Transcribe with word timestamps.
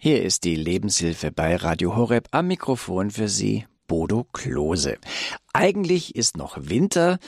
Hier 0.00 0.22
ist 0.22 0.44
die 0.44 0.54
Lebenshilfe 0.54 1.32
bei 1.32 1.56
Radio 1.56 1.96
Horeb 1.96 2.28
am 2.30 2.46
Mikrofon 2.46 3.10
für 3.10 3.28
Sie, 3.28 3.66
Bodo 3.88 4.22
Klose. 4.32 4.96
Eigentlich 5.52 6.14
ist 6.14 6.36
noch 6.36 6.56
Winter, 6.56 7.18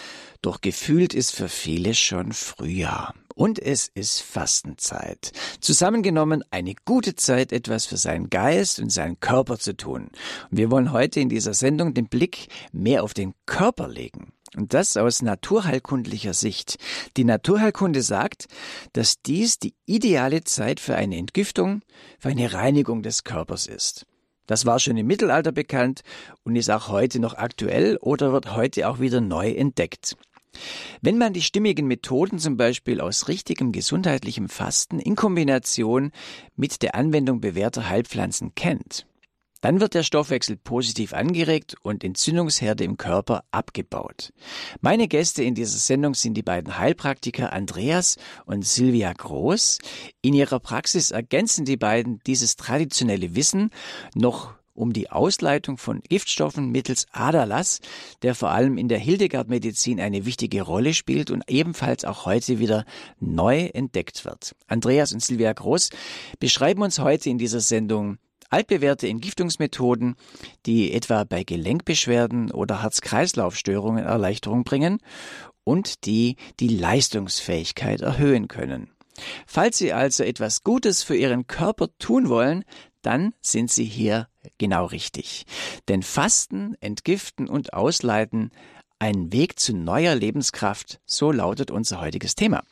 doch 0.40 0.60
gefühlt 0.60 1.12
ist 1.12 1.34
für 1.34 1.48
viele 1.48 1.94
schon 1.94 2.32
Frühjahr. 2.32 3.12
Und 3.34 3.58
es 3.58 3.88
ist 3.88 4.20
Fastenzeit. 4.20 5.32
Zusammengenommen 5.60 6.44
eine 6.52 6.76
gute 6.84 7.16
Zeit, 7.16 7.52
etwas 7.52 7.86
für 7.86 7.96
seinen 7.96 8.30
Geist 8.30 8.78
und 8.78 8.90
seinen 8.90 9.18
Körper 9.18 9.58
zu 9.58 9.76
tun. 9.76 10.10
Wir 10.52 10.70
wollen 10.70 10.92
heute 10.92 11.18
in 11.18 11.28
dieser 11.28 11.54
Sendung 11.54 11.92
den 11.92 12.06
Blick 12.06 12.46
mehr 12.70 13.02
auf 13.02 13.14
den 13.14 13.34
Körper 13.46 13.88
legen. 13.88 14.32
Und 14.56 14.74
das 14.74 14.96
aus 14.96 15.22
naturheilkundlicher 15.22 16.34
Sicht. 16.34 16.78
Die 17.16 17.24
Naturheilkunde 17.24 18.02
sagt, 18.02 18.46
dass 18.92 19.22
dies 19.22 19.58
die 19.58 19.74
ideale 19.86 20.42
Zeit 20.42 20.80
für 20.80 20.96
eine 20.96 21.16
Entgiftung, 21.16 21.82
für 22.18 22.30
eine 22.30 22.52
Reinigung 22.52 23.02
des 23.02 23.22
Körpers 23.22 23.66
ist. 23.66 24.06
Das 24.46 24.66
war 24.66 24.80
schon 24.80 24.96
im 24.96 25.06
Mittelalter 25.06 25.52
bekannt 25.52 26.00
und 26.42 26.56
ist 26.56 26.70
auch 26.70 26.88
heute 26.88 27.20
noch 27.20 27.34
aktuell 27.34 27.96
oder 27.98 28.32
wird 28.32 28.56
heute 28.56 28.88
auch 28.88 28.98
wieder 28.98 29.20
neu 29.20 29.52
entdeckt. 29.52 30.16
Wenn 31.00 31.18
man 31.18 31.32
die 31.32 31.42
stimmigen 31.42 31.86
Methoden 31.86 32.40
zum 32.40 32.56
Beispiel 32.56 33.00
aus 33.00 33.28
richtigem 33.28 33.70
gesundheitlichem 33.70 34.48
Fasten 34.48 34.98
in 34.98 35.14
Kombination 35.14 36.10
mit 36.56 36.82
der 36.82 36.96
Anwendung 36.96 37.40
bewährter 37.40 37.88
Heilpflanzen 37.88 38.56
kennt, 38.56 39.06
dann 39.60 39.80
wird 39.80 39.94
der 39.94 40.02
Stoffwechsel 40.02 40.56
positiv 40.56 41.12
angeregt 41.12 41.76
und 41.82 42.04
Entzündungsherde 42.04 42.84
im 42.84 42.96
Körper 42.96 43.44
abgebaut. 43.50 44.32
Meine 44.80 45.08
Gäste 45.08 45.42
in 45.42 45.54
dieser 45.54 45.78
Sendung 45.78 46.14
sind 46.14 46.34
die 46.34 46.42
beiden 46.42 46.78
Heilpraktiker 46.78 47.52
Andreas 47.52 48.16
und 48.46 48.64
Silvia 48.64 49.12
Groß. 49.12 49.78
In 50.22 50.34
ihrer 50.34 50.60
Praxis 50.60 51.10
ergänzen 51.10 51.64
die 51.64 51.76
beiden 51.76 52.20
dieses 52.26 52.56
traditionelle 52.56 53.34
Wissen 53.34 53.70
noch 54.14 54.54
um 54.80 54.92
die 54.92 55.10
Ausleitung 55.10 55.76
von 55.76 56.00
Giftstoffen 56.00 56.70
mittels 56.70 57.06
Aderlass, 57.12 57.80
der 58.22 58.34
vor 58.34 58.50
allem 58.50 58.78
in 58.78 58.88
der 58.88 58.98
Hildegard-Medizin 58.98 60.00
eine 60.00 60.24
wichtige 60.24 60.62
Rolle 60.62 60.94
spielt 60.94 61.30
und 61.30 61.44
ebenfalls 61.48 62.04
auch 62.04 62.24
heute 62.24 62.58
wieder 62.58 62.84
neu 63.18 63.66
entdeckt 63.66 64.24
wird. 64.24 64.54
Andreas 64.68 65.12
und 65.12 65.22
Silvia 65.22 65.52
Groß 65.52 65.90
beschreiben 66.38 66.82
uns 66.82 66.98
heute 66.98 67.28
in 67.28 67.36
dieser 67.36 67.60
Sendung 67.60 68.18
altbewährte 68.50 69.08
Entgiftungsmethoden, 69.08 70.16
die 70.66 70.92
etwa 70.92 71.24
bei 71.24 71.44
Gelenkbeschwerden 71.44 72.50
oder 72.50 72.82
Herz-Kreislauf-Störungen 72.82 74.04
Erleichterung 74.04 74.64
bringen 74.64 74.98
und 75.64 76.04
die 76.04 76.36
die 76.58 76.68
Leistungsfähigkeit 76.68 78.00
erhöhen 78.02 78.48
können. 78.48 78.90
Falls 79.46 79.78
Sie 79.78 79.92
also 79.92 80.24
etwas 80.24 80.62
Gutes 80.62 81.02
für 81.02 81.16
Ihren 81.16 81.46
Körper 81.46 81.88
tun 81.98 82.28
wollen, 82.28 82.64
dann 83.02 83.32
sind 83.40 83.70
Sie 83.70 83.84
hier 83.84 84.28
genau 84.58 84.86
richtig. 84.86 85.44
Denn 85.88 86.02
Fasten, 86.02 86.74
Entgiften 86.80 87.48
und 87.48 87.72
Ausleiten 87.72 88.50
ein 88.98 89.32
Weg 89.32 89.58
zu 89.58 89.74
neuer 89.74 90.14
Lebenskraft, 90.14 91.00
so 91.06 91.32
lautet 91.32 91.70
unser 91.70 92.00
heutiges 92.00 92.34
Thema. 92.34 92.62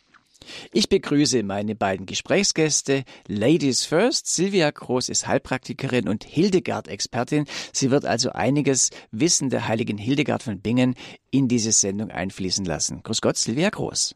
Ich 0.72 0.88
begrüße 0.88 1.42
meine 1.42 1.74
beiden 1.74 2.06
Gesprächsgäste. 2.06 3.04
Ladies 3.26 3.84
first. 3.84 4.26
Silvia 4.26 4.70
Groß 4.70 5.08
ist 5.08 5.26
Heilpraktikerin 5.26 6.08
und 6.08 6.24
Hildegard-Expertin. 6.24 7.46
Sie 7.72 7.90
wird 7.90 8.04
also 8.04 8.30
einiges 8.30 8.90
Wissen 9.10 9.50
der 9.50 9.68
heiligen 9.68 9.98
Hildegard 9.98 10.42
von 10.42 10.60
Bingen 10.60 10.94
in 11.30 11.48
diese 11.48 11.72
Sendung 11.72 12.10
einfließen 12.10 12.64
lassen. 12.64 13.02
Grüß 13.02 13.20
Gott, 13.20 13.36
Silvia 13.36 13.70
Groß. 13.70 14.14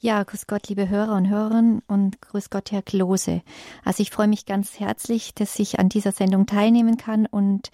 Ja, 0.00 0.24
grüß 0.24 0.48
Gott, 0.48 0.68
liebe 0.68 0.88
Hörer 0.88 1.14
und 1.14 1.28
Hörerinnen 1.28 1.80
und 1.86 2.20
grüß 2.20 2.50
Gott, 2.50 2.72
Herr 2.72 2.82
Klose. 2.82 3.42
Also 3.84 4.02
ich 4.02 4.10
freue 4.10 4.26
mich 4.26 4.46
ganz 4.46 4.80
herzlich, 4.80 5.32
dass 5.32 5.56
ich 5.60 5.78
an 5.78 5.88
dieser 5.88 6.10
Sendung 6.10 6.46
teilnehmen 6.46 6.96
kann 6.96 7.26
und 7.26 7.70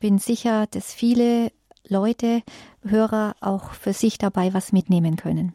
bin 0.00 0.18
sicher, 0.18 0.66
dass 0.68 0.94
viele 0.94 1.52
Leute, 1.86 2.42
Hörer 2.82 3.36
auch 3.40 3.72
für 3.72 3.92
sich 3.92 4.16
dabei 4.16 4.54
was 4.54 4.72
mitnehmen 4.72 5.16
können. 5.16 5.54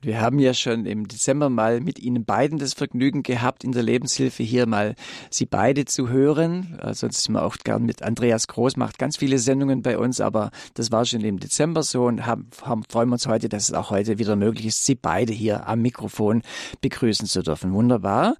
Wir 0.00 0.20
haben 0.20 0.38
ja 0.38 0.54
schon 0.54 0.86
im 0.86 1.08
Dezember 1.08 1.50
mal 1.50 1.80
mit 1.80 1.98
Ihnen 1.98 2.24
beiden 2.24 2.58
das 2.58 2.72
Vergnügen 2.72 3.24
gehabt, 3.24 3.64
in 3.64 3.72
der 3.72 3.82
Lebenshilfe 3.82 4.44
hier 4.44 4.66
mal 4.66 4.94
Sie 5.28 5.44
beide 5.44 5.86
zu 5.86 6.08
hören. 6.08 6.78
Äh, 6.80 6.94
sonst 6.94 7.24
sind 7.24 7.34
wir 7.34 7.42
auch 7.42 7.56
gern 7.64 7.84
mit 7.84 8.02
Andreas 8.02 8.46
Groß, 8.46 8.76
macht 8.76 9.00
ganz 9.00 9.16
viele 9.16 9.40
Sendungen 9.40 9.82
bei 9.82 9.98
uns, 9.98 10.20
aber 10.20 10.52
das 10.74 10.92
war 10.92 11.04
schon 11.04 11.22
im 11.22 11.40
Dezember 11.40 11.82
so 11.82 12.06
und 12.06 12.26
haben, 12.26 12.48
haben, 12.62 12.84
freuen 12.88 13.08
wir 13.08 13.14
uns 13.14 13.26
heute, 13.26 13.48
dass 13.48 13.70
es 13.70 13.74
auch 13.74 13.90
heute 13.90 14.20
wieder 14.20 14.36
möglich 14.36 14.66
ist, 14.66 14.84
Sie 14.84 14.94
beide 14.94 15.32
hier 15.32 15.66
am 15.66 15.82
Mikrofon 15.82 16.42
begrüßen 16.80 17.26
zu 17.26 17.42
dürfen. 17.42 17.72
Wunderbar. 17.72 18.36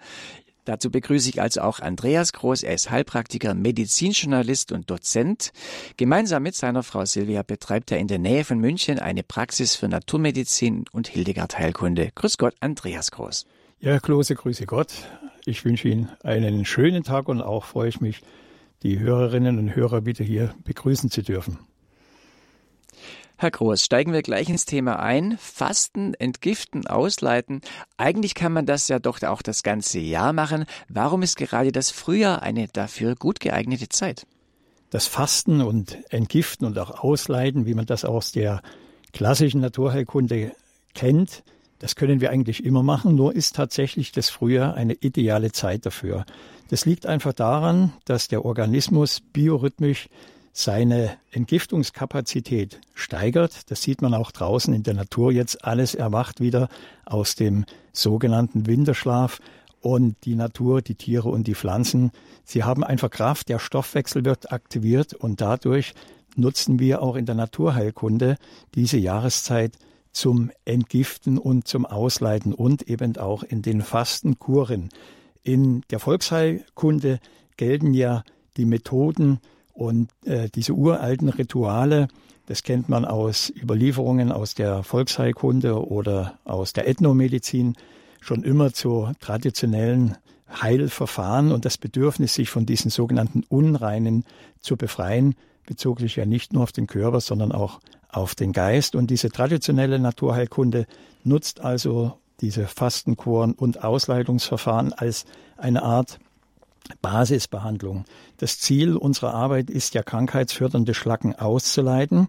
Dazu 0.68 0.90
begrüße 0.90 1.30
ich 1.30 1.40
also 1.40 1.62
auch 1.62 1.80
Andreas 1.80 2.34
Groß. 2.34 2.62
Er 2.62 2.74
ist 2.74 2.90
Heilpraktiker, 2.90 3.54
Medizinjournalist 3.54 4.70
und 4.70 4.90
Dozent. 4.90 5.50
Gemeinsam 5.96 6.42
mit 6.42 6.56
seiner 6.56 6.82
Frau 6.82 7.06
Silvia 7.06 7.42
betreibt 7.42 7.90
er 7.90 7.98
in 7.98 8.06
der 8.06 8.18
Nähe 8.18 8.44
von 8.44 8.58
München 8.58 8.98
eine 8.98 9.22
Praxis 9.22 9.76
für 9.76 9.88
Naturmedizin 9.88 10.84
und 10.92 11.08
Hildegard 11.08 11.58
Heilkunde. 11.58 12.10
Grüß 12.14 12.36
Gott, 12.36 12.54
Andreas 12.60 13.10
Groß. 13.12 13.46
Ja, 13.80 13.98
Klose, 13.98 14.34
grüße 14.34 14.66
Gott. 14.66 14.92
Ich 15.46 15.64
wünsche 15.64 15.88
Ihnen 15.88 16.10
einen 16.22 16.66
schönen 16.66 17.02
Tag 17.02 17.28
und 17.28 17.40
auch 17.40 17.64
freue 17.64 17.88
ich 17.88 18.02
mich, 18.02 18.20
die 18.82 18.98
Hörerinnen 18.98 19.58
und 19.58 19.74
Hörer 19.74 20.04
wieder 20.04 20.22
hier 20.22 20.54
begrüßen 20.64 21.10
zu 21.10 21.22
dürfen. 21.22 21.58
Herr 23.40 23.52
Groß, 23.52 23.84
steigen 23.84 24.12
wir 24.12 24.22
gleich 24.22 24.48
ins 24.48 24.64
Thema 24.64 24.98
ein. 24.98 25.38
Fasten, 25.38 26.12
entgiften, 26.14 26.88
ausleiten. 26.88 27.60
Eigentlich 27.96 28.34
kann 28.34 28.52
man 28.52 28.66
das 28.66 28.88
ja 28.88 28.98
doch 28.98 29.22
auch 29.22 29.42
das 29.42 29.62
ganze 29.62 30.00
Jahr 30.00 30.32
machen. 30.32 30.64
Warum 30.88 31.22
ist 31.22 31.36
gerade 31.36 31.70
das 31.70 31.92
Frühjahr 31.92 32.42
eine 32.42 32.66
dafür 32.66 33.14
gut 33.14 33.38
geeignete 33.38 33.88
Zeit? 33.88 34.26
Das 34.90 35.06
Fasten 35.06 35.60
und 35.60 35.98
Entgiften 36.10 36.66
und 36.66 36.76
auch 36.80 37.04
Ausleiten, 37.04 37.64
wie 37.64 37.74
man 37.74 37.86
das 37.86 38.04
aus 38.04 38.32
der 38.32 38.60
klassischen 39.12 39.60
Naturheilkunde 39.60 40.50
kennt, 40.94 41.44
das 41.78 41.94
können 41.94 42.20
wir 42.20 42.30
eigentlich 42.30 42.64
immer 42.64 42.82
machen, 42.82 43.14
nur 43.14 43.36
ist 43.36 43.54
tatsächlich 43.54 44.10
das 44.10 44.30
Frühjahr 44.30 44.74
eine 44.74 44.94
ideale 44.94 45.52
Zeit 45.52 45.86
dafür. 45.86 46.24
Das 46.70 46.86
liegt 46.86 47.06
einfach 47.06 47.34
daran, 47.34 47.92
dass 48.04 48.26
der 48.26 48.44
Organismus 48.44 49.20
biorhythmisch 49.20 50.08
seine 50.58 51.16
Entgiftungskapazität 51.30 52.80
steigert. 52.92 53.70
Das 53.70 53.80
sieht 53.80 54.02
man 54.02 54.12
auch 54.12 54.32
draußen 54.32 54.74
in 54.74 54.82
der 54.82 54.94
Natur 54.94 55.30
jetzt. 55.30 55.64
Alles 55.64 55.94
erwacht 55.94 56.40
wieder 56.40 56.68
aus 57.06 57.36
dem 57.36 57.64
sogenannten 57.92 58.66
Winterschlaf. 58.66 59.38
Und 59.80 60.16
die 60.24 60.34
Natur, 60.34 60.82
die 60.82 60.96
Tiere 60.96 61.28
und 61.28 61.46
die 61.46 61.54
Pflanzen, 61.54 62.10
sie 62.44 62.64
haben 62.64 62.82
einfach 62.82 63.08
Kraft. 63.08 63.48
Der 63.48 63.60
Stoffwechsel 63.60 64.24
wird 64.24 64.50
aktiviert 64.50 65.14
und 65.14 65.40
dadurch 65.40 65.94
nutzen 66.34 66.80
wir 66.80 67.02
auch 67.02 67.14
in 67.14 67.24
der 67.24 67.36
Naturheilkunde 67.36 68.36
diese 68.74 68.98
Jahreszeit 68.98 69.78
zum 70.10 70.50
Entgiften 70.64 71.38
und 71.38 71.68
zum 71.68 71.86
Ausleiten 71.86 72.52
und 72.52 72.82
eben 72.88 73.16
auch 73.16 73.44
in 73.44 73.62
den 73.62 73.80
Fastenkuren. 73.80 74.88
In 75.44 75.82
der 75.90 76.00
Volksheilkunde 76.00 77.20
gelten 77.56 77.94
ja 77.94 78.24
die 78.56 78.64
Methoden 78.64 79.38
und 79.78 80.10
äh, 80.24 80.48
diese 80.52 80.72
uralten 80.72 81.28
Rituale, 81.28 82.08
das 82.46 82.64
kennt 82.64 82.88
man 82.88 83.04
aus 83.04 83.52
Überlieferungen 83.62 84.32
aus 84.32 84.54
der 84.54 84.82
Volksheilkunde 84.82 85.86
oder 85.86 86.36
aus 86.44 86.72
der 86.72 86.88
Ethnomedizin, 86.88 87.76
schon 88.20 88.42
immer 88.42 88.72
zu 88.72 89.12
traditionellen 89.20 90.16
Heilverfahren 90.50 91.52
und 91.52 91.64
das 91.64 91.78
Bedürfnis, 91.78 92.34
sich 92.34 92.50
von 92.50 92.66
diesen 92.66 92.90
sogenannten 92.90 93.44
Unreinen 93.48 94.24
zu 94.58 94.76
befreien, 94.76 95.36
bezog 95.64 96.00
sich 96.00 96.16
ja 96.16 96.26
nicht 96.26 96.52
nur 96.52 96.64
auf 96.64 96.72
den 96.72 96.88
Körper, 96.88 97.20
sondern 97.20 97.52
auch 97.52 97.78
auf 98.08 98.34
den 98.34 98.52
Geist. 98.52 98.96
Und 98.96 99.10
diese 99.10 99.30
traditionelle 99.30 100.00
Naturheilkunde 100.00 100.86
nutzt 101.22 101.60
also 101.60 102.14
diese 102.40 102.66
Fastenkuren 102.66 103.52
und 103.52 103.84
Ausleitungsverfahren 103.84 104.92
als 104.92 105.24
eine 105.56 105.84
Art 105.84 106.18
Basisbehandlung. 107.02 108.04
Das 108.36 108.58
Ziel 108.58 108.96
unserer 108.96 109.34
Arbeit 109.34 109.70
ist 109.70 109.94
ja, 109.94 110.02
krankheitsfördernde 110.02 110.94
Schlacken 110.94 111.34
auszuleiten. 111.34 112.28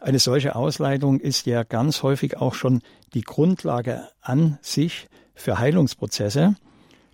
Eine 0.00 0.18
solche 0.18 0.54
Ausleitung 0.54 1.18
ist 1.18 1.46
ja 1.46 1.64
ganz 1.64 2.02
häufig 2.02 2.36
auch 2.36 2.54
schon 2.54 2.82
die 3.14 3.22
Grundlage 3.22 4.08
an 4.20 4.58
sich 4.62 5.08
für 5.34 5.58
Heilungsprozesse. 5.58 6.54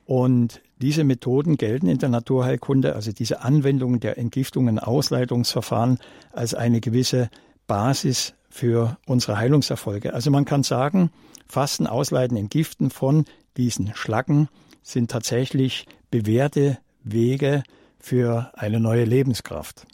Und 0.07 0.61
diese 0.81 1.05
Methoden 1.05 1.57
gelten 1.57 1.89
in 1.89 1.99
der 1.99 2.11
Naturheilkunde, 2.11 2.95
also 2.95 3.13
diese 3.13 3.41
Anwendung 3.41 4.01
der 4.01 4.19
Entgiftungen, 4.19 4.79
Ausleitungsverfahren, 4.79 5.99
als 6.33 6.55
eine 6.55 6.81
gewisse 6.81 7.31
Basis 7.67 8.35
für 8.51 8.99
unsere 9.07 9.39
Heilungserfolge. 9.39 10.13
Also 10.13 10.31
man 10.31 10.45
kann 10.45 10.63
sagen, 10.63 11.11
Fasten, 11.49 11.87
Ausleiten, 11.87 12.37
Entgiften 12.37 12.91
von 12.91 13.25
diesen 13.57 13.95
Schlacken 13.95 14.49
sind 14.83 15.11
tatsächlich 15.11 15.87
bewährte 16.15 16.79
Wege 17.03 17.65
für 17.99 18.53
eine 18.55 18.79
neue 18.79 19.05
Lebenskraft. 19.05 19.85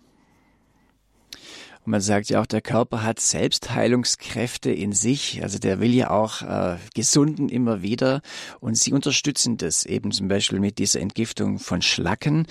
Und 1.87 1.93
man 1.93 2.03
sagt 2.03 2.29
ja 2.29 2.43
auch, 2.43 2.47
der 2.47 2.61
Körper 2.61 3.03
hat 3.03 3.21
Selbstheilungskräfte 3.21 4.71
in 4.71 4.93
sich. 4.93 5.43
Also 5.43 5.59
der 5.59 5.81
will 5.81 5.95
ja 5.95 6.11
auch 6.11 6.43
äh, 6.43 6.77
gesunden 6.95 7.49
immer 7.49 7.81
wieder. 7.81 8.21
Und 8.61 8.77
sie 8.77 8.93
unterstützen 8.93 9.57
das 9.57 9.87
eben 9.87 10.13
zum 10.13 10.29
Beispiel 10.29 10.61
mit 10.61 10.77
dieser 10.77 11.01
Entgiftung 11.01 11.59
von 11.59 11.81
Schlacken. 11.81 12.47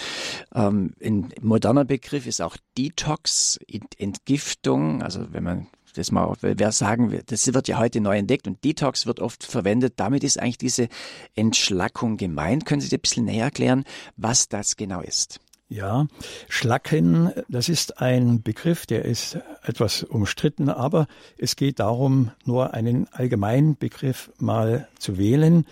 Ähm, 0.56 0.95
ein 1.04 1.31
moderner 1.39 1.86
Begriff 1.86 2.25
ist 2.25 2.42
auch 2.42 2.57
Detox, 2.75 3.60
Entgiftung. 4.00 5.04
Also 5.04 5.31
wenn 5.31 5.44
man 5.44 5.68
das 5.94 6.12
mal, 6.12 6.33
wer 6.41 6.71
sagen 6.71 7.12
will, 7.12 7.24
das 7.25 7.53
wird 7.53 7.68
ja 7.68 7.77
heute 7.77 8.01
neu 8.01 8.18
entdeckt 8.18 8.47
und 8.47 8.63
Detox 8.63 9.06
wird 9.06 9.19
oft 9.19 9.44
verwendet. 9.44 9.94
Damit 9.97 10.24
ist 10.24 10.39
eigentlich 10.39 10.57
diese 10.57 10.89
Entschlackung 11.36 12.18
gemeint. 12.18 12.65
Können 12.65 12.81
Sie 12.81 12.89
dir 12.89 12.97
ein 12.97 13.01
bisschen 13.01 13.25
näher 13.25 13.45
erklären, 13.45 13.83
was 14.18 14.50
das 14.50 14.75
genau 14.75 15.01
ist? 15.01 15.39
Ja, 15.71 16.07
Schlacken, 16.47 17.31
das 17.47 17.69
ist 17.69 18.01
ein 18.01 18.41
Begriff, 18.41 18.88
der 18.88 19.06
ist 19.06 19.38
etwas 19.62 20.01
umstritten, 20.01 20.68
aber 20.68 21.06
es 21.38 21.56
geht 21.56 21.80
darum, 21.80 22.31
nur 22.44 22.74
einen 22.74 23.07
allgemeinen 23.12 23.77
Begriff 23.77 24.31
mal 24.39 24.88
zu 24.97 25.19
wählen. 25.19 25.68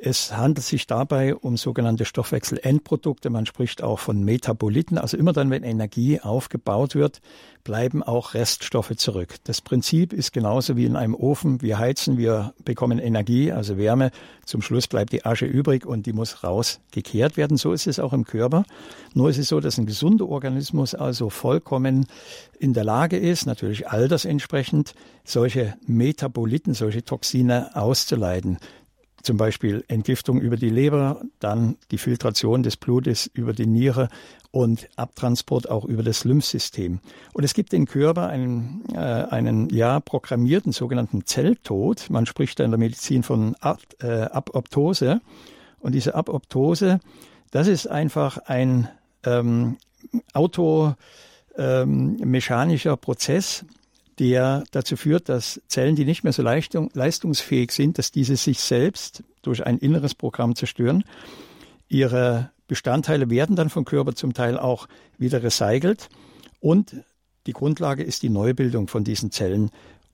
Es 0.00 0.36
handelt 0.36 0.64
sich 0.64 0.86
dabei 0.86 1.34
um 1.34 1.56
sogenannte 1.56 2.04
Stoffwechselendprodukte. 2.04 3.30
Man 3.30 3.46
spricht 3.46 3.82
auch 3.82 3.98
von 3.98 4.22
Metaboliten. 4.22 4.96
Also 4.96 5.16
immer 5.16 5.32
dann, 5.32 5.50
wenn 5.50 5.64
Energie 5.64 6.20
aufgebaut 6.20 6.94
wird, 6.94 7.20
bleiben 7.64 8.04
auch 8.04 8.34
Reststoffe 8.34 8.94
zurück. 8.96 9.34
Das 9.42 9.60
Prinzip 9.60 10.12
ist 10.12 10.32
genauso 10.32 10.76
wie 10.76 10.84
in 10.84 10.94
einem 10.94 11.16
Ofen. 11.16 11.62
Wir 11.62 11.80
heizen, 11.80 12.16
wir 12.16 12.54
bekommen 12.64 13.00
Energie, 13.00 13.50
also 13.50 13.76
Wärme. 13.76 14.12
Zum 14.46 14.62
Schluss 14.62 14.86
bleibt 14.86 15.12
die 15.12 15.26
Asche 15.26 15.46
übrig 15.46 15.84
und 15.84 16.06
die 16.06 16.12
muss 16.12 16.44
rausgekehrt 16.44 17.36
werden. 17.36 17.56
So 17.56 17.72
ist 17.72 17.88
es 17.88 17.98
auch 17.98 18.12
im 18.12 18.24
Körper. 18.24 18.62
Nur 19.14 19.30
ist 19.30 19.38
es 19.38 19.48
so, 19.48 19.58
dass 19.58 19.78
ein 19.78 19.86
gesunder 19.86 20.28
Organismus 20.28 20.94
also 20.94 21.28
vollkommen 21.28 22.06
in 22.60 22.72
der 22.72 22.84
Lage 22.84 23.16
ist, 23.16 23.46
natürlich 23.46 23.88
altersentsprechend, 23.88 24.94
solche 25.24 25.76
Metaboliten, 25.86 26.72
solche 26.72 27.04
Toxine 27.04 27.74
auszuleiten 27.74 28.58
zum 29.22 29.36
Beispiel 29.36 29.84
Entgiftung 29.88 30.40
über 30.40 30.56
die 30.56 30.70
Leber, 30.70 31.22
dann 31.40 31.76
die 31.90 31.98
Filtration 31.98 32.62
des 32.62 32.76
Blutes 32.76 33.28
über 33.32 33.52
die 33.52 33.66
Niere 33.66 34.08
und 34.50 34.88
Abtransport 34.96 35.68
auch 35.68 35.84
über 35.84 36.02
das 36.02 36.24
Lymphsystem. 36.24 37.00
Und 37.32 37.44
es 37.44 37.54
gibt 37.54 37.72
im 37.74 37.86
Körper 37.86 38.28
einen, 38.28 38.84
äh, 38.92 38.98
einen 38.98 39.68
ja 39.70 40.00
programmierten 40.00 40.72
sogenannten 40.72 41.26
Zelltod. 41.26 42.10
Man 42.10 42.26
spricht 42.26 42.60
da 42.60 42.64
in 42.64 42.70
der 42.70 42.78
Medizin 42.78 43.22
von 43.22 43.54
Ab, 43.56 43.80
äh, 44.00 44.22
Apoptose. 44.22 45.20
Und 45.80 45.94
diese 45.94 46.14
Apoptose, 46.14 47.00
das 47.50 47.68
ist 47.68 47.86
einfach 47.86 48.38
ein 48.38 48.88
ähm, 49.24 49.76
automechanischer 50.32 52.92
ähm, 52.92 52.98
Prozess, 52.98 53.64
der 54.18 54.64
dazu 54.70 54.96
führt, 54.96 55.28
dass 55.28 55.60
Zellen, 55.68 55.96
die 55.96 56.04
nicht 56.04 56.24
mehr 56.24 56.32
so 56.32 56.42
leistung, 56.42 56.90
leistungsfähig 56.92 57.72
sind, 57.72 57.98
dass 57.98 58.10
diese 58.10 58.36
sich 58.36 58.60
selbst 58.60 59.22
durch 59.42 59.64
ein 59.64 59.78
inneres 59.78 60.14
Programm 60.14 60.54
zerstören. 60.54 61.04
Ihre 61.88 62.50
Bestandteile 62.66 63.30
werden 63.30 63.56
dann 63.56 63.70
vom 63.70 63.84
Körper 63.84 64.14
zum 64.14 64.34
Teil 64.34 64.58
auch 64.58 64.88
wieder 65.16 65.42
recycelt 65.42 66.08
und 66.60 66.96
die 67.46 67.52
Grundlage 67.54 68.02
ist 68.02 68.22
die 68.22 68.28
Neubildung 68.28 68.88
von 68.88 69.04
diesen 69.04 69.30
Zellen. 69.30 69.70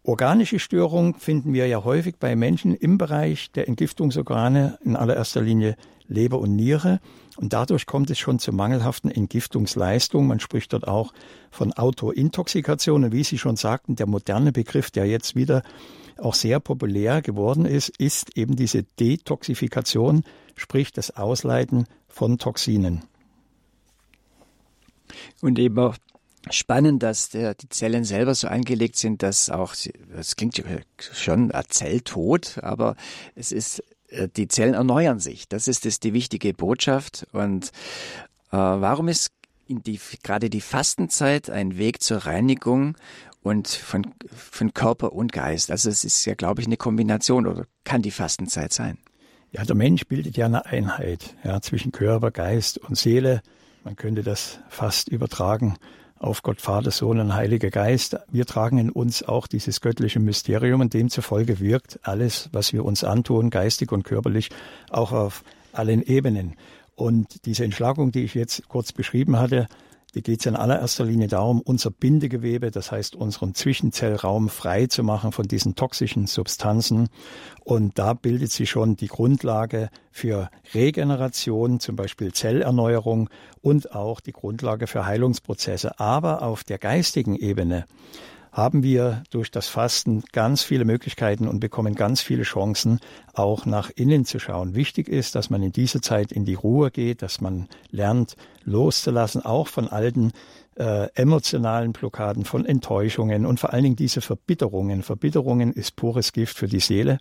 Organische 0.07 0.59
Störungen 0.59 1.15
finden 1.15 1.55
wir 1.55 1.67
ja 1.67 1.83
häufig 1.83 2.17
bei 2.21 2.37
Menschen 2.37 2.75
im 2.75 2.99
Bereich 2.99 3.51
der 3.53 3.69
Entgiftungsorgane, 3.69 4.79
in 4.85 4.97
allererster 4.97 5.41
Linie 5.41 5.77
Leber 6.07 6.39
und 6.41 6.55
Niere. 6.55 7.01
Und 7.39 7.55
dadurch 7.55 7.87
kommt 7.87 8.11
es 8.11 8.19
schon 8.19 8.39
zu 8.39 8.53
mangelhaften 8.53 9.11
Entgiftungsleistungen. 9.11 10.29
Man 10.29 10.41
spricht 10.41 10.75
dort 10.75 10.87
auch 10.87 11.15
von 11.51 11.73
Autointoxikation. 11.73 13.05
Und 13.05 13.13
wie 13.13 13.25
Sie 13.25 13.39
schon 13.39 13.57
sagten, 13.57 13.97
der 13.97 14.07
moderne 14.07 14.53
Begriff, 14.53 14.91
der 14.91 15.07
jetzt 15.07 15.37
wieder 15.37 15.63
auch 16.19 16.35
sehr 16.35 16.61
populär 16.61 17.23
geworden 17.23 17.65
ist, 17.65 17.89
ist 17.89 18.37
eben 18.37 18.57
diese 18.57 18.83
Detoxifikation, 18.83 20.23
sprich 20.55 20.93
das 20.93 21.17
Ausleiten 21.17 21.87
von 22.09 22.37
Toxinen. 22.37 23.05
Und 25.41 25.59
eben 25.59 25.79
auch 25.79 25.97
spannend, 26.51 27.03
dass 27.03 27.31
der, 27.31 27.55
die 27.55 27.69
Zellen 27.69 28.05
selber 28.05 28.35
so 28.35 28.49
angelegt 28.49 28.97
sind, 28.97 29.23
dass 29.23 29.51
auch, 29.51 29.75
das 30.15 30.37
klingt 30.37 30.63
schon 30.99 31.53
Zelltod, 31.69 32.59
aber 32.63 32.97
es 33.35 33.53
ist 33.53 33.83
äh, 34.09 34.29
die 34.29 34.49
Zellen 34.49 34.75
erneuern 34.75 35.19
sich. 35.19 35.49
Das 35.49 35.69
ist 35.69 35.85
das 35.85 36.01
die 36.01 36.13
wichtige 36.13 36.55
Botschaft. 36.55 37.27
Und 37.33 37.67
äh, 38.51 38.57
warum 38.57 39.09
ist 39.09 39.31
die, 39.69 39.99
gerade 40.23 40.51
die 40.51 40.61
Fastenzeit 40.61 41.51
ein 41.51 41.79
Weg 41.79 42.03
zur 42.03 42.19
Reinigung 42.19 42.97
und 43.43 43.69
von, 43.69 44.15
von 44.35 44.75
Körper 44.75 45.13
und 45.13 45.33
Geist? 45.33 45.71
Also 45.71 45.91
es 45.91 46.05
ist 46.05 46.25
ja, 46.25 46.35
glaube 46.35 46.61
ich, 46.61 46.67
eine 46.67 46.77
Kombination 46.77 47.47
oder 47.47 47.67
kann 47.85 48.03
die 48.03 48.11
Fastenzeit 48.11 48.73
sein? 48.73 48.99
Ja, 49.53 49.65
der 49.65 49.77
Mensch 49.77 50.07
bildet 50.07 50.37
ja 50.37 50.47
eine 50.47 50.67
Einheit 50.67 51.37
ja, 51.45 51.61
zwischen 51.61 51.93
Körper, 51.93 52.33
Geist 52.33 52.79
und 52.79 52.99
Seele. 52.99 53.41
Man 53.85 53.97
könnte 53.97 54.23
das 54.23 54.59
fast 54.69 55.09
übertragen 55.09 55.77
auf 56.25 56.43
Gott 56.43 56.61
Vater, 56.61 56.91
Sohn 56.91 57.21
und 57.21 57.35
Heiliger 57.35 57.71
Geist. 57.71 58.17
Wir 58.33 58.47
tragen 58.47 58.79
in 58.79 58.91
uns 58.91 59.23
auch 59.23 59.47
dieses 59.47 59.83
göttliche 59.83 60.21
Mysterium 60.21 60.81
und 60.81 60.95
demzufolge 60.95 61.61
wirkt 61.61 62.01
alles, 62.03 62.49
was 62.51 62.73
wir 62.73 62.85
uns 62.85 63.05
antun, 63.05 63.51
geistig 63.51 63.93
und 63.93 64.05
körperlich, 64.05 64.49
auch 64.91 65.13
auf 65.13 65.45
allen 65.73 66.03
Ebenen. 66.03 66.55
Und 66.97 67.45
diese 67.45 67.65
Entschlagung, 67.65 68.11
die 68.11 68.25
ich 68.25 68.35
jetzt 68.35 68.67
kurz 68.69 68.93
beschrieben 68.93 69.39
hatte, 69.39 69.67
die 70.15 70.23
geht 70.23 70.41
es 70.41 70.47
in 70.47 70.55
allererster 70.55 71.05
Linie 71.05 71.27
darum, 71.27 71.61
unser 71.61 71.91
Bindegewebe, 71.91 72.71
das 72.71 72.93
heißt 72.93 73.17
unseren 73.17 73.55
Zwischenzellraum 73.55 74.49
frei 74.49 74.87
zu 74.87 75.03
machen 75.03 75.33
von 75.33 75.49
diesen 75.49 75.75
toxischen 75.75 76.27
Substanzen. 76.27 77.09
Und 77.65 77.99
da 77.99 78.15
bildet 78.15 78.53
sich 78.53 78.71
schon 78.71 78.97
die 78.97 79.09
Grundlage 79.09 79.91
für 80.13 80.51
Regeneration, 80.73 81.81
zum 81.81 81.97
Beispiel 81.97 82.33
Zellerneuerung 82.33 83.29
und 83.61 83.93
auch 83.95 84.21
die 84.21 84.33
Grundlage 84.33 84.87
für 84.87 85.07
Heilungsprozesse. 85.07 85.99
Aber 85.99 86.43
auf 86.43 86.63
der 86.63 86.79
geistigen 86.79 87.35
Ebene 87.35 87.87
haben 88.55 88.85
wir 88.85 89.25
durch 89.31 89.51
das 89.51 89.67
Fasten 89.67 90.23
ganz 90.33 90.63
viele 90.63 90.85
Möglichkeiten 90.85 91.49
und 91.49 91.59
bekommen 91.59 91.97
ganz 91.97 92.21
viele 92.23 92.45
Chancen, 92.45 93.01
auch 93.35 93.67
nach 93.67 93.91
innen 93.91 94.25
zu 94.25 94.39
schauen. 94.39 94.77
Wichtig 94.77 95.09
ist, 95.09 95.35
dass 95.35 95.51
man 95.51 95.63
in 95.63 95.73
dieser 95.73 96.01
Zeit 96.01 96.31
in 96.31 96.45
die 96.45 96.55
Ruhe 96.55 96.93
geht, 96.93 97.21
dass 97.21 97.41
man 97.41 97.69
lernt 97.91 98.37
loszulassen, 98.63 99.45
auch 99.45 99.67
von 99.67 99.89
alten 99.89 100.31
äh, 100.77 101.09
emotionalen 101.15 101.93
Blockaden, 101.93 102.45
von 102.45 102.65
Enttäuschungen 102.65 103.45
und 103.45 103.59
vor 103.59 103.73
allen 103.73 103.83
Dingen 103.83 103.97
diese 103.97 104.21
Verbitterungen. 104.21 105.03
Verbitterungen 105.03 105.73
ist 105.73 105.97
pures 105.97 106.33
Gift 106.33 106.57
für 106.57 106.69
die 106.69 106.81
Seele. 106.81 107.19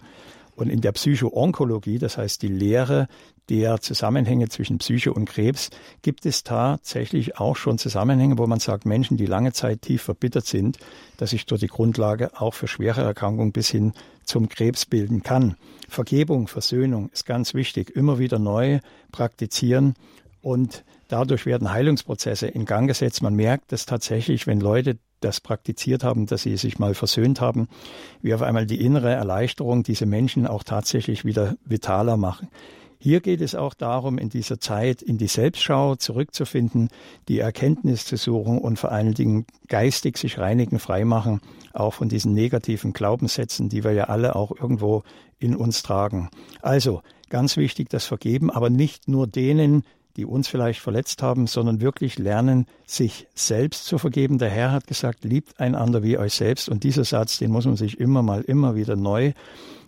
Und 0.55 0.69
in 0.69 0.81
der 0.81 0.91
Psychoonkologie, 0.91 1.97
das 1.97 2.17
heißt 2.17 2.41
die 2.41 2.47
Lehre 2.47 3.07
der 3.49 3.81
Zusammenhänge 3.81 4.49
zwischen 4.49 4.77
Psyche 4.77 5.11
und 5.11 5.25
Krebs, 5.25 5.69
gibt 6.01 6.25
es 6.25 6.43
tatsächlich 6.43 7.37
auch 7.37 7.55
schon 7.55 7.77
Zusammenhänge, 7.77 8.37
wo 8.37 8.47
man 8.47 8.59
sagt, 8.59 8.85
Menschen, 8.85 9.17
die 9.17 9.25
lange 9.25 9.51
Zeit 9.53 9.81
tief 9.81 10.03
verbittert 10.03 10.45
sind, 10.45 10.77
dass 11.17 11.31
sich 11.31 11.45
dort 11.45 11.61
die 11.61 11.67
Grundlage 11.67 12.39
auch 12.39 12.53
für 12.53 12.67
schwere 12.67 13.01
Erkrankungen 13.01 13.51
bis 13.51 13.69
hin 13.69 13.93
zum 14.23 14.47
Krebs 14.47 14.85
bilden 14.85 15.23
kann. 15.23 15.55
Vergebung, 15.89 16.47
Versöhnung 16.47 17.09
ist 17.11 17.25
ganz 17.25 17.53
wichtig. 17.53 17.89
Immer 17.95 18.19
wieder 18.19 18.39
neu 18.39 18.79
praktizieren 19.11 19.95
und 20.41 20.83
dadurch 21.07 21.45
werden 21.45 21.71
Heilungsprozesse 21.71 22.47
in 22.47 22.65
Gang 22.65 22.87
gesetzt. 22.87 23.21
Man 23.21 23.35
merkt 23.35 23.71
dass 23.71 23.85
tatsächlich, 23.85 24.47
wenn 24.47 24.59
Leute 24.59 24.97
das 25.23 25.39
praktiziert 25.39 26.03
haben, 26.03 26.25
dass 26.25 26.43
sie 26.43 26.57
sich 26.57 26.79
mal 26.79 26.93
versöhnt 26.93 27.41
haben, 27.41 27.67
wie 28.21 28.33
auf 28.33 28.41
einmal 28.41 28.65
die 28.65 28.83
innere 28.83 29.11
Erleichterung 29.11 29.83
diese 29.83 30.05
Menschen 30.05 30.47
auch 30.47 30.63
tatsächlich 30.63 31.25
wieder 31.25 31.55
vitaler 31.65 32.17
machen. 32.17 32.49
Hier 33.03 33.19
geht 33.19 33.41
es 33.41 33.53
auch 33.53 33.73
darum, 33.73 34.17
in 34.17 34.29
dieser 34.29 34.61
Zeit 34.61 35.01
in 35.01 35.17
die 35.17 35.27
Selbstschau 35.27 35.95
zurückzufinden, 35.95 36.87
die 37.27 37.39
Erkenntnis 37.39 38.05
zu 38.05 38.15
suchen 38.15 38.59
und 38.59 38.79
vor 38.79 38.93
allen 38.93 39.13
Dingen 39.13 39.45
geistig 39.67 40.17
sich 40.17 40.39
reinigen, 40.39 40.79
freimachen, 40.79 41.41
auch 41.73 41.95
von 41.95 42.07
diesen 42.07 42.33
negativen 42.33 42.93
Glaubenssätzen, 42.93 43.67
die 43.67 43.83
wir 43.83 43.91
ja 43.91 44.05
alle 44.05 44.37
auch 44.37 44.51
irgendwo 44.51 45.03
in 45.37 45.53
uns 45.53 45.83
tragen. 45.83 46.29
Also 46.61 47.01
ganz 47.29 47.57
wichtig 47.57 47.89
das 47.89 48.05
Vergeben, 48.05 48.49
aber 48.49 48.69
nicht 48.69 49.09
nur 49.09 49.27
denen, 49.27 49.83
die 50.15 50.25
uns 50.25 50.47
vielleicht 50.47 50.79
verletzt 50.79 51.23
haben, 51.23 51.47
sondern 51.47 51.81
wirklich 51.81 52.19
lernen, 52.19 52.67
sich 52.85 53.27
selbst 53.33 53.85
zu 53.85 53.97
vergeben. 53.97 54.37
Der 54.37 54.49
Herr 54.49 54.71
hat 54.71 54.87
gesagt, 54.87 55.23
liebt 55.23 55.59
einander 55.59 56.03
wie 56.03 56.17
euch 56.17 56.33
selbst. 56.33 56.69
Und 56.69 56.83
dieser 56.83 57.03
Satz, 57.03 57.39
den 57.39 57.51
muss 57.51 57.65
man 57.65 57.75
sich 57.75 57.99
immer 57.99 58.21
mal, 58.21 58.41
immer 58.41 58.75
wieder 58.75 58.95
neu 58.95 59.33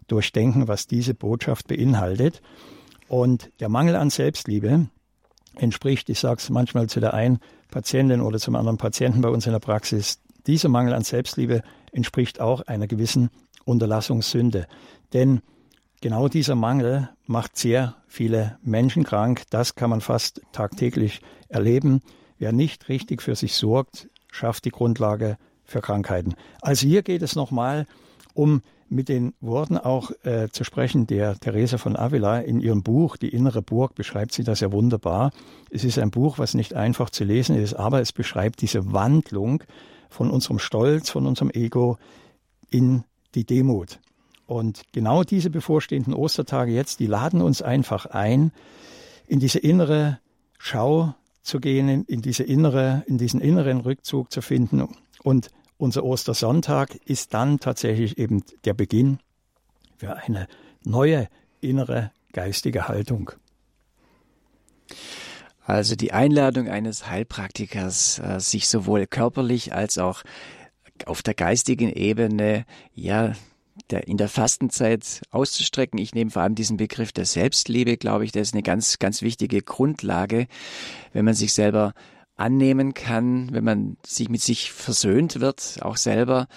durchdenken, 0.08 0.68
was 0.68 0.88
diese 0.88 1.14
Botschaft 1.14 1.68
beinhaltet. 1.68 2.42
Und 3.08 3.52
der 3.60 3.70
Mangel 3.70 3.96
an 3.96 4.10
Selbstliebe 4.10 4.88
entspricht, 5.56 6.10
ich 6.10 6.20
sage 6.20 6.40
es 6.40 6.50
manchmal 6.50 6.88
zu 6.88 7.00
der 7.00 7.14
einen 7.14 7.40
Patientin 7.70 8.22
oder 8.22 8.40
zum 8.40 8.56
anderen 8.56 8.78
Patienten 8.78 9.22
bei 9.22 9.30
uns 9.30 9.46
in 9.46 9.52
der 9.52 9.60
Praxis, 9.60 10.20
dieser 10.48 10.70
Mangel 10.70 10.94
an 10.94 11.04
Selbstliebe 11.04 11.62
entspricht 11.92 12.40
auch 12.40 12.62
einer 12.62 12.88
gewissen 12.88 13.30
Unterlassungssünde. 13.64 14.68
Denn 15.14 15.42
Genau 16.06 16.28
dieser 16.28 16.54
Mangel 16.54 17.10
macht 17.26 17.58
sehr 17.58 17.96
viele 18.08 18.60
Menschen 18.62 19.04
krank. 19.04 19.42
Das 19.50 19.74
kann 19.74 19.90
man 19.90 20.02
fast 20.02 20.40
tagtäglich 20.52 21.20
erleben. 21.50 22.02
Wer 22.38 22.52
nicht 22.52 22.90
richtig 22.90 23.24
für 23.24 23.34
sich 23.34 23.56
sorgt, 23.56 24.08
schafft 24.32 24.66
die 24.66 24.70
Grundlage 24.70 25.40
für 25.64 25.82
Krankheiten. 25.82 26.36
Also 26.62 26.86
hier 26.86 27.02
geht 27.02 27.24
es 27.24 27.36
nochmal 27.36 27.88
um 28.36 28.62
mit 28.88 29.10
den 29.10 29.34
Worten 29.42 29.80
auch 29.80 30.12
äh, 30.26 30.50
zu 30.52 30.64
sprechen, 30.64 31.08
der 31.08 31.40
Theresa 31.40 31.80
von 31.80 31.96
Avila 31.96 32.38
in 32.38 32.62
ihrem 32.62 32.84
Buch 32.84 33.18
Die 33.18 33.30
innere 33.30 33.64
Burg 33.64 33.96
beschreibt 33.96 34.32
sie 34.32 34.44
das 34.44 34.60
ja 34.60 34.72
wunderbar. 34.72 35.32
Es 35.72 35.84
ist 35.84 35.98
ein 35.98 36.12
Buch, 36.12 36.38
was 36.38 36.54
nicht 36.54 36.76
einfach 36.76 37.10
zu 37.10 37.24
lesen 37.24 37.56
ist, 37.56 37.74
aber 37.74 38.00
es 38.00 38.12
beschreibt 38.14 38.62
diese 38.62 38.94
Wandlung 38.94 39.64
von 40.12 40.30
unserem 40.30 40.60
Stolz, 40.60 41.10
von 41.10 41.26
unserem 41.26 41.50
Ego 41.50 41.98
in 42.70 43.06
die 43.34 43.48
Demut. 43.48 44.00
Und 44.46 44.84
genau 44.92 45.24
diese 45.24 45.50
bevorstehenden 45.50 46.14
Ostertage 46.14 46.72
jetzt, 46.72 47.00
die 47.00 47.08
laden 47.08 47.42
uns 47.42 47.62
einfach 47.62 48.06
ein, 48.06 48.52
in 49.28 49.40
diese 49.40 49.60
innere 49.60 50.20
Schau 50.58 51.16
zu 51.42 51.60
gehen, 51.60 52.06
in 52.06 52.22
diese 52.22 52.44
innere, 52.44 53.04
in 53.08 53.18
diesen 53.18 53.42
inneren 53.42 53.82
Rückzug 53.82 54.32
zu 54.32 54.42
finden 54.42 54.88
und 55.24 55.50
unser 55.78 56.04
Ostersonntag 56.04 56.96
ist 57.06 57.34
dann 57.34 57.60
tatsächlich 57.60 58.18
eben 58.18 58.44
der 58.64 58.74
Beginn 58.74 59.20
für 59.98 60.16
eine 60.16 60.48
neue 60.84 61.28
innere 61.62 62.12
geistige 62.32 62.88
Haltung. 62.88 63.32
Also 65.66 65.96
die 65.96 66.14
Einladung 66.14 66.70
eines 66.70 67.10
Heilpraktikers, 67.10 68.20
äh, 68.20 68.40
sich 68.40 68.70
sowohl 68.70 69.08
körperlich 69.08 69.74
als 69.74 69.98
auch 69.98 70.24
auf 71.06 71.24
der 71.24 71.34
geistigen 71.34 71.92
Ebene, 71.92 72.66
ja, 72.94 73.34
der, 73.92 74.08
in 74.08 74.18
der 74.18 74.30
Fastenzeit 74.30 75.22
auszustrecken. 75.32 76.00
Ich 76.00 76.14
nehme 76.14 76.32
vor 76.32 76.42
allem 76.42 76.56
diesen 76.56 76.78
Begriff 76.78 77.12
der 77.12 77.26
Selbstliebe, 77.26 77.98
glaube 77.98 78.26
ich, 78.26 78.32
das 78.32 78.50
ist 78.50 78.54
eine 78.54 78.64
ganz, 78.64 79.00
ganz 79.00 79.22
wichtige 79.22 79.62
Grundlage, 79.62 80.48
wenn 81.14 81.26
man 81.26 81.34
sich 81.34 81.54
selber 81.54 81.94
annehmen 82.36 82.94
kann, 82.94 83.54
wenn 83.54 83.64
man 83.64 83.98
sich 84.06 84.30
mit 84.30 84.42
sich 84.42 84.72
versöhnt 84.72 85.40
wird, 85.40 85.80
auch 85.82 85.98
selber, 85.98 86.48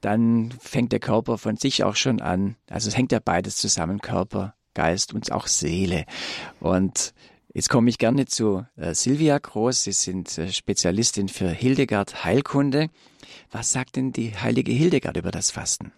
dann 0.00 0.52
fängt 0.60 0.92
der 0.92 1.00
Körper 1.00 1.38
von 1.38 1.56
sich 1.56 1.84
auch 1.84 1.96
schon 1.96 2.20
an. 2.20 2.56
Also 2.68 2.88
es 2.88 2.96
hängt 2.96 3.12
ja 3.12 3.20
beides 3.22 3.56
zusammen, 3.56 4.00
Körper, 4.00 4.54
Geist 4.74 5.12
und 5.12 5.30
auch 5.30 5.46
Seele. 5.46 6.04
Und 6.58 7.12
jetzt 7.52 7.68
komme 7.68 7.90
ich 7.90 7.98
gerne 7.98 8.26
zu 8.26 8.64
äh, 8.76 8.94
Silvia 8.94 9.38
Groß. 9.38 9.84
Sie 9.84 9.92
sind 9.92 10.36
äh, 10.38 10.50
Spezialistin 10.50 11.28
für 11.28 11.50
Hildegard 11.50 12.24
Heilkunde. 12.24 12.88
Was 13.50 13.72
sagt 13.72 13.96
denn 13.96 14.12
die 14.12 14.34
heilige 14.36 14.72
Hildegard 14.72 15.16
über 15.16 15.30
das 15.30 15.50
Fasten? 15.50 15.92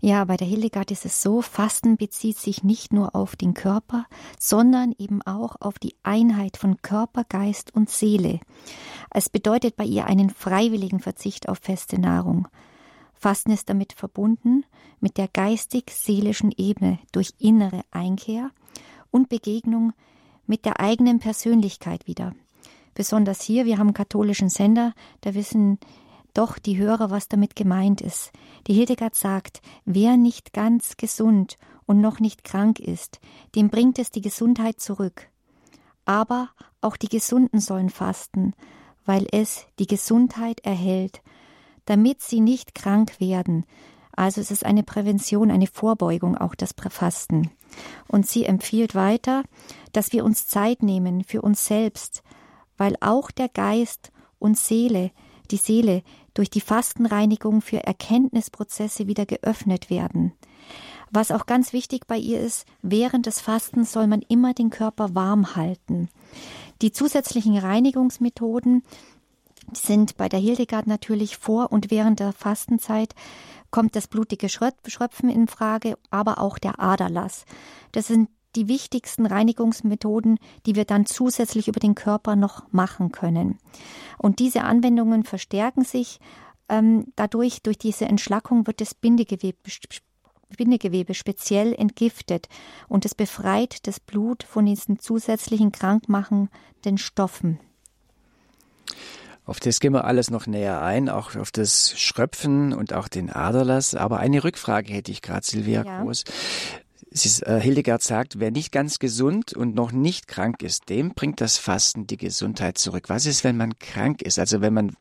Ja, 0.00 0.24
bei 0.24 0.36
der 0.36 0.46
Hildegard 0.46 0.90
ist 0.92 1.04
es 1.04 1.22
so, 1.22 1.42
Fasten 1.42 1.96
bezieht 1.96 2.38
sich 2.38 2.62
nicht 2.62 2.92
nur 2.92 3.16
auf 3.16 3.34
den 3.34 3.54
Körper, 3.54 4.06
sondern 4.38 4.94
eben 4.96 5.22
auch 5.22 5.56
auf 5.60 5.78
die 5.78 5.96
Einheit 6.04 6.56
von 6.56 6.80
Körper, 6.82 7.24
Geist 7.28 7.74
und 7.74 7.90
Seele. 7.90 8.38
Es 9.10 9.28
bedeutet 9.28 9.76
bei 9.76 9.84
ihr 9.84 10.06
einen 10.06 10.30
freiwilligen 10.30 11.00
Verzicht 11.00 11.48
auf 11.48 11.58
feste 11.58 12.00
Nahrung. 12.00 12.46
Fasten 13.12 13.50
ist 13.50 13.68
damit 13.68 13.92
verbunden 13.92 14.64
mit 15.00 15.16
der 15.16 15.26
geistig-seelischen 15.26 16.52
Ebene 16.56 17.00
durch 17.10 17.34
innere 17.38 17.82
Einkehr 17.90 18.50
und 19.10 19.28
Begegnung 19.28 19.92
mit 20.46 20.64
der 20.64 20.78
eigenen 20.78 21.18
Persönlichkeit 21.18 22.06
wieder. 22.06 22.34
Besonders 22.94 23.42
hier, 23.42 23.64
wir 23.64 23.78
haben 23.78 23.94
katholischen 23.94 24.48
Sender, 24.48 24.92
da 25.22 25.34
wissen 25.34 25.78
doch 26.38 26.56
die 26.56 26.78
Hörer, 26.78 27.10
was 27.10 27.26
damit 27.26 27.56
gemeint 27.56 28.00
ist. 28.00 28.30
Die 28.68 28.72
Hildegard 28.72 29.16
sagt, 29.16 29.60
wer 29.84 30.16
nicht 30.16 30.52
ganz 30.52 30.96
gesund 30.96 31.56
und 31.84 32.00
noch 32.00 32.20
nicht 32.20 32.44
krank 32.44 32.78
ist, 32.78 33.18
dem 33.56 33.70
bringt 33.70 33.98
es 33.98 34.12
die 34.12 34.20
Gesundheit 34.20 34.78
zurück. 34.78 35.30
Aber 36.04 36.50
auch 36.80 36.96
die 36.96 37.08
Gesunden 37.08 37.58
sollen 37.58 37.90
fasten, 37.90 38.54
weil 39.04 39.26
es 39.32 39.66
die 39.80 39.88
Gesundheit 39.88 40.60
erhält, 40.60 41.22
damit 41.86 42.22
sie 42.22 42.40
nicht 42.40 42.72
krank 42.72 43.18
werden. 43.18 43.66
Also 44.12 44.40
es 44.40 44.52
ist 44.52 44.64
eine 44.64 44.84
Prävention, 44.84 45.50
eine 45.50 45.66
Vorbeugung, 45.66 46.38
auch 46.38 46.54
das 46.54 46.72
Fasten. 46.72 47.50
Und 48.06 48.28
sie 48.28 48.44
empfiehlt 48.44 48.94
weiter, 48.94 49.42
dass 49.92 50.12
wir 50.12 50.24
uns 50.24 50.46
Zeit 50.46 50.84
nehmen 50.84 51.24
für 51.24 51.42
uns 51.42 51.66
selbst, 51.66 52.22
weil 52.76 52.94
auch 53.00 53.32
der 53.32 53.48
Geist 53.48 54.12
und 54.38 54.56
Seele 54.56 55.10
die 55.50 55.56
Seele 55.56 56.02
durch 56.38 56.50
die 56.50 56.60
Fastenreinigung 56.60 57.60
für 57.62 57.78
Erkenntnisprozesse 57.82 59.08
wieder 59.08 59.26
geöffnet 59.26 59.90
werden. 59.90 60.32
Was 61.10 61.32
auch 61.32 61.46
ganz 61.46 61.72
wichtig 61.72 62.06
bei 62.06 62.16
ihr 62.16 62.40
ist, 62.40 62.64
während 62.80 63.26
des 63.26 63.40
Fastens 63.40 63.92
soll 63.92 64.06
man 64.06 64.22
immer 64.22 64.54
den 64.54 64.70
Körper 64.70 65.16
warm 65.16 65.56
halten. 65.56 66.08
Die 66.80 66.92
zusätzlichen 66.92 67.58
Reinigungsmethoden 67.58 68.84
sind 69.72 70.16
bei 70.16 70.28
der 70.28 70.38
Hildegard 70.38 70.86
natürlich 70.86 71.38
vor 71.38 71.72
und 71.72 71.90
während 71.90 72.20
der 72.20 72.32
Fastenzeit 72.32 73.16
kommt 73.72 73.96
das 73.96 74.06
blutige 74.06 74.48
Schröpfen 74.48 75.30
in 75.30 75.48
Frage, 75.48 75.98
aber 76.10 76.38
auch 76.38 76.58
der 76.58 76.78
Aderlass. 76.78 77.46
Das 77.90 78.06
sind 78.06 78.28
die 78.56 78.68
wichtigsten 78.68 79.26
Reinigungsmethoden, 79.26 80.38
die 80.66 80.74
wir 80.74 80.84
dann 80.84 81.06
zusätzlich 81.06 81.68
über 81.68 81.80
den 81.80 81.94
Körper 81.94 82.36
noch 82.36 82.72
machen 82.72 83.12
können. 83.12 83.58
Und 84.18 84.38
diese 84.38 84.62
Anwendungen 84.62 85.24
verstärken 85.24 85.84
sich 85.84 86.18
ähm, 86.68 87.06
dadurch, 87.16 87.62
durch 87.62 87.78
diese 87.78 88.06
Entschlackung 88.06 88.66
wird 88.66 88.80
das 88.80 88.94
Bindegewebe, 88.94 89.58
Bindegewebe 90.56 91.14
speziell 91.14 91.74
entgiftet 91.74 92.48
und 92.88 93.04
es 93.04 93.14
befreit 93.14 93.86
das 93.86 94.00
Blut 94.00 94.42
von 94.42 94.66
diesen 94.66 94.98
zusätzlichen 94.98 95.72
krankmachenden 95.72 96.96
Stoffen. 96.96 97.60
Auf 99.44 99.60
das 99.60 99.80
gehen 99.80 99.94
wir 99.94 100.04
alles 100.04 100.30
noch 100.30 100.46
näher 100.46 100.82
ein, 100.82 101.08
auch 101.08 101.34
auf 101.34 101.50
das 101.50 101.98
Schröpfen 101.98 102.74
und 102.74 102.92
auch 102.92 103.08
den 103.08 103.30
Aderlass. 103.30 103.94
Aber 103.94 104.18
eine 104.18 104.44
Rückfrage 104.44 104.92
hätte 104.92 105.10
ich 105.10 105.22
gerade, 105.22 105.46
Silvia 105.46 105.84
ja. 105.84 106.02
Groß. 106.02 106.24
Ist, 107.24 107.46
äh, 107.46 107.60
Hildegard 107.60 108.02
sagt, 108.02 108.38
wer 108.38 108.50
nicht 108.50 108.72
ganz 108.72 108.98
gesund 108.98 109.52
und 109.52 109.74
noch 109.74 109.92
nicht 109.92 110.28
krank 110.28 110.62
ist, 110.62 110.88
dem 110.88 111.14
bringt 111.14 111.40
das 111.40 111.58
Fasten 111.58 112.06
die 112.06 112.16
Gesundheit 112.16 112.78
zurück. 112.78 113.08
Was 113.08 113.26
ist, 113.26 113.44
wenn 113.44 113.56
man 113.56 113.78
krank 113.78 114.22
ist? 114.22 114.38
Also 114.38 114.60
wenn 114.60 114.74
man 114.74 114.96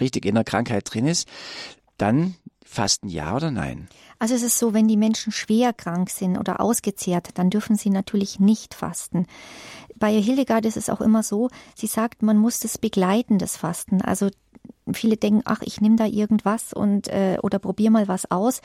richtig 0.00 0.24
in 0.24 0.34
der 0.34 0.44
Krankheit 0.44 0.92
drin 0.92 1.06
ist, 1.06 1.28
dann 1.98 2.34
Fasten 2.64 3.08
ja 3.08 3.34
oder 3.34 3.50
nein? 3.50 3.88
Also 4.18 4.34
es 4.34 4.42
ist 4.42 4.58
so, 4.58 4.74
wenn 4.74 4.88
die 4.88 4.96
Menschen 4.96 5.32
schwer 5.32 5.72
krank 5.72 6.10
sind 6.10 6.36
oder 6.36 6.60
ausgezehrt, 6.60 7.30
dann 7.34 7.50
dürfen 7.50 7.76
sie 7.76 7.90
natürlich 7.90 8.40
nicht 8.40 8.74
fasten. 8.74 9.26
Bei 9.94 10.12
Hildegard 10.20 10.66
ist 10.66 10.76
es 10.76 10.90
auch 10.90 11.00
immer 11.00 11.22
so, 11.22 11.48
sie 11.74 11.86
sagt, 11.86 12.22
man 12.22 12.36
muss 12.36 12.58
das 12.58 12.76
begleiten, 12.76 13.38
das 13.38 13.56
Fasten. 13.56 14.02
Also 14.02 14.30
viele 14.94 15.16
denken, 15.16 15.42
ach, 15.44 15.62
ich 15.62 15.80
nehme 15.80 15.96
da 15.96 16.06
irgendwas 16.06 16.72
und 16.72 17.08
äh, 17.08 17.38
oder 17.42 17.58
probier 17.58 17.90
mal 17.90 18.08
was 18.08 18.30
aus. 18.30 18.60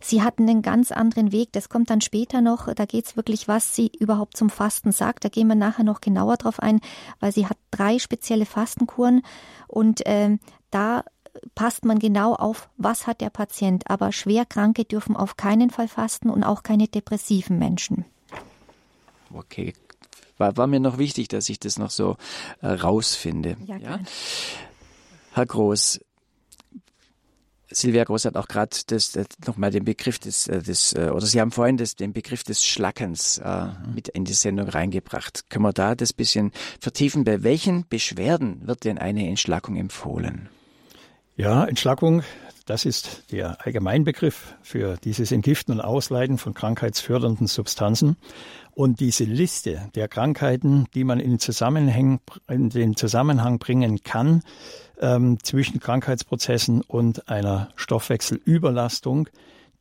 Sie 0.00 0.22
hatten 0.22 0.48
einen 0.48 0.62
ganz 0.62 0.92
anderen 0.92 1.32
Weg. 1.32 1.52
Das 1.52 1.68
kommt 1.68 1.90
dann 1.90 2.00
später 2.00 2.40
noch. 2.40 2.72
Da 2.72 2.84
geht's 2.84 3.16
wirklich, 3.16 3.48
was 3.48 3.74
sie 3.74 3.90
überhaupt 3.98 4.36
zum 4.36 4.50
Fasten 4.50 4.92
sagt. 4.92 5.24
Da 5.24 5.28
gehen 5.28 5.48
wir 5.48 5.54
nachher 5.54 5.84
noch 5.84 6.00
genauer 6.00 6.36
drauf 6.36 6.60
ein, 6.60 6.80
weil 7.20 7.32
sie 7.32 7.46
hat 7.46 7.56
drei 7.70 7.98
spezielle 7.98 8.46
Fastenkuren 8.46 9.22
und 9.66 10.06
äh, 10.06 10.38
da 10.70 11.04
passt 11.54 11.84
man 11.84 11.98
genau 11.98 12.34
auf, 12.34 12.68
was 12.76 13.06
hat 13.06 13.20
der 13.20 13.30
Patient. 13.30 13.90
Aber 13.90 14.12
Schwerkranke 14.12 14.84
dürfen 14.84 15.16
auf 15.16 15.36
keinen 15.36 15.70
Fall 15.70 15.88
fasten 15.88 16.30
und 16.30 16.44
auch 16.44 16.62
keine 16.62 16.88
depressiven 16.88 17.58
Menschen. 17.58 18.04
Okay, 19.32 19.74
war, 20.38 20.56
war 20.56 20.66
mir 20.66 20.80
noch 20.80 20.98
wichtig, 20.98 21.28
dass 21.28 21.48
ich 21.48 21.58
das 21.58 21.78
noch 21.78 21.90
so 21.90 22.16
äh, 22.60 22.68
rausfinde. 22.68 23.56
Ja, 23.66 23.76
ja? 23.76 24.00
Herr 25.36 25.44
Groß, 25.44 26.00
Silvia 27.70 28.04
Groß 28.04 28.24
hat 28.24 28.36
auch 28.36 28.48
gerade 28.48 28.74
das, 28.86 29.12
das 29.12 29.26
nochmal 29.46 29.70
den 29.70 29.84
Begriff 29.84 30.18
des, 30.18 30.46
äh, 30.48 30.62
des 30.62 30.94
äh, 30.94 31.10
oder 31.10 31.26
Sie 31.26 31.38
haben 31.38 31.50
vorhin 31.50 31.76
das, 31.76 31.94
den 31.94 32.14
Begriff 32.14 32.42
des 32.42 32.64
Schlackens 32.64 33.36
äh, 33.36 33.66
mit 33.94 34.08
in 34.08 34.24
die 34.24 34.32
Sendung 34.32 34.70
reingebracht. 34.70 35.50
Können 35.50 35.66
wir 35.66 35.74
da 35.74 35.94
das 35.94 36.14
bisschen 36.14 36.52
vertiefen? 36.80 37.24
Bei 37.24 37.42
welchen 37.42 37.86
Beschwerden 37.86 38.66
wird 38.66 38.84
denn 38.84 38.96
eine 38.96 39.28
Entschlackung 39.28 39.76
empfohlen? 39.76 40.48
Ja, 41.36 41.66
Entschlackung, 41.66 42.22
das 42.64 42.86
ist 42.86 43.24
der 43.30 43.58
Allgemeinbegriff 43.66 44.54
für 44.62 44.96
dieses 45.04 45.32
Entgiften 45.32 45.74
und 45.74 45.82
Ausleiten 45.82 46.38
von 46.38 46.54
krankheitsfördernden 46.54 47.46
Substanzen. 47.46 48.16
Und 48.72 49.00
diese 49.00 49.24
Liste 49.24 49.90
der 49.94 50.08
Krankheiten, 50.08 50.86
die 50.94 51.04
man 51.04 51.20
in, 51.20 51.38
Zusammenhang, 51.38 52.20
in 52.48 52.70
den 52.70 52.96
Zusammenhang 52.96 53.58
bringen 53.58 54.02
kann, 54.02 54.42
ähm, 55.00 55.38
zwischen 55.42 55.80
Krankheitsprozessen 55.80 56.82
und 56.82 57.28
einer 57.28 57.68
Stoffwechselüberlastung. 57.76 59.28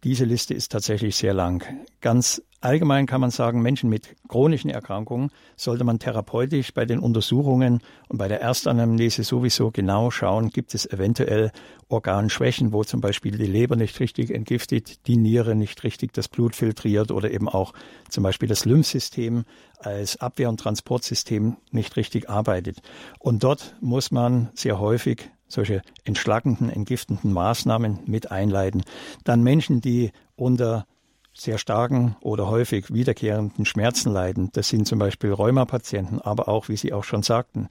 Diese 0.04 0.26
Liste 0.26 0.54
ist 0.54 0.72
tatsächlich 0.72 1.16
sehr 1.16 1.34
lang. 1.34 1.64
Ganz 2.02 2.42
allgemein 2.62 3.06
kann 3.06 3.22
man 3.22 3.32
sagen, 3.32 3.62
Menschen 3.62 3.90
mit 3.90 4.16
chronischen 4.28 4.70
Erkrankungen 4.70 5.32
sollte 5.56 5.84
man 5.84 6.00
therapeutisch 6.00 6.74
bei 6.74 6.86
den 6.86 7.00
Untersuchungen 7.00 7.82
und 8.08 8.18
bei 8.18 8.28
der 8.28 8.42
Erstanamnese 8.42 9.24
sowieso 9.24 9.72
genau 9.72 10.12
schauen, 10.12 10.50
gibt 10.50 10.74
es 10.74 10.86
eventuell 10.86 11.52
Organschwächen, 11.88 12.74
wo 12.74 12.84
zum 12.84 13.02
Beispiel 13.02 13.38
die 13.38 13.46
Leber 13.46 13.76
nicht 13.76 14.00
richtig 14.00 14.32
entgiftet, 14.32 15.08
die 15.08 15.18
Niere 15.18 15.56
nicht 15.56 15.84
richtig 15.84 16.14
das 16.14 16.28
Blut 16.28 16.56
filtriert 16.56 17.12
oder 17.12 17.32
eben 17.32 17.48
auch 17.48 17.74
zum 18.10 18.24
Beispiel 18.24 18.50
das 18.50 18.66
Lymphsystem 18.66 19.46
als 19.80 20.20
Abwehr- 20.20 20.50
und 20.50 20.60
Transportsystem 20.60 21.58
nicht 21.72 21.96
richtig 21.96 22.30
arbeitet. 22.30 22.82
Und 23.20 23.44
dort 23.44 23.76
muss 23.82 24.12
man 24.12 24.50
sehr 24.56 24.80
häufig 24.80 25.30
solche 25.56 25.82
entschlackenden, 26.04 26.70
entgiftenden 26.70 27.34
Maßnahmen 27.34 28.00
mit 28.06 28.32
einleiten. 28.32 28.84
Dann 29.24 29.42
Menschen, 29.42 29.82
die 29.82 30.12
unter 30.36 30.86
sehr 31.34 31.58
starken 31.58 32.16
oder 32.22 32.50
häufig 32.50 32.94
wiederkehrenden 32.94 33.66
Schmerzen 33.66 34.12
leiden. 34.12 34.50
Das 34.54 34.70
sind 34.70 34.88
zum 34.88 35.00
Beispiel 35.00 35.34
Rheumapatienten, 35.34 36.22
aber 36.22 36.48
auch, 36.48 36.70
wie 36.70 36.78
Sie 36.78 36.94
auch 36.94 37.04
schon 37.04 37.24
sagten, 37.24 37.68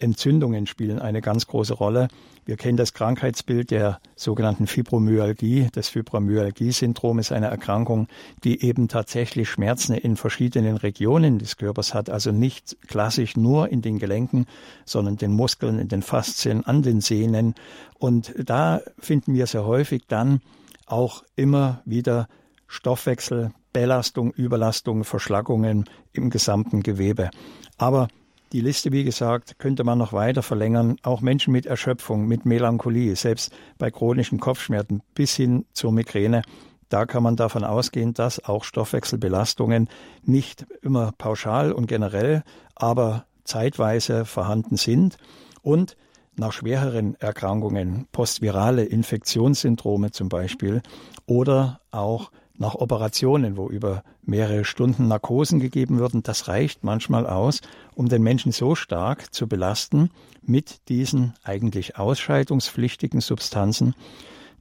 Entzündungen 0.00 0.66
spielen 0.66 0.98
eine 0.98 1.20
ganz 1.20 1.46
große 1.46 1.74
Rolle. 1.74 2.08
Wir 2.46 2.56
kennen 2.56 2.76
das 2.76 2.92
Krankheitsbild 2.92 3.70
der 3.70 4.00
sogenannten 4.16 4.66
Fibromyalgie. 4.66 5.68
Das 5.72 5.88
Fibromyalgie-Syndrom 5.88 7.18
ist 7.18 7.32
eine 7.32 7.46
Erkrankung, 7.46 8.06
die 8.44 8.62
eben 8.62 8.88
tatsächlich 8.88 9.48
Schmerzen 9.48 9.94
in 9.94 10.16
verschiedenen 10.16 10.76
Regionen 10.76 11.38
des 11.38 11.56
Körpers 11.56 11.94
hat, 11.94 12.10
also 12.10 12.32
nicht 12.32 12.76
klassisch 12.86 13.36
nur 13.36 13.70
in 13.70 13.80
den 13.80 13.98
Gelenken, 13.98 14.46
sondern 14.84 15.16
den 15.16 15.32
Muskeln, 15.32 15.78
in 15.78 15.88
den 15.88 16.02
Faszien, 16.02 16.66
an 16.66 16.82
den 16.82 17.00
Sehnen. 17.00 17.54
Und 17.98 18.34
da 18.38 18.82
finden 18.98 19.32
wir 19.32 19.46
sehr 19.46 19.64
häufig 19.64 20.02
dann 20.06 20.42
auch 20.86 21.24
immer 21.36 21.80
wieder 21.86 22.28
Stoffwechsel, 22.66 23.52
Belastung, 23.72 24.32
Überlastung, 24.32 25.04
Verschlackungen 25.04 25.84
im 26.12 26.28
gesamten 26.28 26.82
Gewebe. 26.82 27.30
Aber 27.78 28.08
die 28.54 28.60
Liste, 28.60 28.92
wie 28.92 29.02
gesagt, 29.02 29.58
könnte 29.58 29.82
man 29.82 29.98
noch 29.98 30.12
weiter 30.12 30.44
verlängern. 30.44 30.96
Auch 31.02 31.20
Menschen 31.20 31.50
mit 31.50 31.66
Erschöpfung, 31.66 32.28
mit 32.28 32.46
Melancholie, 32.46 33.16
selbst 33.16 33.52
bei 33.78 33.90
chronischen 33.90 34.38
Kopfschmerzen 34.38 35.02
bis 35.12 35.34
hin 35.34 35.66
zur 35.72 35.90
Migräne. 35.90 36.42
Da 36.88 37.04
kann 37.04 37.24
man 37.24 37.34
davon 37.34 37.64
ausgehen, 37.64 38.14
dass 38.14 38.44
auch 38.44 38.62
Stoffwechselbelastungen 38.62 39.88
nicht 40.22 40.66
immer 40.82 41.10
pauschal 41.18 41.72
und 41.72 41.88
generell, 41.88 42.44
aber 42.76 43.26
zeitweise 43.42 44.24
vorhanden 44.24 44.76
sind 44.76 45.16
und 45.62 45.96
nach 46.36 46.52
schwereren 46.52 47.16
Erkrankungen, 47.16 48.06
postvirale 48.12 48.84
Infektionssyndrome 48.84 50.12
zum 50.12 50.28
Beispiel 50.28 50.80
oder 51.26 51.80
auch 51.90 52.30
nach 52.56 52.74
Operationen, 52.74 53.56
wo 53.56 53.68
über 53.68 54.02
mehrere 54.22 54.64
Stunden 54.64 55.08
Narkosen 55.08 55.58
gegeben 55.58 55.98
würden, 55.98 56.22
das 56.22 56.48
reicht 56.48 56.84
manchmal 56.84 57.26
aus, 57.26 57.60
um 57.94 58.08
den 58.08 58.22
Menschen 58.22 58.52
so 58.52 58.74
stark 58.74 59.34
zu 59.34 59.48
belasten 59.48 60.10
mit 60.42 60.88
diesen 60.88 61.34
eigentlich 61.42 61.96
ausscheidungspflichtigen 61.96 63.20
Substanzen, 63.20 63.94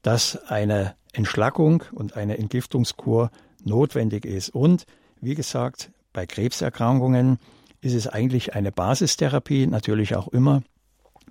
dass 0.01 0.37
eine 0.47 0.95
Entschlackung 1.13 1.83
und 1.91 2.17
eine 2.17 2.37
Entgiftungskur 2.37 3.29
notwendig 3.63 4.25
ist. 4.25 4.49
Und 4.49 4.85
wie 5.21 5.35
gesagt, 5.35 5.91
bei 6.11 6.25
Krebserkrankungen 6.25 7.37
ist 7.81 7.93
es 7.93 8.07
eigentlich 8.07 8.55
eine 8.55 8.71
Basistherapie, 8.71 9.67
natürlich 9.67 10.15
auch 10.15 10.27
immer, 10.29 10.63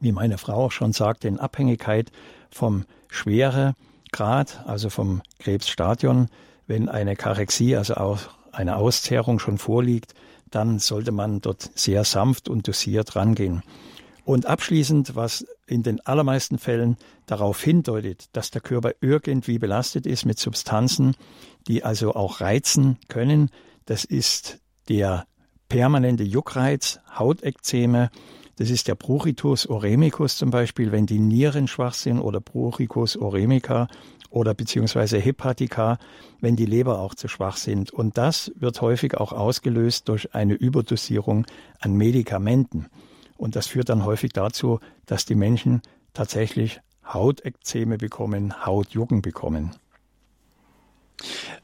wie 0.00 0.12
meine 0.12 0.38
Frau 0.38 0.66
auch 0.66 0.72
schon 0.72 0.92
sagte, 0.92 1.28
in 1.28 1.38
Abhängigkeit 1.38 2.10
vom 2.50 2.84
Schweregrad, 3.08 4.64
also 4.66 4.90
vom 4.90 5.22
Krebsstadion 5.38 6.28
wenn 6.72 6.88
eine 6.88 7.16
Karexie, 7.16 7.76
also 7.76 7.96
auch 7.96 8.20
eine 8.50 8.76
Auszehrung 8.76 9.38
schon 9.38 9.58
vorliegt, 9.58 10.14
dann 10.50 10.78
sollte 10.78 11.12
man 11.12 11.42
dort 11.42 11.70
sehr 11.74 12.02
sanft 12.04 12.48
und 12.48 12.66
dosiert 12.66 13.14
rangehen. 13.14 13.62
Und 14.24 14.46
abschließend, 14.46 15.14
was 15.14 15.44
in 15.66 15.82
den 15.82 16.00
allermeisten 16.06 16.56
Fällen 16.56 16.96
darauf 17.26 17.62
hindeutet, 17.62 18.30
dass 18.32 18.50
der 18.50 18.62
Körper 18.62 18.92
irgendwie 19.02 19.58
belastet 19.58 20.06
ist 20.06 20.24
mit 20.24 20.38
Substanzen, 20.38 21.14
die 21.68 21.84
also 21.84 22.14
auch 22.14 22.40
reizen 22.40 22.96
können, 23.08 23.50
das 23.84 24.06
ist 24.06 24.58
der 24.88 25.26
permanente 25.68 26.22
Juckreiz, 26.22 27.00
Hautekzeme, 27.18 28.10
das 28.56 28.70
ist 28.70 28.88
der 28.88 28.94
Bruchitus 28.94 29.66
oremicus 29.66 30.38
zum 30.38 30.50
Beispiel, 30.50 30.90
wenn 30.90 31.04
die 31.04 31.18
Nieren 31.18 31.68
schwach 31.68 31.94
sind 31.94 32.18
oder 32.18 32.40
Bruchicus 32.40 33.18
oremica 33.18 33.88
oder 34.32 34.54
beziehungsweise 34.54 35.18
Hepatika, 35.18 35.98
wenn 36.40 36.56
die 36.56 36.66
Leber 36.66 36.98
auch 36.98 37.14
zu 37.14 37.28
schwach 37.28 37.56
sind. 37.56 37.90
Und 37.92 38.18
das 38.18 38.50
wird 38.56 38.80
häufig 38.80 39.16
auch 39.16 39.32
ausgelöst 39.32 40.08
durch 40.08 40.34
eine 40.34 40.54
Überdosierung 40.54 41.46
an 41.80 41.94
Medikamenten. 41.94 42.86
Und 43.36 43.56
das 43.56 43.66
führt 43.66 43.88
dann 43.88 44.04
häufig 44.04 44.32
dazu, 44.32 44.80
dass 45.06 45.24
die 45.24 45.34
Menschen 45.34 45.82
tatsächlich 46.14 46.80
Hautekzeme 47.04 47.98
bekommen, 47.98 48.64
Hautjucken 48.64 49.22
bekommen 49.22 49.72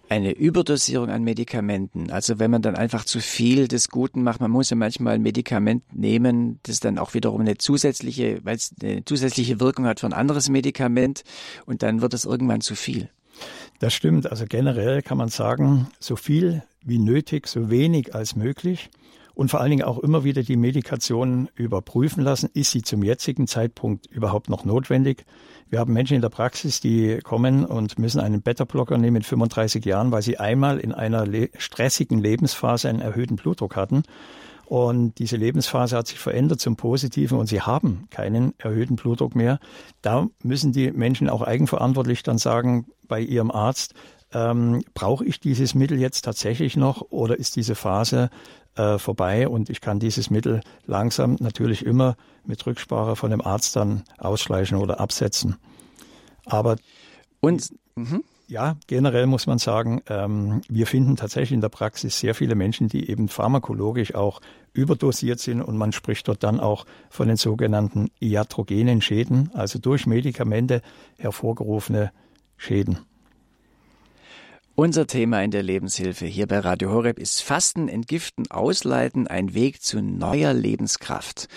eine 0.09 0.33
Überdosierung 0.33 1.11
an 1.11 1.23
Medikamenten. 1.23 2.11
Also 2.11 2.39
wenn 2.39 2.51
man 2.51 2.63
dann 2.63 2.77
einfach 2.77 3.05
zu 3.05 3.21
viel 3.21 3.69
des 3.69 3.89
Guten 3.89 4.23
macht, 4.23 4.41
man 4.41 4.51
muss 4.51 4.71
ja 4.71 4.77
manchmal 4.77 5.15
ein 5.15 5.23
Medikament 5.23 5.83
nehmen, 5.95 6.61
das 6.63 6.81
dann 6.81 6.99
auch 6.99 7.15
wiederum 7.15 7.41
eine 7.41 7.59
zusätzliche, 7.59 8.41
weil 8.45 8.57
es 8.57 8.75
eine 8.83 9.05
zusätzliche 9.05 9.61
Wirkung 9.61 9.87
hat 9.87 10.01
für 10.01 10.07
ein 10.07 10.13
anderes 10.13 10.49
Medikament 10.49 11.25
und 11.67 11.83
dann 11.83 12.01
wird 12.01 12.15
es 12.15 12.25
irgendwann 12.25 12.61
zu 12.61 12.75
viel. 12.75 13.11
Das 13.79 13.95
stimmt. 13.95 14.31
Also 14.31 14.47
generell 14.49 15.03
kann 15.03 15.19
man 15.19 15.29
sagen, 15.29 15.89
so 16.01 16.17
viel 16.17 16.63
wie 16.83 16.99
nötig, 16.99 17.47
so 17.47 17.71
wenig 17.71 18.15
als 18.15 18.35
möglich 18.35 18.91
und 19.35 19.51
vor 19.51 19.61
allen 19.61 19.71
Dingen 19.71 19.85
auch 19.85 19.99
immer 19.99 20.25
wieder 20.25 20.43
die 20.43 20.57
Medikation 20.57 21.49
überprüfen 21.55 22.25
lassen. 22.25 22.51
Ist 22.55 22.73
sie 22.73 22.83
zum 22.83 23.05
jetzigen 23.05 23.47
Zeitpunkt 23.47 24.07
überhaupt 24.07 24.49
noch 24.49 24.65
notwendig? 24.65 25.25
Wir 25.71 25.81
haben 25.81 25.93
Menschen 25.93 26.15
in 26.15 26.23
der 26.23 26.31
Praxis, 26.31 26.81
die 26.81 27.19
kommen 27.23 27.67
und 27.67 27.99
müssen 27.99 28.21
einen 28.21 28.41
Beta-Blocker 28.41 28.97
nehmen 28.97 29.15
mit 29.15 29.27
35 29.27 29.85
Jahren, 29.85 30.11
weil 30.13 30.23
sie 30.23 30.39
einmal 30.39 30.79
in 30.79 30.95
einer 30.95 31.27
le 31.27 31.51
stressigen 31.59 32.19
Lebensphase 32.19 32.89
einen 32.89 33.01
erhöhten 33.01 33.37
Blutdruck 33.37 33.77
hatten. 33.77 34.03
Und 34.65 35.19
diese 35.19 35.37
Lebensphase 35.37 35.97
hat 35.97 36.07
sich 36.07 36.19
verändert 36.19 36.61
zum 36.61 36.77
Positiven 36.77 37.39
und 37.39 37.47
sie 37.47 37.61
haben 37.61 38.07
keinen 38.11 38.55
erhöhten 38.59 38.97
Blutdruck 38.97 39.35
mehr. 39.35 39.61
Da 40.01 40.29
müssen 40.43 40.73
die 40.73 40.91
Menschen 40.91 41.29
auch 41.29 41.43
eigenverantwortlich 41.43 42.23
dann 42.23 42.39
sagen 42.39 42.87
bei 43.07 43.21
ihrem 43.21 43.51
Arzt, 43.51 43.95
ähm, 44.33 44.83
brauche 44.95 45.25
ich 45.25 45.41
dieses 45.41 45.75
Mittel 45.75 45.99
jetzt 45.99 46.23
tatsächlich 46.23 46.77
noch 46.77 47.03
oder 47.11 47.39
ist 47.39 47.57
diese 47.57 47.75
Phase 47.75 48.31
äh, 48.75 48.99
vorbei 48.99 49.49
und 49.49 49.71
ich 49.71 49.81
kann 49.81 49.99
dieses 49.99 50.31
Mittel 50.31 50.61
langsam 50.87 51.37
natürlich 51.41 51.85
immer 51.85 52.17
mit 52.45 52.65
Rücksprache 52.67 53.17
von 53.17 53.31
dem 53.31 53.41
Arzt 53.41 53.77
dann 53.77 54.05
ausschleichen 54.19 54.79
oder 54.79 55.01
absetzen. 55.01 55.57
Aber 56.45 56.77
und 57.41 57.71
mhm. 57.97 58.23
ja, 58.47 58.77
generell 58.87 59.27
muss 59.27 59.47
man 59.47 59.59
sagen, 59.59 60.03
ähm, 60.09 60.63
wir 60.69 60.87
finden 60.87 61.17
tatsächlich 61.17 61.53
in 61.53 61.61
der 61.61 61.69
Praxis 61.69 62.19
sehr 62.19 62.35
viele 62.35 62.55
Menschen, 62.55 62.89
die 62.89 63.11
eben 63.11 63.29
pharmakologisch 63.29 64.15
auch 64.15 64.41
überdosiert 64.73 65.41
sind 65.41 65.63
und 65.63 65.77
man 65.77 65.93
spricht 65.93 66.29
dort 66.29 66.43
dann 66.43 66.61
auch 66.61 66.85
von 67.11 67.29
den 67.29 67.37
sogenannten 67.37 68.11
iatrogenen 68.21 69.01
Schäden, 69.01 69.51
also 69.55 69.79
durch 69.79 70.07
Medikamente 70.07 70.83
hervorgerufene 71.17 72.13
Schäden. 72.57 72.99
Unser 74.81 75.09
Thema 75.09 75.43
in 75.43 75.51
der 75.51 75.65
Lebenshilfe 75.65 76.27
hier 76.27 76.47
bei 76.47 76.61
Radio 76.61 76.93
Horeb 76.93 77.19
ist 77.19 77.43
Fasten, 77.43 77.89
Entgiften, 77.89 78.49
Ausleiten, 78.49 79.27
ein 79.27 79.53
Weg 79.53 79.83
zu 79.83 80.01
neuer 80.01 80.53
Lebenskraft. 80.55 81.49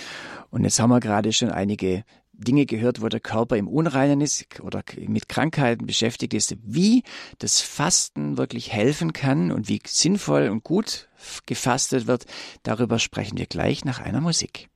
Und 0.50 0.64
jetzt 0.64 0.80
haben 0.80 0.90
wir 0.90 1.00
gerade 1.00 1.32
schon 1.32 1.52
einige 1.52 2.04
Dinge 2.34 2.66
gehört, 2.66 3.00
wo 3.00 3.10
der 3.10 3.20
Körper 3.20 3.58
im 3.58 3.68
Unreinen 3.68 4.22
ist 4.22 4.60
oder 4.62 4.82
mit 5.06 5.30
Krankheiten 5.30 5.86
beschäftigt 5.86 6.34
ist, 6.34 6.56
wie 6.64 7.04
das 7.38 7.62
Fasten 7.62 8.40
wirklich 8.40 8.74
helfen 8.74 9.14
kann 9.14 9.52
und 9.52 9.70
wie 9.70 9.84
sinnvoll 9.86 10.50
und 10.50 10.64
gut 10.64 11.08
gefastet 11.46 12.08
wird, 12.08 12.26
darüber 12.64 12.98
sprechen 12.98 13.38
wir 13.38 13.46
gleich 13.46 13.86
nach 13.86 14.00
einer 14.00 14.22
Musik. 14.22 14.72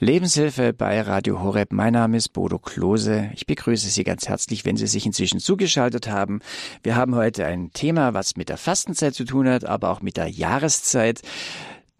Lebenshilfe 0.00 0.72
bei 0.72 1.00
Radio 1.00 1.42
Horeb. 1.42 1.72
Mein 1.72 1.94
Name 1.94 2.18
ist 2.18 2.28
Bodo 2.28 2.60
Klose. 2.60 3.30
Ich 3.34 3.46
begrüße 3.46 3.88
Sie 3.88 4.04
ganz 4.04 4.28
herzlich, 4.28 4.64
wenn 4.64 4.76
Sie 4.76 4.86
sich 4.86 5.04
inzwischen 5.04 5.40
zugeschaltet 5.40 6.06
haben. 6.06 6.38
Wir 6.84 6.94
haben 6.94 7.16
heute 7.16 7.44
ein 7.46 7.72
Thema, 7.72 8.14
was 8.14 8.36
mit 8.36 8.48
der 8.48 8.58
Fastenzeit 8.58 9.16
zu 9.16 9.24
tun 9.24 9.48
hat, 9.48 9.64
aber 9.64 9.90
auch 9.90 10.00
mit 10.00 10.16
der 10.16 10.28
Jahreszeit 10.28 11.22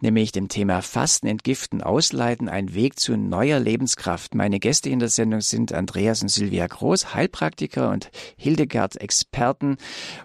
nämlich 0.00 0.32
dem 0.32 0.48
Thema 0.48 0.82
Fasten, 0.82 1.26
Entgiften, 1.26 1.82
Ausleiten, 1.82 2.48
ein 2.48 2.74
Weg 2.74 2.98
zu 2.98 3.16
neuer 3.16 3.58
Lebenskraft. 3.58 4.34
Meine 4.34 4.60
Gäste 4.60 4.90
in 4.90 4.98
der 4.98 5.08
Sendung 5.08 5.40
sind 5.40 5.72
Andreas 5.72 6.22
und 6.22 6.28
Silvia 6.28 6.66
Groß, 6.66 7.14
Heilpraktiker 7.14 7.90
und 7.90 8.10
Hildegard 8.36 9.00
Experten. 9.00 9.76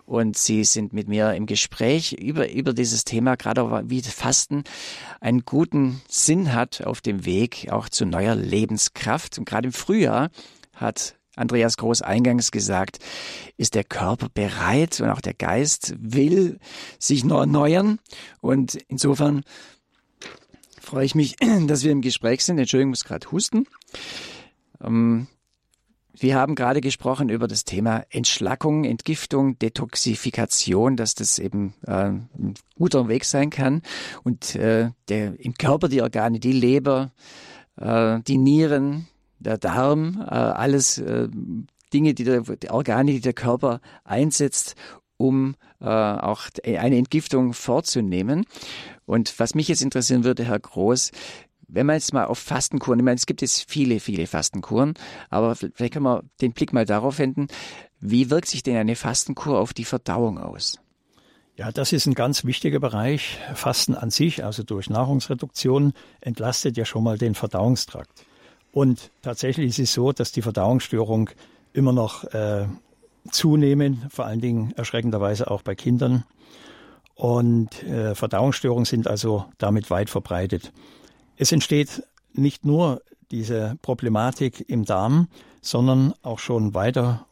Und 0.05 0.37
sie 0.37 0.63
sind 0.63 0.93
mit 0.93 1.07
mir 1.07 1.33
im 1.33 1.45
Gespräch 1.45 2.13
über, 2.13 2.51
über 2.51 2.73
dieses 2.73 3.03
Thema, 3.03 3.35
gerade 3.35 3.83
wie 3.89 4.01
Fasten 4.01 4.63
einen 5.19 5.45
guten 5.45 6.01
Sinn 6.07 6.53
hat 6.53 6.85
auf 6.85 7.01
dem 7.01 7.25
Weg 7.25 7.67
auch 7.71 7.89
zu 7.89 8.05
neuer 8.05 8.35
Lebenskraft. 8.35 9.37
Und 9.37 9.45
gerade 9.45 9.67
im 9.67 9.73
Frühjahr 9.73 10.29
hat 10.73 11.15
Andreas 11.35 11.77
Groß 11.77 12.01
eingangs 12.01 12.51
gesagt, 12.51 12.99
ist 13.57 13.75
der 13.75 13.83
Körper 13.83 14.27
bereit 14.33 15.01
und 15.01 15.09
auch 15.09 15.21
der 15.21 15.33
Geist 15.33 15.95
will 15.97 16.59
sich 16.99 17.23
noch 17.23 17.39
erneuern. 17.39 17.99
Und 18.41 18.75
insofern 18.87 19.43
freue 20.79 21.05
ich 21.05 21.15
mich, 21.15 21.35
dass 21.67 21.83
wir 21.83 21.91
im 21.91 22.01
Gespräch 22.01 22.43
sind. 22.43 22.59
Entschuldigung, 22.59 22.91
ich 22.93 22.99
muss 22.99 23.05
gerade 23.05 23.31
husten. 23.31 23.65
Ähm, 24.81 25.27
wir 26.15 26.35
haben 26.35 26.53
gerade 26.53 26.79
gesprochen 26.79 27.29
über 27.29 27.47
das 27.47 27.65
Thema 27.65 28.05
Entschlackung, 28.11 28.83
Entgiftung, 28.83 29.57
Detoxifikation, 29.57 30.95
dass 30.95 31.15
das 31.15 31.39
eben 31.39 31.73
äh, 31.87 32.09
ein 32.09 32.53
guter 32.75 33.07
Weg 33.07 33.25
sein 33.25 33.49
kann. 33.49 33.81
Und 34.23 34.55
äh, 34.55 34.91
der, 35.09 35.39
im 35.39 35.55
Körper 35.55 35.89
die 35.89 36.03
Organe, 36.03 36.39
die 36.39 36.51
Leber, 36.51 37.11
äh, 37.77 38.19
die 38.27 38.37
Nieren, 38.37 39.07
der 39.43 39.57
Darm, 39.57 40.21
äh, 40.21 40.33
alles 40.33 40.97
äh, 40.97 41.27
Dinge, 41.93 42.13
die 42.13 42.23
der, 42.23 42.41
die 42.41 42.69
Organe, 42.69 43.11
die 43.11 43.21
der 43.21 43.33
Körper 43.33 43.79
einsetzt, 44.03 44.75
um 45.17 45.55
äh, 45.79 45.85
auch 45.85 46.43
eine 46.65 46.97
Entgiftung 46.97 47.53
vorzunehmen. 47.53 48.45
Und 49.05 49.39
was 49.39 49.55
mich 49.55 49.67
jetzt 49.67 49.81
interessieren 49.81 50.23
würde, 50.23 50.43
Herr 50.43 50.59
Groß, 50.59 51.11
wenn 51.67 51.85
man 51.85 51.95
jetzt 51.95 52.13
mal 52.13 52.25
auf 52.25 52.39
Fastenkuren, 52.39 52.99
ich 52.99 53.05
meine, 53.05 53.15
es 53.15 53.25
gibt 53.25 53.41
jetzt 53.41 53.69
viele, 53.69 53.99
viele 53.99 54.27
Fastenkuren, 54.27 54.93
aber 55.29 55.55
vielleicht 55.55 55.93
können 55.93 56.05
wir 56.05 56.23
den 56.41 56.53
Blick 56.53 56.71
mal 56.71 56.85
darauf 56.85 57.19
wenden, 57.19 57.47
wie 57.99 58.29
wirkt 58.29 58.47
sich 58.47 58.63
denn 58.63 58.75
eine 58.75 58.95
Fastenkur 58.95 59.59
auf 59.59 59.73
die 59.73 59.85
Verdauung 59.85 60.37
aus? 60.37 60.79
Ja, 61.55 61.71
das 61.71 61.93
ist 61.93 62.07
ein 62.07 62.15
ganz 62.15 62.45
wichtiger 62.45 62.79
Bereich. 62.79 63.37
Fasten 63.53 63.95
an 63.95 64.09
sich, 64.09 64.43
also 64.43 64.63
durch 64.63 64.89
Nahrungsreduktion, 64.89 65.93
entlastet 66.19 66.77
ja 66.77 66.85
schon 66.85 67.03
mal 67.03 67.17
den 67.17 67.35
Verdauungstrakt. 67.35 68.25
Und 68.73 69.11
tatsächlich 69.21 69.69
ist 69.69 69.79
es 69.79 69.93
so, 69.93 70.11
dass 70.11 70.31
die 70.31 70.41
Verdauungsstörung 70.41 71.29
immer 71.73 71.93
noch 71.93 72.23
äh, 72.25 72.65
zunehmen, 73.29 74.05
vor 74.09 74.25
allen 74.25 74.41
Dingen 74.41 74.73
erschreckenderweise 74.75 75.49
auch 75.49 75.61
bei 75.61 75.75
Kindern. 75.75 76.23
Und 77.15 77.83
äh, 77.83 78.15
Verdauungsstörungen 78.15 78.85
sind 78.85 79.07
also 79.07 79.45
damit 79.59 79.91
weit 79.91 80.09
verbreitet. 80.09 80.73
Es 81.37 81.51
entsteht 81.51 82.03
nicht 82.33 82.65
nur 82.65 83.01
diese 83.29 83.77
Problematik 83.83 84.67
im 84.67 84.85
Darm, 84.85 85.27
sondern 85.61 86.13
auch 86.23 86.39
schon 86.39 86.73
weiter 86.73 87.27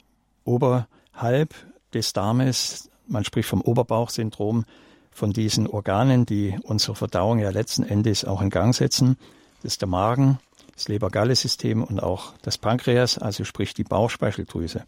oberhalb 0.46 1.56
des 1.94 2.14
Darmes. 2.14 2.90
Man 3.08 3.26
spricht 3.26 3.50
vom 3.50 3.62
Oberbauchsyndrom, 3.62 4.66
von 5.12 5.34
diesen 5.34 5.68
Organen, 5.68 6.26
die 6.26 6.58
unsere 6.64 6.96
Verdauung 6.96 7.40
ja 7.40 7.50
letzten 7.50 7.84
Endes 7.84 8.24
auch 8.26 8.42
in 8.42 8.50
Gang 8.50 8.74
setzen. 8.74 9.18
Das 9.62 9.74
ist 9.74 9.82
der 9.82 9.90
Magen, 9.90 10.40
das 10.74 10.88
Leber-Galle-System 10.88 11.84
und 11.84 12.02
auch 12.02 12.34
das 12.42 12.58
Pankreas, 12.58 13.18
also 13.18 13.44
sprich 13.44 13.74
die 13.74 13.84
Bauchspeicheldrüse. 13.84 14.84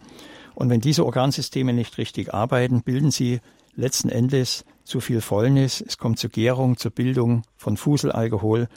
Und 0.55 0.69
wenn 0.69 0.81
diese 0.81 1.05
Organsysteme 1.05 1.73
nicht 1.73 1.97
richtig 1.97 2.33
arbeiten, 2.33 2.83
bilden 2.83 3.11
sie 3.11 3.39
letzten 3.75 4.09
Endes 4.09 4.65
zu 4.83 4.99
viel 4.99 5.21
Fäulnis. 5.21 5.81
Es 5.81 5.97
kommt 5.97 6.19
zur 6.19 6.29
Gärung, 6.29 6.77
zur 6.77 6.91
Bildung 6.91 7.43
von 7.57 7.77
Fuselalkohol 7.77 8.67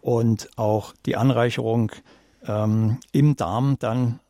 und 0.00 0.48
auch 0.56 0.94
die 1.06 1.16
Anreicherung 1.16 1.92
ähm, 2.46 2.98
im 3.12 3.36
Darm 3.36 3.76
dann 3.78 4.20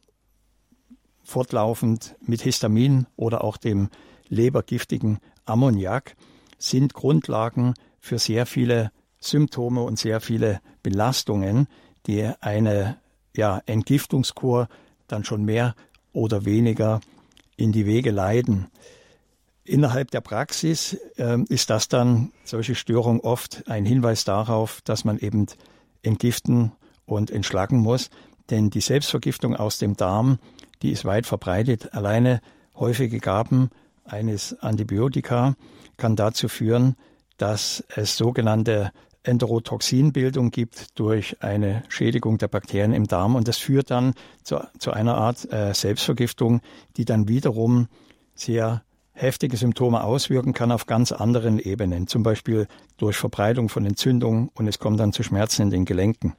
fortlaufend 1.23 2.16
mit 2.21 2.40
Histamin 2.42 3.07
oder 3.16 3.44
auch 3.44 3.57
dem 3.57 3.90
lebergiftigen 4.29 5.18
Ammoniak 5.44 6.16
sind 6.59 6.94
Grundlagen 6.94 7.75
für 8.01 8.18
sehr 8.18 8.47
viele 8.47 8.90
Symptome 9.21 9.83
und 9.83 9.99
sehr 9.99 10.21
viele 10.21 10.61
Belastungen, 10.83 11.68
die 12.09 12.33
eine 12.40 12.97
ja, 13.37 13.61
Entgiftungskur 13.66 14.68
dann 15.07 15.25
schon 15.25 15.44
mehr 15.44 15.77
oder 16.12 16.44
weniger 16.44 17.01
in 17.57 17.71
die 17.71 17.87
Wege 17.87 18.11
leiten. 18.11 18.66
Innerhalb 19.64 20.11
der 20.11 20.23
Praxis 20.23 20.94
äh, 21.16 21.38
ist 21.49 21.71
das 21.71 21.88
dann, 21.88 22.33
solche 22.44 22.75
Störung 22.75 23.21
oft 23.21 23.68
ein 23.68 23.85
Hinweis 23.85 24.25
darauf, 24.25 24.81
dass 24.81 25.05
man 25.05 25.18
eben 25.18 25.47
entgiften 26.03 26.73
und 27.05 27.31
entschlacken 27.31 27.79
muss. 27.79 28.09
Denn 28.49 28.71
die 28.71 28.81
Selbstvergiftung 28.81 29.55
aus 29.55 29.77
dem 29.77 29.94
Darm, 29.97 30.38
die 30.81 30.90
ist 30.90 31.05
weit 31.05 31.27
verbreitet. 31.27 31.92
Alleine 31.92 32.40
häufige 32.75 33.18
Gaben 33.18 33.71
eines 34.05 34.59
Antibiotika 34.61 35.55
kann 35.99 36.16
dazu 36.16 36.49
führen, 36.49 36.97
dass 37.37 37.85
es 37.94 38.16
sogenannte 38.16 38.90
Enterotoxinbildung 39.29 40.51
gibt 40.51 40.99
durch 40.99 41.43
eine 41.43 41.85
Schädigung 41.88 42.38
der 42.38 42.49
Bakterien 42.49 42.93
im 42.93 43.07
Darm. 43.07 43.37
Und 43.37 43.47
das 43.47 43.59
führt 43.59 43.91
dann 43.91 44.14
zu, 44.43 44.61
zu 44.79 44.93
einer 44.93 45.17
Art 45.17 45.51
äh, 45.53 45.75
Selbstvergiftung, 45.75 46.61
die 46.97 47.05
dann 47.05 47.29
wiederum 47.29 47.88
sehr 48.35 48.83
heftige 49.12 49.57
Symptome 49.57 50.03
auswirken 50.03 50.53
kann 50.53 50.73
auf 50.73 50.87
ganz 50.87 51.12
anderen 51.12 51.59
Ebenen, 51.59 52.07
zum 52.07 52.23
Beispiel 52.23 52.69
durch 52.97 53.17
Verbreitung 53.17 53.69
von 53.69 53.85
Entzündungen 53.85 54.49
und 54.55 54.69
es 54.69 54.79
kommt 54.79 55.01
dann 55.01 55.12
zu 55.12 55.23
Schmerzen 55.23 55.62
in 55.62 55.71
den 55.71 55.85
Gelenken. 55.85 56.35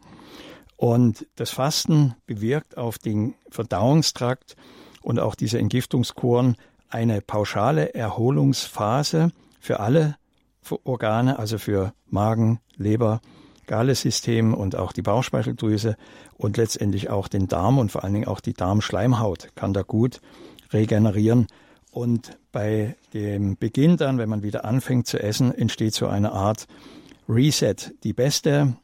Und 0.77 1.27
das 1.35 1.49
Fasten 1.49 2.15
bewirkt 2.25 2.77
auf 2.77 2.97
den 2.97 3.35
Verdauungstrakt 3.49 4.55
und 5.01 5.19
auch 5.19 5.35
diese 5.35 5.59
Entgiftungskuren 5.59 6.55
eine 6.87 7.21
pauschale 7.21 7.93
Erholungsphase 7.93 9.31
für 9.59 9.81
alle 9.81 10.15
Organe, 10.83 11.37
also 11.37 11.57
für 11.57 11.93
Magen, 12.07 12.59
Leber, 12.79 13.21
Galesystem 13.67 14.55
und 14.55 14.75
auch 14.75 14.91
die 14.91 15.03
Bauchspeicheldrüse 15.03 15.95
und 16.37 16.57
letztendlich 16.57 17.11
auch 17.11 17.27
den 17.27 17.47
Darm 17.47 17.77
und 17.77 17.91
vor 17.91 18.03
allen 18.03 18.13
Dingen 18.13 18.27
auch 18.27 18.39
die 18.39 18.53
Darmschleimhaut 18.53 19.49
kann 19.55 19.73
da 19.73 19.83
gut 19.83 20.21
regenerieren 20.73 21.47
und 21.91 22.37
bei 22.51 22.95
dem 23.13 23.57
Beginn 23.57 23.97
dann, 23.97 24.17
wenn 24.17 24.29
man 24.29 24.43
wieder 24.43 24.65
anfängt 24.65 25.07
zu 25.07 25.21
essen, 25.21 25.53
entsteht 25.53 25.93
so 25.93 26.07
eine 26.07 26.31
Art 26.31 26.67
Reset. 27.27 27.75
Die 28.03 28.13
beste 28.13 28.75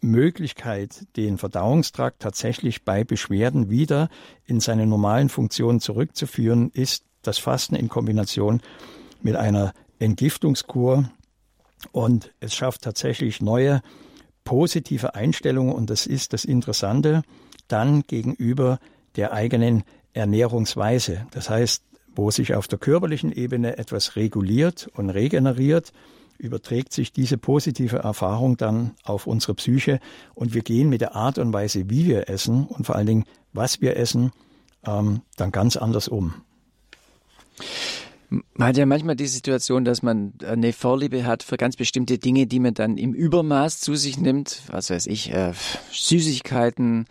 Möglichkeit, 0.00 1.06
den 1.16 1.38
Verdauungstrakt 1.38 2.20
tatsächlich 2.20 2.84
bei 2.84 3.04
Beschwerden 3.04 3.70
wieder 3.70 4.08
in 4.44 4.60
seine 4.60 4.86
normalen 4.86 5.28
Funktionen 5.28 5.80
zurückzuführen, 5.80 6.70
ist 6.72 7.04
das 7.22 7.38
Fasten 7.38 7.74
in 7.74 7.88
Kombination 7.88 8.60
mit 9.22 9.36
einer 9.36 9.72
Entgiftungskur. 9.98 11.10
Und 11.92 12.32
es 12.40 12.54
schafft 12.54 12.82
tatsächlich 12.82 13.40
neue 13.40 13.82
positive 14.44 15.14
Einstellungen. 15.14 15.74
Und 15.74 15.90
das 15.90 16.06
ist 16.06 16.32
das 16.32 16.44
Interessante 16.44 17.22
dann 17.68 18.02
gegenüber 18.02 18.78
der 19.16 19.32
eigenen 19.32 19.82
Ernährungsweise. 20.12 21.26
Das 21.32 21.50
heißt, 21.50 21.82
wo 22.14 22.30
sich 22.30 22.54
auf 22.54 22.68
der 22.68 22.78
körperlichen 22.78 23.32
Ebene 23.32 23.76
etwas 23.76 24.16
reguliert 24.16 24.88
und 24.94 25.10
regeneriert, 25.10 25.92
überträgt 26.38 26.92
sich 26.92 27.12
diese 27.12 27.38
positive 27.38 27.98
Erfahrung 27.98 28.56
dann 28.56 28.94
auf 29.04 29.26
unsere 29.26 29.54
Psyche 29.54 30.00
und 30.34 30.54
wir 30.54 30.62
gehen 30.62 30.88
mit 30.88 31.00
der 31.00 31.14
Art 31.14 31.38
und 31.38 31.52
Weise, 31.52 31.88
wie 31.90 32.06
wir 32.06 32.28
essen 32.28 32.66
und 32.66 32.86
vor 32.86 32.96
allen 32.96 33.06
Dingen, 33.06 33.24
was 33.52 33.80
wir 33.80 33.96
essen, 33.96 34.32
ähm, 34.86 35.22
dann 35.36 35.50
ganz 35.50 35.76
anders 35.76 36.08
um. 36.08 36.34
Man 38.28 38.68
hat 38.68 38.76
ja 38.76 38.86
manchmal 38.86 39.16
die 39.16 39.26
Situation, 39.26 39.84
dass 39.84 40.02
man 40.02 40.32
eine 40.44 40.72
Vorliebe 40.72 41.24
hat 41.24 41.42
für 41.42 41.56
ganz 41.56 41.76
bestimmte 41.76 42.18
Dinge, 42.18 42.46
die 42.46 42.58
man 42.58 42.74
dann 42.74 42.96
im 42.96 43.14
Übermaß 43.14 43.80
zu 43.80 43.94
sich 43.94 44.18
nimmt. 44.18 44.62
Was 44.68 44.90
weiß 44.90 45.06
ich, 45.06 45.32
äh, 45.32 45.52
Süßigkeiten 45.92 47.06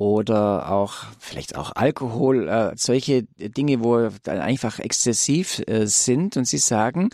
oder 0.00 0.72
auch 0.72 0.94
vielleicht 1.18 1.56
auch 1.56 1.72
Alkohol, 1.76 2.48
äh, 2.48 2.72
solche 2.74 3.24
Dinge, 3.36 3.84
wo 3.84 4.08
dann 4.22 4.38
einfach 4.38 4.78
exzessiv 4.78 5.62
äh, 5.66 5.86
sind. 5.86 6.38
Und 6.38 6.46
Sie 6.46 6.56
sagen, 6.56 7.10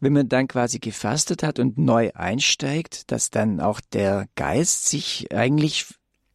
wenn 0.00 0.12
man 0.12 0.28
dann 0.28 0.46
quasi 0.46 0.78
gefastet 0.78 1.42
hat 1.42 1.58
und 1.58 1.76
neu 1.76 2.12
einsteigt, 2.14 3.10
dass 3.10 3.30
dann 3.30 3.60
auch 3.60 3.80
der 3.92 4.26
Geist 4.36 4.88
sich 4.88 5.34
eigentlich 5.34 5.86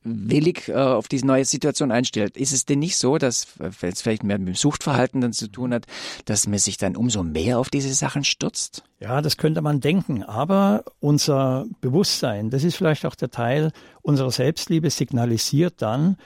willig 0.06 0.70
äh, 0.70 0.74
auf 0.74 1.08
diese 1.08 1.26
neue 1.26 1.44
Situation 1.44 1.92
einstellt. 1.92 2.38
Ist 2.38 2.54
es 2.54 2.66
denn 2.66 2.80
nicht 2.80 2.98
so, 2.98 3.18
dass, 3.18 3.48
wenn 3.58 3.92
es 3.92 4.02
vielleicht 4.02 4.24
mehr 4.24 4.38
mit 4.38 4.50
dem 4.50 4.56
Suchtverhalten 4.56 5.20
dann 5.20 5.34
zu 5.34 5.48
tun 5.48 5.74
hat, 5.74 5.86
dass 6.26 6.48
man 6.48 6.60
sich 6.60 6.78
dann 6.78 6.96
umso 6.96 7.24
mehr 7.24 7.60
auf 7.60 7.70
diese 7.70 7.94
Sachen 7.94 8.24
stürzt? 8.24 8.84
Ja, 9.00 9.22
das 9.22 9.38
könnte 9.38 9.62
man 9.62 9.82
denken. 9.82 10.24
Aber 10.24 10.86
unser 11.00 11.66
Bewusstsein, 11.82 12.52
das 12.52 12.64
ist 12.64 12.78
vielleicht 12.78 13.06
auch 13.06 13.16
der 13.16 13.32
Teil 13.32 13.72
unserer 14.02 14.32
Selbstliebe, 14.32 14.90
signalisiert 14.90 15.82
dann, 15.82 16.18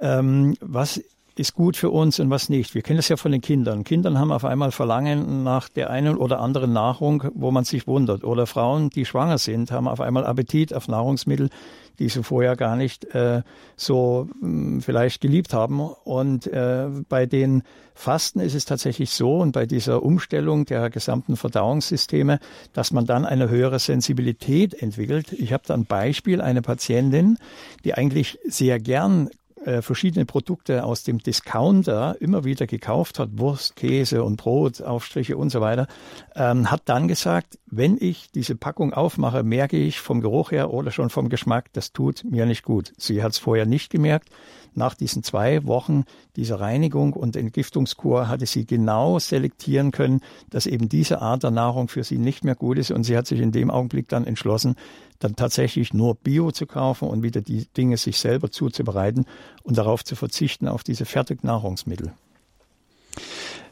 ähm, 0.00 0.56
was 0.60 1.00
ist 1.38 1.54
gut 1.54 1.76
für 1.76 1.90
uns 1.90 2.18
und 2.18 2.30
was 2.30 2.48
nicht. 2.48 2.74
Wir 2.74 2.82
kennen 2.82 2.96
das 2.96 3.08
ja 3.08 3.16
von 3.16 3.30
den 3.30 3.42
Kindern. 3.42 3.84
Kindern 3.84 4.18
haben 4.18 4.32
auf 4.32 4.44
einmal 4.44 4.72
Verlangen 4.72 5.42
nach 5.44 5.68
der 5.68 5.90
einen 5.90 6.16
oder 6.16 6.40
anderen 6.40 6.72
Nahrung, 6.72 7.24
wo 7.34 7.50
man 7.50 7.64
sich 7.64 7.86
wundert. 7.86 8.24
Oder 8.24 8.46
Frauen, 8.46 8.88
die 8.88 9.04
schwanger 9.04 9.36
sind, 9.36 9.70
haben 9.70 9.86
auf 9.86 10.00
einmal 10.00 10.24
Appetit 10.24 10.72
auf 10.72 10.88
Nahrungsmittel, 10.88 11.50
die 11.98 12.08
sie 12.08 12.22
vorher 12.22 12.56
gar 12.56 12.74
nicht 12.76 13.04
äh, 13.14 13.42
so 13.76 14.28
mh, 14.40 14.48
hm, 14.48 14.80
vielleicht 14.80 15.20
geliebt 15.20 15.52
haben. 15.52 15.80
Und 15.80 16.46
äh, 16.46 16.88
bei 17.08 17.26
den 17.26 17.62
Fasten 17.94 18.40
ist 18.40 18.54
es 18.54 18.64
tatsächlich 18.64 19.10
so 19.10 19.38
und 19.38 19.52
bei 19.52 19.66
dieser 19.66 20.02
Umstellung 20.02 20.64
der 20.64 20.88
gesamten 20.88 21.36
Verdauungssysteme, 21.36 22.38
dass 22.72 22.92
man 22.92 23.04
dann 23.04 23.26
eine 23.26 23.50
höhere 23.50 23.78
Sensibilität 23.78 24.72
entwickelt. 24.74 25.32
Ich 25.32 25.52
habe 25.52 25.72
ein 25.74 25.84
Beispiel, 25.84 26.40
eine 26.40 26.62
Patientin, 26.62 27.38
die 27.84 27.92
eigentlich 27.92 28.38
sehr 28.46 28.78
gern 28.80 29.28
äh, 29.66 29.82
verschiedene 29.82 30.24
Produkte 30.24 30.84
aus 30.84 31.02
dem 31.02 31.18
Discounter 31.18 32.16
immer 32.20 32.44
wieder 32.44 32.66
gekauft 32.66 33.18
hat, 33.18 33.30
Wurst, 33.32 33.76
Käse 33.76 34.22
und 34.22 34.36
Brot, 34.36 34.80
Aufstriche 34.80 35.36
und 35.36 35.50
so 35.50 35.60
weiter, 35.60 35.88
ähm, 36.36 36.70
hat 36.70 36.82
dann 36.84 37.08
gesagt, 37.08 37.58
wenn 37.68 37.96
ich 38.00 38.30
diese 38.30 38.54
Packung 38.54 38.92
aufmache, 38.92 39.42
merke 39.42 39.76
ich 39.76 39.98
vom 39.98 40.20
Geruch 40.20 40.52
her 40.52 40.72
oder 40.72 40.92
schon 40.92 41.10
vom 41.10 41.28
Geschmack, 41.28 41.72
das 41.72 41.92
tut 41.92 42.24
mir 42.24 42.46
nicht 42.46 42.62
gut. 42.62 42.92
Sie 42.96 43.22
hat 43.22 43.32
es 43.32 43.38
vorher 43.38 43.66
nicht 43.66 43.90
gemerkt. 43.90 44.30
Nach 44.74 44.94
diesen 44.94 45.22
zwei 45.22 45.64
Wochen 45.64 46.04
dieser 46.36 46.60
Reinigung 46.60 47.12
und 47.14 47.34
Entgiftungskur 47.34 48.28
hatte 48.28 48.46
sie 48.46 48.66
genau 48.66 49.18
selektieren 49.18 49.90
können, 49.90 50.20
dass 50.50 50.66
eben 50.66 50.88
diese 50.88 51.22
Art 51.22 51.42
der 51.42 51.50
Nahrung 51.50 51.88
für 51.88 52.04
sie 52.04 52.18
nicht 52.18 52.44
mehr 52.44 52.54
gut 52.54 52.78
ist. 52.78 52.92
Und 52.92 53.04
sie 53.04 53.16
hat 53.16 53.26
sich 53.26 53.40
in 53.40 53.52
dem 53.52 53.70
Augenblick 53.70 54.08
dann 54.08 54.26
entschlossen, 54.26 54.76
dann 55.18 55.34
tatsächlich 55.34 55.92
nur 55.92 56.14
Bio 56.14 56.52
zu 56.52 56.66
kaufen 56.66 57.08
und 57.08 57.22
wieder 57.22 57.40
die 57.40 57.66
Dinge 57.76 57.96
sich 57.96 58.18
selber 58.18 58.50
zuzubereiten 58.50 59.24
und 59.62 59.78
darauf 59.78 60.04
zu 60.04 60.14
verzichten 60.14 60.68
auf 60.68 60.84
diese 60.84 61.04
Fertignahrungsmittel. 61.04 62.12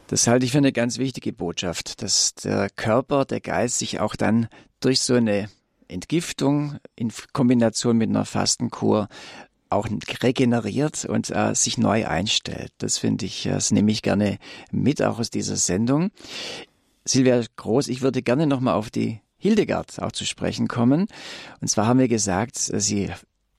Das 0.09 0.27
halte 0.27 0.45
ich 0.45 0.53
für 0.53 0.59
eine 0.59 0.73
ganz 0.73 0.99
wichtige 0.99 1.33
Botschaft, 1.33 2.03
dass 2.03 2.35
der 2.35 2.69
Körper, 2.71 3.25
der 3.25 3.41
Geist 3.41 3.79
sich 3.79 4.01
auch 4.01 4.17
dann 4.17 4.49
durch 4.81 5.01
so 5.01 5.15
eine 5.15 5.49
Entgiftung 5.89 6.79
in 6.95 7.11
Kombination 7.33 7.97
mit 7.97 8.11
einer 8.11 8.27
Fastenkur 8.27 9.09
auch 9.71 9.89
regeneriert 10.23 11.05
und 11.05 11.31
äh, 11.31 11.55
sich 11.55 11.79
neu 11.79 12.07
einstellt. 12.07 12.73
Das 12.79 12.99
finde 12.99 13.27
ich, 13.27 13.45
das 13.45 13.71
nehme 13.71 13.91
ich 13.91 14.03
gerne 14.03 14.39
mit, 14.71 15.03
auch 15.03 15.19
aus 15.19 15.31
dieser 15.31 15.57
Sendung. 15.57 16.11
Silvia 17.05 17.43
Groß, 17.57 17.89
ich 17.89 18.03
würde 18.03 18.23
gerne 18.23 18.47
nochmal 18.47 18.75
auf 18.75 18.91
die 18.91 19.21
Hildegard 19.37 20.01
auch 20.01 20.13
zu 20.13 20.25
sprechen 20.25 20.69
kommen. 20.69 21.07
Und 21.61 21.69
zwar 21.69 21.87
haben 21.87 21.99
wir 21.99 22.09
gesagt, 22.09 22.57
sie 22.57 23.11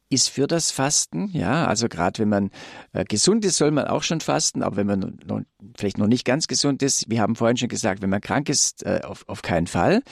ist 0.10 0.30
für 0.30 0.48
das 0.48 0.72
Fasten, 0.72 1.30
ja, 1.32 1.66
also 1.66 1.88
gerade 1.90 2.20
wenn 2.20 2.30
man 2.30 2.52
äh, 2.94 3.06
gesund 3.06 3.44
ist, 3.44 3.58
soll 3.58 3.72
man 3.72 3.88
auch 3.88 4.04
schon 4.04 4.22
fasten, 4.22 4.62
aber 4.62 4.78
wenn 4.78 4.88
man 4.88 5.20
noch, 5.26 5.42
vielleicht 5.76 5.98
noch 5.98 6.08
nicht 6.08 6.26
ganz 6.26 6.48
gesund 6.48 6.84
ist, 6.84 7.10
wir 7.10 7.22
haben 7.22 7.36
vorhin 7.36 7.58
schon 7.58 7.70
gesagt, 7.70 8.02
wenn 8.02 8.10
man 8.10 8.22
krank 8.22 8.50
ist, 8.50 8.86
äh, 8.86 9.02
auf, 9.04 9.28
auf 9.28 9.42
keinen 9.42 9.68
Fall. 9.68 10.04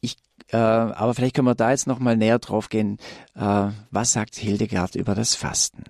Ich, 0.00 0.16
äh, 0.48 0.56
aber 0.56 1.14
vielleicht 1.14 1.36
können 1.36 1.46
wir 1.46 1.54
da 1.54 1.70
jetzt 1.70 1.86
noch 1.86 2.00
mal 2.00 2.16
näher 2.16 2.40
drauf 2.40 2.68
gehen. 2.68 2.98
Äh, 3.34 3.68
was 3.90 4.12
sagt 4.12 4.34
Hildegard 4.34 4.96
über 4.96 5.14
das 5.14 5.36
Fasten? 5.36 5.84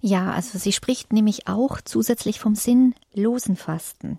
Ja, 0.00 0.32
also 0.32 0.58
sie 0.58 0.72
spricht 0.72 1.12
nämlich 1.12 1.46
auch 1.46 1.80
zusätzlich 1.80 2.40
vom 2.40 2.56
sinnlosen 2.56 3.54
Fasten. 3.54 4.18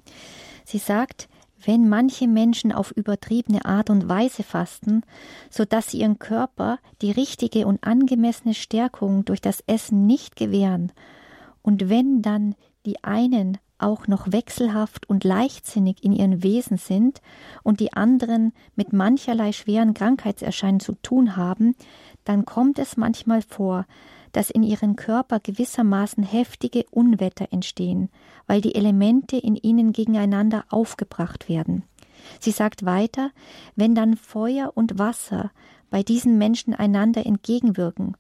Sie 0.64 0.78
sagt, 0.78 1.28
wenn 1.66 1.90
manche 1.90 2.28
Menschen 2.28 2.72
auf 2.72 2.92
übertriebene 2.92 3.66
Art 3.66 3.90
und 3.90 4.10
Weise 4.10 4.44
fasten, 4.44 5.04
so 5.50 5.66
dass 5.66 5.92
sie 5.92 6.00
ihren 6.00 6.20
Körper 6.20 6.80
die 7.02 7.12
richtige 7.12 7.68
und 7.68 7.84
angemessene 7.84 8.54
Stärkung 8.54 9.26
durch 9.26 9.42
das 9.42 9.64
Essen 9.68 10.06
nicht 10.06 10.36
gewähren, 10.36 10.92
und 11.64 11.90
wenn 11.90 12.22
dann 12.22 12.56
die 12.86 13.04
einen 13.04 13.58
auch 13.80 14.08
noch 14.08 14.32
wechselhaft 14.32 15.10
und 15.10 15.24
leichtsinnig 15.24 16.04
in 16.04 16.14
ihren 16.14 16.44
Wesen 16.44 16.78
sind 16.78 17.22
und 17.64 17.80
die 17.80 17.94
anderen 17.94 18.54
mit 18.76 18.94
mancherlei 18.94 19.52
schweren 19.52 19.94
Krankheitserscheinungen 19.94 20.80
zu 20.80 20.94
tun 21.02 21.36
haben, 21.36 21.76
dann 22.24 22.46
kommt 22.46 22.80
es 22.80 22.98
manchmal 22.98 23.42
vor, 23.42 23.86
dass 24.34 24.50
in 24.50 24.64
ihren 24.64 24.98
Körper 24.98 25.40
gewissermaßen 25.40 26.24
heftige 26.24 26.86
Unwetter 26.92 27.48
entstehen, 27.52 28.10
weil 28.46 28.60
die 28.60 28.76
Elemente 28.76 29.38
in 29.38 29.56
ihnen 29.56 29.94
gegeneinander 29.94 30.66
aufgebracht 30.70 31.48
werden. 31.48 31.84
Sie 32.40 32.52
sagt 32.52 32.86
weiter, 32.86 33.32
wenn 33.76 33.96
dann 33.96 34.18
Feuer 34.18 34.72
und 34.76 35.00
Wasser 35.00 35.52
bei 35.90 36.04
diesen 36.04 36.38
Menschen 36.38 36.74
einander 36.74 37.26
entgegenwirken, 37.26 38.18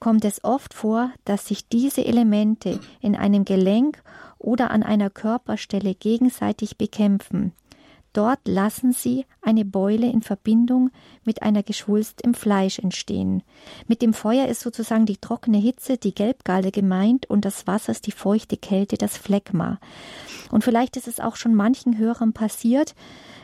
kommt 0.00 0.24
es 0.24 0.42
oft 0.44 0.74
vor, 0.74 1.12
dass 1.24 1.46
sich 1.46 1.68
diese 1.68 2.04
Elemente 2.04 2.80
in 3.00 3.14
einem 3.14 3.44
Gelenk 3.44 4.02
oder 4.38 4.70
an 4.70 4.82
einer 4.82 5.10
Körperstelle 5.10 5.94
gegenseitig 5.94 6.78
bekämpfen, 6.78 7.52
Dort 8.12 8.40
lassen 8.44 8.92
sie 8.92 9.24
eine 9.40 9.64
Beule 9.64 10.10
in 10.10 10.22
Verbindung 10.22 10.90
mit 11.24 11.42
einer 11.42 11.62
Geschwulst 11.62 12.22
im 12.22 12.34
Fleisch 12.34 12.78
entstehen. 12.80 13.42
Mit 13.86 14.02
dem 14.02 14.14
Feuer 14.14 14.48
ist 14.48 14.60
sozusagen 14.60 15.06
die 15.06 15.18
trockene 15.18 15.58
Hitze, 15.58 15.96
die 15.96 16.14
Gelbgalle 16.14 16.72
gemeint 16.72 17.30
und 17.30 17.44
das 17.44 17.68
Wasser 17.68 17.92
ist 17.92 18.06
die 18.06 18.12
feuchte 18.12 18.56
Kälte, 18.56 18.96
das 18.96 19.16
Phlegma. 19.16 19.78
Und 20.50 20.64
vielleicht 20.64 20.96
ist 20.96 21.06
es 21.06 21.20
auch 21.20 21.36
schon 21.36 21.54
manchen 21.54 21.98
Hörern 21.98 22.32
passiert. 22.32 22.94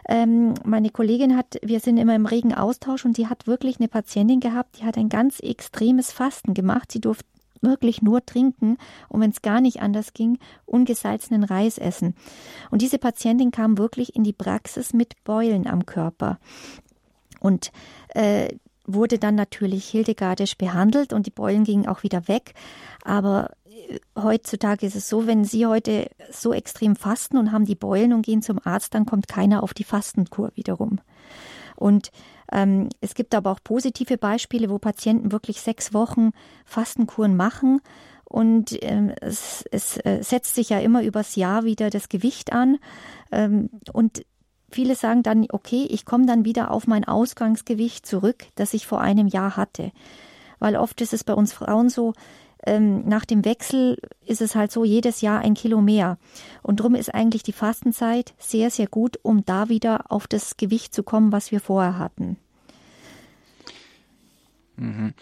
Ähm, 0.08 0.54
meine 0.64 0.90
Kollegin 0.90 1.36
hat, 1.36 1.58
wir 1.62 1.80
sind 1.80 1.96
immer 1.96 2.14
im 2.14 2.26
regen 2.26 2.54
Austausch 2.54 3.04
und 3.04 3.18
die 3.18 3.28
hat 3.28 3.46
wirklich 3.46 3.78
eine 3.78 3.88
Patientin 3.88 4.40
gehabt, 4.40 4.78
die 4.78 4.84
hat 4.84 4.96
ein 4.96 5.08
ganz 5.08 5.40
extremes 5.40 6.12
Fasten 6.12 6.54
gemacht. 6.54 6.90
Sie 6.90 7.00
durfte 7.00 7.26
wirklich 7.62 8.02
nur 8.02 8.24
trinken 8.24 8.78
und 9.08 9.20
wenn 9.20 9.30
es 9.30 9.42
gar 9.42 9.60
nicht 9.60 9.80
anders 9.80 10.14
ging, 10.14 10.38
ungesalzenen 10.64 11.44
Reis 11.44 11.78
essen. 11.78 12.14
Und 12.70 12.82
diese 12.82 12.98
Patientin 12.98 13.50
kam 13.50 13.78
wirklich 13.78 14.16
in 14.16 14.24
die 14.24 14.32
Praxis 14.32 14.92
mit 14.92 15.22
Beulen 15.24 15.66
am 15.66 15.86
Körper. 15.86 16.38
Und 17.40 17.70
äh, 18.08 18.48
wurde 18.86 19.18
dann 19.18 19.34
natürlich 19.34 19.88
hildegardisch 19.88 20.56
behandelt 20.56 21.12
und 21.12 21.26
die 21.26 21.30
Beulen 21.30 21.64
gingen 21.64 21.86
auch 21.86 22.02
wieder 22.02 22.28
weg. 22.28 22.54
Aber 23.04 23.50
äh, 23.64 23.98
heutzutage 24.16 24.86
ist 24.86 24.96
es 24.96 25.08
so, 25.08 25.26
wenn 25.26 25.44
Sie 25.44 25.66
heute 25.66 26.08
so 26.30 26.52
extrem 26.52 26.96
fasten 26.96 27.36
und 27.36 27.52
haben 27.52 27.64
die 27.64 27.74
Beulen 27.74 28.12
und 28.12 28.22
gehen 28.22 28.42
zum 28.42 28.60
Arzt, 28.64 28.94
dann 28.94 29.06
kommt 29.06 29.28
keiner 29.28 29.62
auf 29.62 29.74
die 29.74 29.84
Fastenkur 29.84 30.52
wiederum. 30.54 31.00
Und 31.74 32.10
ähm, 32.52 32.88
es 33.00 33.14
gibt 33.14 33.34
aber 33.34 33.50
auch 33.50 33.60
positive 33.62 34.18
Beispiele, 34.18 34.70
wo 34.70 34.78
Patienten 34.78 35.32
wirklich 35.32 35.60
sechs 35.60 35.92
Wochen 35.92 36.30
Fastenkuren 36.64 37.36
machen 37.36 37.80
und 38.24 38.76
ähm, 38.82 39.12
es, 39.20 39.64
es 39.70 39.98
äh, 39.98 40.22
setzt 40.22 40.54
sich 40.54 40.70
ja 40.70 40.80
immer 40.80 41.02
übers 41.02 41.36
Jahr 41.36 41.64
wieder 41.64 41.90
das 41.90 42.08
Gewicht 42.08 42.52
an 42.52 42.78
ähm, 43.30 43.70
und 43.92 44.24
viele 44.70 44.94
sagen 44.94 45.22
dann, 45.22 45.46
okay, 45.50 45.86
ich 45.88 46.04
komme 46.04 46.26
dann 46.26 46.44
wieder 46.44 46.70
auf 46.70 46.86
mein 46.86 47.04
Ausgangsgewicht 47.04 48.04
zurück, 48.04 48.46
das 48.56 48.74
ich 48.74 48.86
vor 48.86 49.00
einem 49.00 49.28
Jahr 49.28 49.56
hatte. 49.56 49.92
Weil 50.58 50.76
oft 50.76 51.00
ist 51.00 51.12
es 51.12 51.22
bei 51.22 51.34
uns 51.34 51.52
Frauen 51.52 51.88
so, 51.88 52.14
ähm, 52.66 53.06
nach 53.08 53.24
dem 53.24 53.44
Wechsel 53.44 53.98
ist 54.24 54.40
es 54.40 54.54
halt 54.54 54.72
so 54.72 54.84
jedes 54.84 55.20
Jahr 55.20 55.40
ein 55.40 55.54
Kilo 55.54 55.80
mehr. 55.80 56.18
Und 56.62 56.80
darum 56.80 56.94
ist 56.94 57.14
eigentlich 57.14 57.42
die 57.42 57.52
Fastenzeit 57.52 58.34
sehr, 58.38 58.70
sehr 58.70 58.86
gut, 58.86 59.18
um 59.22 59.44
da 59.44 59.68
wieder 59.68 60.10
auf 60.10 60.26
das 60.26 60.56
Gewicht 60.56 60.94
zu 60.94 61.02
kommen, 61.02 61.32
was 61.32 61.52
wir 61.52 61.60
vorher 61.60 61.98
hatten. 61.98 62.36
Mhm. 64.76 65.14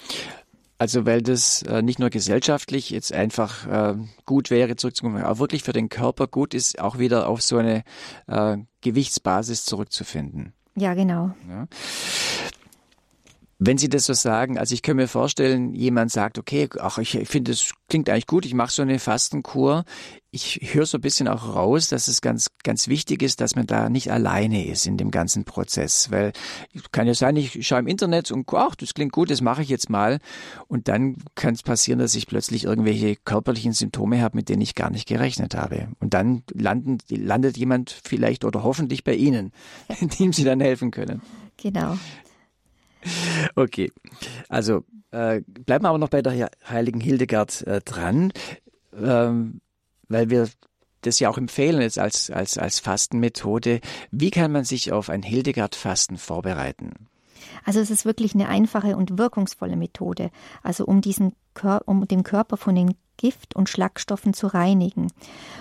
Also 0.77 1.07
weil 1.07 1.23
das 1.23 1.63
äh, 1.63 1.83
nicht 1.83 2.01
nur 2.01 2.11
gesellschaftlich 2.11 2.91
jetzt 2.91 3.13
einfach 3.13 3.67
äh, 3.67 3.95
gut 4.27 4.51
wäre, 4.51 4.75
zurückzukommen, 4.77 5.23
aber 5.23 5.39
wirklich 5.39 5.63
für 5.63 5.73
den 5.73 5.89
Körper 5.89 6.27
gut 6.27 6.53
ist, 6.53 6.81
auch 6.81 6.99
wieder 6.99 7.29
auf 7.29 7.43
so 7.43 7.59
eine 7.59 7.85
äh, 8.27 8.59
Gewichtsbasis 8.81 9.65
zurückzufinden. 9.65 10.53
Ja, 10.77 10.95
genau. 10.95 11.31
Ja. 11.49 11.69
Wenn 13.59 13.79
Sie 13.79 13.89
das 13.89 14.07
so 14.07 14.13
sagen, 14.13 14.59
also 14.59 14.75
ich 14.75 14.83
kann 14.83 14.97
mir 14.97 15.09
vorstellen, 15.09 15.75
jemand 15.75 16.11
sagt, 16.11 16.39
okay, 16.39 16.69
ach, 16.81 16.99
ich, 16.99 17.15
ich 17.15 17.29
finde, 17.29 17.53
es 17.53 17.73
klingt 17.89 18.09
eigentlich 18.09 18.27
gut, 18.27 18.45
ich 18.47 18.55
mache 18.55 18.73
so 18.73 18.83
eine 18.83 18.99
Fastenkur. 18.99 19.85
Ich 20.33 20.61
höre 20.73 20.87
so 20.87 20.99
ein 20.99 21.01
bisschen 21.01 21.29
auch 21.29 21.55
raus, 21.55 21.89
dass 21.89 22.09
es 22.09 22.21
ganz, 22.21 22.49
ganz 22.65 22.89
wichtig 22.89 23.23
ist, 23.23 23.41
dass 23.41 23.55
man 23.55 23.69
da 23.69 23.89
nicht 23.89 24.11
alleine 24.11 24.67
ist 24.67 24.85
in 24.87 24.97
dem 24.97 25.13
ganzen 25.13 25.45
Prozess. 25.45 26.11
Weil 26.11 26.33
kann 26.91 27.07
ja 27.07 27.15
sein, 27.15 27.37
ich 27.37 27.65
schaue 27.65 27.79
im 27.79 27.87
Internet 27.87 28.33
und 28.33 28.53
ach, 28.53 28.75
das 28.75 28.95
klingt 28.95 29.13
gut, 29.13 29.31
das 29.31 29.41
mache 29.41 29.63
ich 29.63 29.69
jetzt 29.69 29.91
mal. 29.91 30.19
Und 30.67 30.89
dann 30.89 31.19
kann 31.37 31.55
es 31.55 31.63
passieren, 31.63 32.01
dass 32.01 32.17
ich 32.17 32.27
plötzlich 32.27 32.65
irgendwelche 32.65 33.15
körperlichen 33.15 33.73
Symptome 33.73 34.21
habe, 34.23 34.37
mit 34.37 34.49
denen 34.49 34.63
ich 34.63 34.75
gar 34.75 34.91
nicht 34.91 35.07
gerechnet 35.07 35.55
habe. 35.55 35.87
Und 36.01 36.15
dann 36.15 36.43
landen, 36.53 36.99
landet 37.09 37.57
jemand 37.57 37.97
vielleicht 38.05 38.45
oder 38.45 38.65
hoffentlich 38.65 39.05
bei 39.05 39.15
Ihnen, 39.15 39.53
dem 40.19 40.33
Sie 40.33 40.43
dann 40.43 40.61
helfen 40.61 40.91
können. 40.91 41.23
Genau. 41.57 41.97
Okay, 43.57 43.93
also 44.49 44.85
äh, 45.11 45.43
bleiben 45.47 45.85
wir 45.85 45.91
aber 45.91 45.99
noch 45.99 46.09
bei 46.09 46.23
der 46.23 46.51
heiligen 46.69 47.01
Hildegard 47.01 47.67
äh, 47.67 47.81
dran, 47.85 48.33
ähm, 48.97 49.61
weil 50.09 50.31
wir 50.31 50.49
das 51.03 51.21
ja 51.21 51.29
auch 51.29 51.39
empfehlen 51.39 51.81
jetzt 51.81 51.99
als, 51.99 52.31
als, 52.31 52.59
als 52.59 52.81
Fastenmethode. 52.81 53.81
Wie 54.11 54.31
kann 54.31 54.53
man 54.53 54.65
sich 54.65 54.93
auf 54.93 55.11
ein 55.11 55.23
Hildegard-Fasten 55.23 56.17
vorbereiten? 56.17 56.93
Also 57.65 57.81
es 57.81 57.91
ist 57.91 58.05
wirklich 58.05 58.35
eine 58.35 58.49
einfache 58.49 58.97
und 58.97 59.19
wirkungsvolle 59.19 59.77
Methode, 59.77 60.31
also 60.63 60.85
um 60.87 61.01
diesen 61.01 61.35
um 61.87 62.09
den 62.09 62.25
Körper 62.25 62.57
von 62.57 62.75
den 62.75 62.97
Gift- 63.17 63.55
und 63.55 63.69
Schlagstoffen 63.69 64.35
zu 64.35 64.49
reinigen 64.49 65.13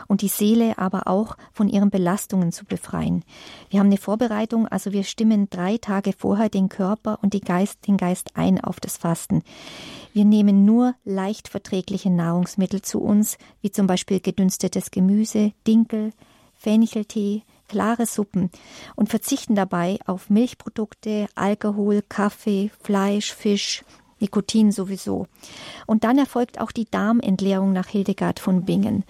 und 0.07 0.21
die 0.21 0.27
Seele 0.27 0.77
aber 0.77 1.07
auch 1.07 1.37
von 1.51 1.69
ihren 1.69 1.89
Belastungen 1.89 2.51
zu 2.51 2.65
befreien. 2.65 3.23
Wir 3.69 3.79
haben 3.79 3.87
eine 3.87 3.97
Vorbereitung, 3.97 4.67
also 4.67 4.91
wir 4.91 5.03
stimmen 5.03 5.49
drei 5.49 5.77
Tage 5.77 6.13
vorher 6.17 6.49
den 6.49 6.69
Körper 6.69 7.19
und 7.21 7.33
Geist, 7.43 7.87
den 7.87 7.97
Geist 7.97 8.31
ein 8.35 8.63
auf 8.63 8.79
das 8.79 8.97
Fasten. 8.97 9.43
Wir 10.13 10.25
nehmen 10.25 10.65
nur 10.65 10.95
leicht 11.03 11.47
verträgliche 11.47 12.09
Nahrungsmittel 12.09 12.81
zu 12.81 13.01
uns, 13.01 13.37
wie 13.61 13.71
zum 13.71 13.87
Beispiel 13.87 14.19
gedünstetes 14.19 14.91
Gemüse, 14.91 15.53
Dinkel, 15.67 16.11
Fencheltee, 16.55 17.43
klare 17.67 18.05
Suppen 18.05 18.51
und 18.95 19.09
verzichten 19.09 19.55
dabei 19.55 19.99
auf 20.05 20.29
Milchprodukte, 20.29 21.27
Alkohol, 21.35 22.03
Kaffee, 22.07 22.71
Fleisch, 22.81 23.33
Fisch, 23.33 23.83
Nikotin 24.23 24.71
sowieso. 24.71 25.27
Und 25.85 26.03
dann 26.03 26.17
erfolgt 26.17 26.59
auch 26.59 26.71
die 26.71 26.89
Darmentleerung 26.89 27.73
nach 27.73 27.87
Hildegard 27.87 28.39
von 28.39 28.65
Bingen. 28.65 29.03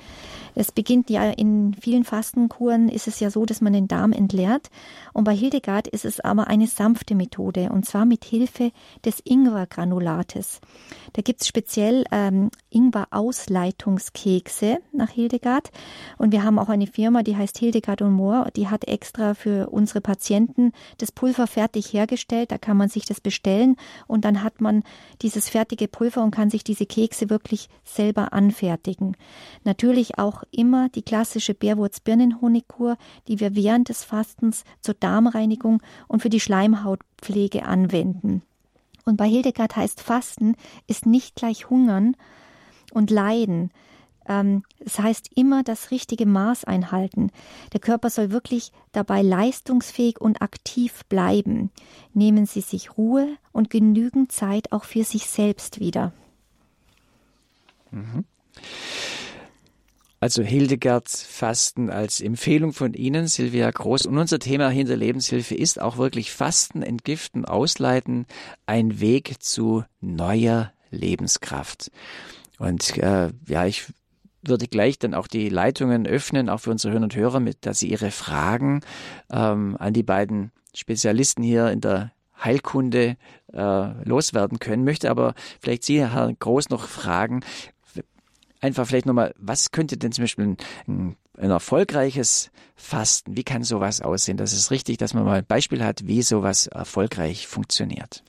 Es 0.56 0.72
beginnt 0.72 1.10
ja 1.10 1.32
in 1.32 1.76
vielen 1.80 2.04
Fastenkuren 2.04 2.90
ist 2.90 3.08
es 3.08 3.20
ja 3.20 3.32
so, 3.32 3.46
dass 3.46 3.62
man 3.62 3.74
den 3.74 3.88
Darm 3.88 4.12
entleert. 4.12 4.70
Und 5.14 5.24
bei 5.24 5.36
Hildegard 5.36 5.88
ist 5.88 6.06
es 6.06 6.20
aber 6.20 6.48
eine 6.48 6.68
sanfte 6.68 7.16
Methode 7.16 7.70
und 7.70 7.86
zwar 7.86 8.06
mit 8.06 8.26
Hilfe 8.26 8.72
des 9.06 9.22
Ingwergranulates. 9.24 10.60
Da 11.14 11.22
gibt's 11.22 11.48
speziell 11.48 12.06
ähm, 12.12 12.50
Ingwer-Ausleitungskekse 12.70 14.80
nach 14.92 15.10
Hildegard. 15.10 15.72
Und 16.18 16.32
wir 16.32 16.44
haben 16.44 16.60
auch 16.60 16.70
eine 16.70 16.88
Firma, 16.88 17.24
die 17.24 17.38
heißt 17.38 17.58
Hildegard 17.58 18.02
und 18.02 18.14
Mohr. 18.14 18.50
Die 18.56 18.68
hat 18.68 18.88
extra 18.88 19.34
für 19.34 19.70
unsere 19.70 20.02
Patienten 20.02 20.72
das 20.98 21.12
Pulver 21.12 21.48
fertig 21.48 21.94
hergestellt. 21.94 22.52
Da 22.52 22.58
kann 22.58 22.78
man 22.78 22.90
sich 22.90 23.06
das 23.06 23.22
bestellen 23.22 23.76
und 24.08 24.26
dann 24.26 24.44
hat 24.44 24.62
man 24.62 24.84
dieses 25.22 25.50
fertige 25.50 25.88
Pulver 25.88 26.24
und 26.24 26.32
kann 26.32 26.50
sich 26.50 26.64
diese 26.64 26.86
Kekse 26.86 27.30
wirklich 27.30 27.70
selber 27.84 28.34
anfertigen. 28.34 29.16
Natürlich 29.64 30.18
auch 30.18 30.43
immer 30.52 30.90
die 30.90 31.02
klassische 31.02 31.54
Bärwurz-Birnenhonigkur, 31.54 32.98
die 33.28 33.40
wir 33.40 33.56
während 33.56 33.90
des 33.90 34.04
Fastens 34.04 34.64
zur 34.82 34.96
Darmreinigung 34.96 35.82
und 36.08 36.22
für 36.22 36.30
die 36.30 36.40
Schleimhautpflege 36.40 37.66
anwenden. 37.66 38.42
Und 39.06 39.18
bei 39.18 39.28
Hildegard 39.28 39.76
heißt 39.76 40.02
Fasten 40.02 40.56
ist 40.88 41.06
nicht 41.06 41.36
gleich 41.36 41.70
Hungern 41.70 42.16
und 42.94 43.12
Leiden. 43.12 43.72
Ähm, 44.26 44.64
es 44.80 45.00
heißt 45.00 45.32
immer 45.36 45.64
das 45.64 45.92
richtige 45.92 46.26
Maß 46.26 46.64
einhalten. 46.64 47.32
Der 47.74 47.80
Körper 47.80 48.10
soll 48.10 48.32
wirklich 48.32 48.72
dabei 48.94 49.22
leistungsfähig 49.22 50.22
und 50.22 50.42
aktiv 50.42 51.04
bleiben. 51.10 51.72
Nehmen 52.14 52.46
Sie 52.46 52.62
sich 52.62 52.98
Ruhe 52.98 53.28
und 53.52 53.70
genügend 53.70 54.32
Zeit 54.32 54.72
auch 54.72 54.86
für 54.86 55.04
sich 55.04 55.28
selbst 55.28 55.80
wieder. 55.80 56.14
Mhm. 57.92 58.26
Also 60.24 60.42
Hildegards 60.42 61.22
Fasten 61.22 61.90
als 61.90 62.22
Empfehlung 62.22 62.72
von 62.72 62.94
Ihnen, 62.94 63.28
Silvia 63.28 63.70
Groß. 63.70 64.06
Und 64.06 64.18
unser 64.18 64.40
Thema 64.40 64.70
hinter 64.70 64.96
Lebenshilfe 64.96 65.54
ist 65.54 65.82
auch 65.82 65.98
wirklich 65.98 66.32
Fasten, 66.32 66.82
Entgiften, 66.82 67.44
Ausleiten, 67.44 68.26
ein 68.66 69.02
Weg 69.02 69.44
zu 69.44 69.84
neuer 70.00 70.72
Lebenskraft. 70.92 71.92
Und 72.58 72.98
äh, 73.00 73.32
ja, 73.50 73.66
ich 73.66 73.92
würde 74.42 74.70
gleich 74.70 74.98
dann 74.98 75.14
auch 75.14 75.28
die 75.28 75.50
Leitungen 75.50 76.08
öffnen, 76.08 76.48
auch 76.48 76.62
für 76.62 76.72
unsere 76.72 76.94
Hörer 76.94 77.04
und 77.04 77.16
Hörer, 77.18 77.40
mit, 77.42 77.66
dass 77.66 77.80
sie 77.80 77.90
ihre 77.90 78.12
Fragen 78.12 78.80
ähm, 79.30 79.76
an 79.78 79.92
die 79.92 80.04
beiden 80.04 80.54
Spezialisten 80.74 81.44
hier 81.44 81.70
in 81.70 81.82
der 81.82 82.14
Heilkunde 82.42 83.18
äh, 83.52 84.08
loswerden 84.08 84.60
können. 84.60 84.84
Möchte 84.84 85.10
aber 85.10 85.34
vielleicht 85.60 85.84
Sie, 85.84 86.00
Herr 86.00 86.34
Groß, 86.34 86.70
noch 86.70 86.88
fragen, 86.88 87.42
einfach 88.64 88.88
vielleicht 88.88 89.06
nochmal, 89.06 89.34
was 89.38 89.72
könnte 89.72 89.98
denn 89.98 90.12
zum 90.12 90.24
Beispiel 90.24 90.46
ein, 90.46 90.58
ein, 91.38 91.52
erfolgreiches 91.52 92.50
Fasten, 92.76 93.36
wie 93.36 93.44
kann 93.44 93.64
sowas 93.64 94.02
aussehen? 94.02 94.38
Das 94.38 94.54
ist 94.54 94.72
richtig, 94.72 94.98
dass 94.98 95.14
man 95.14 95.26
mal 95.26 95.40
ein 95.40 95.46
Beispiel 95.46 95.84
hat, 95.84 96.08
wie 96.08 96.22
sowas 96.22 96.68
erfolgreich 96.68 97.48
funktioniert. 97.48 98.24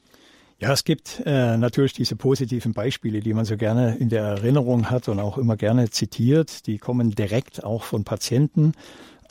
Ja, 0.61 0.73
es 0.73 0.85
gibt 0.85 1.21
äh, 1.27 1.57
natürlich 1.57 1.93
diese 1.93 2.17
positiven 2.17 2.73
Beispiele, 2.73 3.21
die 3.21 3.35
man 3.35 3.45
so 3.45 3.57
gerne 3.57 3.97
in 3.97 4.09
der 4.09 4.23
Erinnerung 4.23 4.89
hat 4.89 5.09
und 5.09 5.19
auch 5.21 5.37
immer 5.37 5.57
gerne 5.57 5.91
zitiert. 5.91 6.67
Die 6.67 6.79
kommen 6.79 7.11
direkt 7.11 7.65
auch 7.65 7.83
von 7.83 8.05
Patienten 8.05 8.73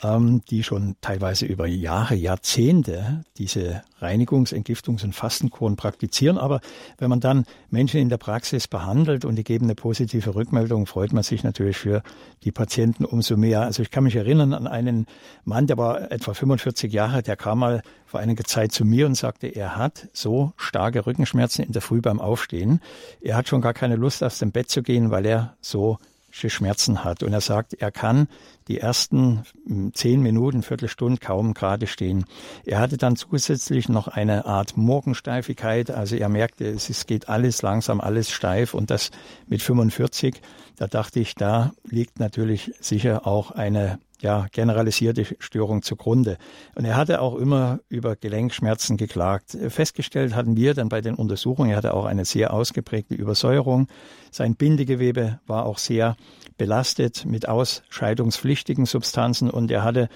ähm, 0.02 0.42
die 0.50 0.62
schon 0.62 0.96
teilweise 1.00 1.46
über 1.46 1.66
Jahre, 1.66 2.14
Jahrzehnte 2.14 3.24
diese 3.36 3.82
Reinigungs-, 4.00 4.52
Entgiftungs- 4.52 5.04
und 5.04 5.14
Fastenkuren 5.14 5.76
praktizieren. 5.76 6.38
Aber 6.38 6.60
wenn 6.98 7.10
man 7.10 7.20
dann 7.20 7.44
Menschen 7.70 8.00
in 8.00 8.08
der 8.08 8.18
Praxis 8.18 8.68
behandelt 8.68 9.24
und 9.24 9.36
die 9.36 9.44
geben 9.44 9.66
eine 9.66 9.74
positive 9.74 10.34
Rückmeldung, 10.34 10.86
freut 10.86 11.12
man 11.12 11.22
sich 11.22 11.44
natürlich 11.44 11.76
für 11.76 12.02
die 12.42 12.52
Patienten 12.52 13.04
umso 13.04 13.36
mehr. 13.36 13.62
Also 13.62 13.82
ich 13.82 13.90
kann 13.90 14.04
mich 14.04 14.16
erinnern 14.16 14.52
an 14.52 14.66
einen 14.66 15.06
Mann, 15.44 15.66
der 15.66 15.78
war 15.78 16.10
etwa 16.10 16.34
45 16.34 16.92
Jahre, 16.92 17.22
der 17.22 17.36
kam 17.36 17.60
mal 17.60 17.82
vor 18.06 18.20
einiger 18.20 18.44
Zeit 18.44 18.72
zu 18.72 18.84
mir 18.84 19.06
und 19.06 19.14
sagte, 19.14 19.48
er 19.48 19.76
hat 19.76 20.08
so 20.12 20.52
starke 20.56 21.06
Rückenschmerzen 21.06 21.64
in 21.64 21.72
der 21.72 21.82
Früh 21.82 22.00
beim 22.00 22.20
Aufstehen. 22.20 22.80
Er 23.20 23.36
hat 23.36 23.48
schon 23.48 23.60
gar 23.60 23.74
keine 23.74 23.96
Lust, 23.96 24.22
aus 24.22 24.38
dem 24.38 24.52
Bett 24.52 24.70
zu 24.70 24.82
gehen, 24.82 25.10
weil 25.10 25.26
er 25.26 25.56
so 25.60 25.98
Schmerzen 26.34 27.04
hat. 27.04 27.22
Und 27.22 27.32
er 27.32 27.40
sagt, 27.40 27.74
er 27.74 27.90
kann 27.90 28.28
die 28.68 28.78
ersten 28.78 29.44
hm, 29.66 29.94
zehn 29.94 30.20
Minuten, 30.20 30.62
Viertelstunde 30.62 31.18
kaum 31.20 31.54
gerade 31.54 31.86
stehen. 31.86 32.24
Er 32.64 32.80
hatte 32.80 32.96
dann 32.96 33.16
zusätzlich 33.16 33.88
noch 33.88 34.08
eine 34.08 34.44
Art 34.46 34.76
Morgensteifigkeit. 34.76 35.90
Also 35.90 36.16
er 36.16 36.28
merkte, 36.28 36.66
es 36.68 37.06
geht 37.06 37.28
alles 37.28 37.62
langsam, 37.62 38.00
alles 38.00 38.30
steif 38.30 38.74
und 38.74 38.90
das 38.90 39.10
mit 39.46 39.62
45. 39.62 40.40
Da 40.76 40.86
dachte 40.86 41.20
ich, 41.20 41.34
da 41.34 41.72
liegt 41.84 42.18
natürlich 42.18 42.72
sicher 42.80 43.26
auch 43.26 43.50
eine 43.52 43.98
ja, 44.24 44.46
generalisierte 44.50 45.26
Störung 45.38 45.82
zugrunde. 45.82 46.38
Und 46.74 46.86
er 46.86 46.96
hatte 46.96 47.20
auch 47.20 47.36
immer 47.36 47.80
über 47.90 48.16
Gelenkschmerzen 48.16 48.96
geklagt. 48.96 49.56
Festgestellt 49.68 50.34
hatten 50.34 50.56
wir 50.56 50.72
dann 50.72 50.88
bei 50.88 51.02
den 51.02 51.14
Untersuchungen, 51.14 51.70
er 51.70 51.76
hatte 51.76 51.92
auch 51.92 52.06
eine 52.06 52.24
sehr 52.24 52.54
ausgeprägte 52.54 53.14
Übersäuerung. 53.14 53.86
Sein 54.30 54.56
Bindegewebe 54.56 55.40
war 55.46 55.66
auch 55.66 55.76
sehr 55.76 56.16
belastet 56.56 57.26
mit 57.26 57.46
ausscheidungspflichtigen 57.48 58.86
Substanzen 58.86 59.50
und 59.50 59.70
er 59.70 59.84
hatte, 59.84 60.08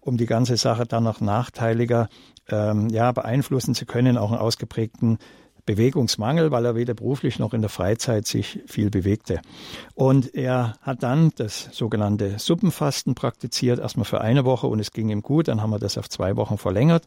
um 0.00 0.18
die 0.18 0.26
ganze 0.26 0.58
Sache 0.58 0.84
dann 0.84 1.04
noch 1.04 1.22
nachteiliger 1.22 2.08
ähm, 2.50 2.90
ja, 2.90 3.12
beeinflussen 3.12 3.74
zu 3.74 3.86
können, 3.86 4.18
auch 4.18 4.30
einen 4.30 4.40
ausgeprägten 4.40 5.16
Bewegungsmangel, 5.66 6.50
weil 6.50 6.64
er 6.64 6.74
weder 6.74 6.94
beruflich 6.94 7.38
noch 7.38 7.54
in 7.54 7.60
der 7.60 7.70
Freizeit 7.70 8.26
sich 8.26 8.60
viel 8.66 8.90
bewegte. 8.90 9.40
Und 9.94 10.34
er 10.34 10.76
hat 10.82 11.02
dann 11.02 11.30
das 11.36 11.68
sogenannte 11.72 12.38
Suppenfasten 12.38 13.14
praktiziert, 13.14 13.78
erstmal 13.78 14.04
für 14.04 14.20
eine 14.20 14.44
Woche 14.44 14.66
und 14.66 14.80
es 14.80 14.92
ging 14.92 15.08
ihm 15.08 15.22
gut, 15.22 15.48
dann 15.48 15.62
haben 15.62 15.70
wir 15.70 15.78
das 15.78 15.98
auf 15.98 16.08
zwei 16.08 16.36
Wochen 16.36 16.58
verlängert. 16.58 17.04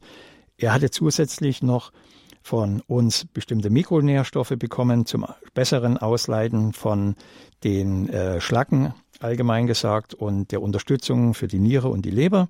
Er 0.58 0.74
hatte 0.74 0.90
zusätzlich 0.90 1.62
noch 1.62 1.92
von 2.42 2.82
uns 2.88 3.26
bestimmte 3.26 3.70
Mikronährstoffe 3.70 4.54
bekommen 4.58 5.06
zum 5.06 5.26
besseren 5.54 5.98
Ausleiten 5.98 6.72
von 6.72 7.16
den 7.64 8.08
äh, 8.10 8.40
Schlacken 8.40 8.94
allgemein 9.20 9.68
gesagt 9.68 10.14
und 10.14 10.52
der 10.52 10.62
Unterstützung 10.62 11.34
für 11.34 11.48
die 11.48 11.60
Niere 11.60 11.90
und 11.90 12.06
die 12.06 12.12
Leber 12.12 12.48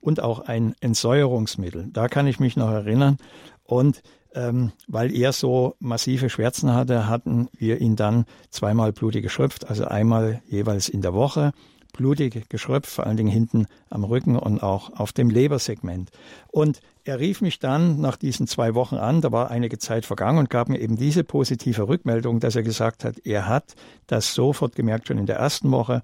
und 0.00 0.20
auch 0.20 0.40
ein 0.40 0.74
Entsäuerungsmittel. 0.80 1.88
Da 1.92 2.08
kann 2.08 2.26
ich 2.26 2.40
mich 2.40 2.56
noch 2.56 2.70
erinnern. 2.70 3.16
Und 3.64 4.02
ähm, 4.34 4.72
weil 4.86 5.14
er 5.14 5.32
so 5.32 5.74
massive 5.80 6.30
Schmerzen 6.30 6.72
hatte, 6.72 7.08
hatten 7.08 7.48
wir 7.56 7.80
ihn 7.80 7.96
dann 7.96 8.24
zweimal 8.50 8.92
blutig 8.92 9.22
geschröpft, 9.22 9.68
also 9.68 9.84
einmal 9.84 10.42
jeweils 10.48 10.88
in 10.88 11.02
der 11.02 11.14
Woche 11.14 11.52
blutig 11.92 12.48
geschröpft, 12.48 12.90
vor 12.90 13.06
allen 13.06 13.16
Dingen 13.16 13.30
hinten 13.30 13.66
am 13.90 14.04
Rücken 14.04 14.36
und 14.36 14.62
auch 14.62 14.98
auf 14.98 15.12
dem 15.12 15.30
Lebersegment. 15.30 16.10
Und 16.48 16.80
er 17.04 17.18
rief 17.18 17.40
mich 17.40 17.58
dann 17.58 18.00
nach 18.00 18.16
diesen 18.16 18.46
zwei 18.46 18.74
Wochen 18.74 18.96
an, 18.96 19.20
da 19.20 19.32
war 19.32 19.50
einige 19.50 19.78
Zeit 19.78 20.06
vergangen 20.06 20.38
und 20.38 20.50
gab 20.50 20.68
mir 20.68 20.78
eben 20.78 20.96
diese 20.96 21.24
positive 21.24 21.88
Rückmeldung, 21.88 22.38
dass 22.38 22.54
er 22.54 22.62
gesagt 22.62 23.04
hat, 23.04 23.18
er 23.24 23.48
hat 23.48 23.74
das 24.06 24.34
sofort 24.34 24.76
gemerkt, 24.76 25.08
schon 25.08 25.18
in 25.18 25.26
der 25.26 25.36
ersten 25.36 25.70
Woche, 25.70 26.02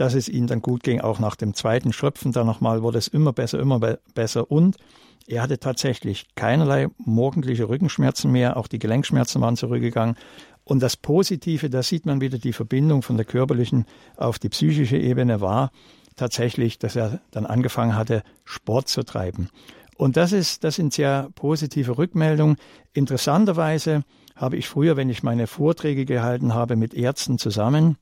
dass 0.00 0.14
es 0.14 0.30
ihm 0.30 0.46
dann 0.46 0.62
gut 0.62 0.82
ging, 0.82 1.02
auch 1.02 1.18
nach 1.18 1.36
dem 1.36 1.52
zweiten 1.52 1.92
Schröpfen. 1.92 2.32
Dann 2.32 2.46
nochmal 2.46 2.82
wurde 2.82 2.96
es 2.96 3.06
immer 3.06 3.34
besser, 3.34 3.60
immer 3.60 3.80
be 3.80 4.00
besser 4.14 4.50
und 4.50 4.78
er 5.26 5.42
hatte 5.42 5.58
tatsächlich 5.60 6.34
keinerlei 6.36 6.88
morgendliche 6.96 7.68
Rückenschmerzen 7.68 8.32
mehr, 8.32 8.56
auch 8.56 8.66
die 8.66 8.78
Gelenkschmerzen 8.78 9.42
waren 9.42 9.58
zurückgegangen. 9.58 10.16
Und 10.64 10.82
das 10.82 10.96
Positive, 10.96 11.68
da 11.68 11.82
sieht 11.82 12.06
man 12.06 12.22
wieder 12.22 12.38
die 12.38 12.54
Verbindung 12.54 13.02
von 13.02 13.18
der 13.18 13.26
körperlichen 13.26 13.84
auf 14.16 14.38
die 14.38 14.48
psychische 14.48 14.96
Ebene 14.96 15.42
war 15.42 15.70
tatsächlich, 16.16 16.78
dass 16.78 16.96
er 16.96 17.20
dann 17.30 17.44
angefangen 17.44 17.94
hatte, 17.94 18.22
Sport 18.44 18.88
zu 18.88 19.02
treiben. 19.02 19.50
Und 19.98 20.16
das 20.16 20.32
ist, 20.32 20.64
das 20.64 20.76
sind 20.76 20.94
sehr 20.94 21.28
positive 21.34 21.98
Rückmeldungen. 21.98 22.56
Interessanterweise 22.94 24.04
habe 24.34 24.56
ich 24.56 24.66
früher, 24.66 24.96
wenn 24.96 25.10
ich 25.10 25.22
meine 25.22 25.46
Vorträge 25.46 26.06
gehalten 26.06 26.54
habe 26.54 26.76
mit 26.76 26.94
Ärzten 26.94 27.36
zusammen, 27.36 27.98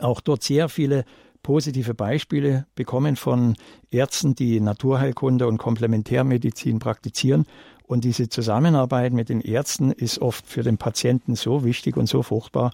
auch 0.00 0.20
dort 0.20 0.42
sehr 0.42 0.68
viele 0.68 1.04
positive 1.48 1.94
Beispiele 1.94 2.66
bekommen 2.74 3.16
von 3.16 3.56
Ärzten, 3.90 4.34
die 4.34 4.60
Naturheilkunde 4.60 5.48
und 5.48 5.56
Komplementärmedizin 5.56 6.78
praktizieren. 6.78 7.46
Und 7.84 8.04
diese 8.04 8.28
Zusammenarbeit 8.28 9.14
mit 9.14 9.30
den 9.30 9.40
Ärzten 9.40 9.90
ist 9.90 10.18
oft 10.18 10.46
für 10.46 10.62
den 10.62 10.76
Patienten 10.76 11.36
so 11.36 11.64
wichtig 11.64 11.96
und 11.96 12.06
so 12.06 12.22
fruchtbar. 12.22 12.70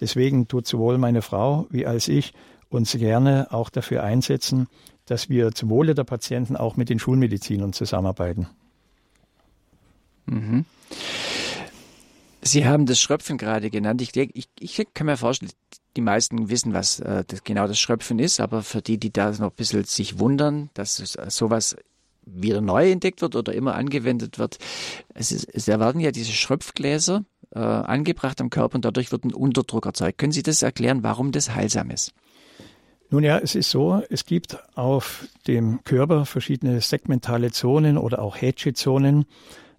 Deswegen 0.00 0.46
tut 0.46 0.68
sowohl 0.68 0.98
meine 0.98 1.20
Frau 1.20 1.66
wie 1.70 1.84
als 1.84 2.06
ich 2.06 2.32
uns 2.68 2.92
gerne 2.92 3.48
auch 3.50 3.70
dafür 3.70 4.04
einsetzen, 4.04 4.68
dass 5.06 5.28
wir 5.28 5.50
zum 5.50 5.68
Wohle 5.68 5.96
der 5.96 6.04
Patienten 6.04 6.56
auch 6.56 6.76
mit 6.76 6.90
den 6.90 7.00
Schulmedizinern 7.00 7.72
zusammenarbeiten. 7.72 8.46
Mhm. 10.26 10.64
Sie 12.40 12.66
haben 12.66 12.86
das 12.86 13.00
Schröpfen 13.00 13.36
gerade 13.36 13.68
genannt. 13.68 14.00
Ich, 14.00 14.14
ich, 14.16 14.48
ich 14.60 14.86
kann 14.94 15.06
mir 15.06 15.16
vorstellen, 15.16 15.50
die 15.96 16.00
meisten 16.00 16.48
wissen, 16.48 16.72
was 16.72 17.00
äh, 17.00 17.24
das, 17.26 17.44
genau 17.44 17.66
das 17.66 17.78
Schröpfen 17.78 18.18
ist, 18.18 18.40
aber 18.40 18.62
für 18.62 18.82
die, 18.82 18.98
die 18.98 19.12
da 19.12 19.30
noch 19.30 19.50
ein 19.50 19.56
bisschen 19.56 19.84
sich 19.84 20.18
wundern, 20.18 20.70
dass 20.74 21.16
äh, 21.16 21.30
sowas 21.30 21.76
wieder 22.24 22.60
neu 22.60 22.90
entdeckt 22.90 23.20
wird 23.20 23.36
oder 23.36 23.52
immer 23.52 23.74
angewendet 23.74 24.38
wird, 24.38 24.58
es, 25.14 25.32
ist, 25.32 25.48
es 25.52 25.66
werden 25.66 26.00
ja 26.00 26.12
diese 26.12 26.32
Schröpfgläser 26.32 27.24
äh, 27.50 27.58
angebracht 27.58 28.40
am 28.40 28.50
Körper 28.50 28.76
und 28.76 28.84
dadurch 28.84 29.12
wird 29.12 29.24
ein 29.24 29.34
Unterdruck 29.34 29.86
erzeugt. 29.86 30.18
Können 30.18 30.32
Sie 30.32 30.42
das 30.42 30.62
erklären, 30.62 31.02
warum 31.02 31.32
das 31.32 31.54
heilsam 31.54 31.90
ist? 31.90 32.14
Nun 33.10 33.24
ja, 33.24 33.38
es 33.38 33.54
ist 33.54 33.70
so, 33.70 34.02
es 34.08 34.24
gibt 34.24 34.56
auf 34.74 35.26
dem 35.46 35.84
Körper 35.84 36.24
verschiedene 36.24 36.80
segmentale 36.80 37.50
Zonen 37.50 37.98
oder 37.98 38.22
auch 38.22 38.40
Hedge-Zonen. 38.40 39.26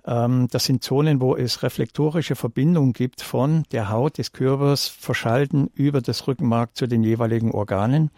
Ähm, 0.06 0.48
das 0.50 0.66
sind 0.66 0.84
Zonen, 0.84 1.22
wo 1.22 1.36
es 1.36 1.64
reflektorische 1.64 2.36
Verbindungen 2.36 2.94
gibt 2.94 3.22
von 3.22 3.64
der 3.72 3.90
Haut 3.90 4.18
des 4.18 4.32
Körpers 4.32 4.88
verschalten 4.88 5.70
über 5.74 6.02
das 6.02 6.28
Rückenmark 6.28 6.76
zu 6.76 6.88
den 6.88 7.04
jeweiligen 7.04 7.52
Organen. 7.52 8.12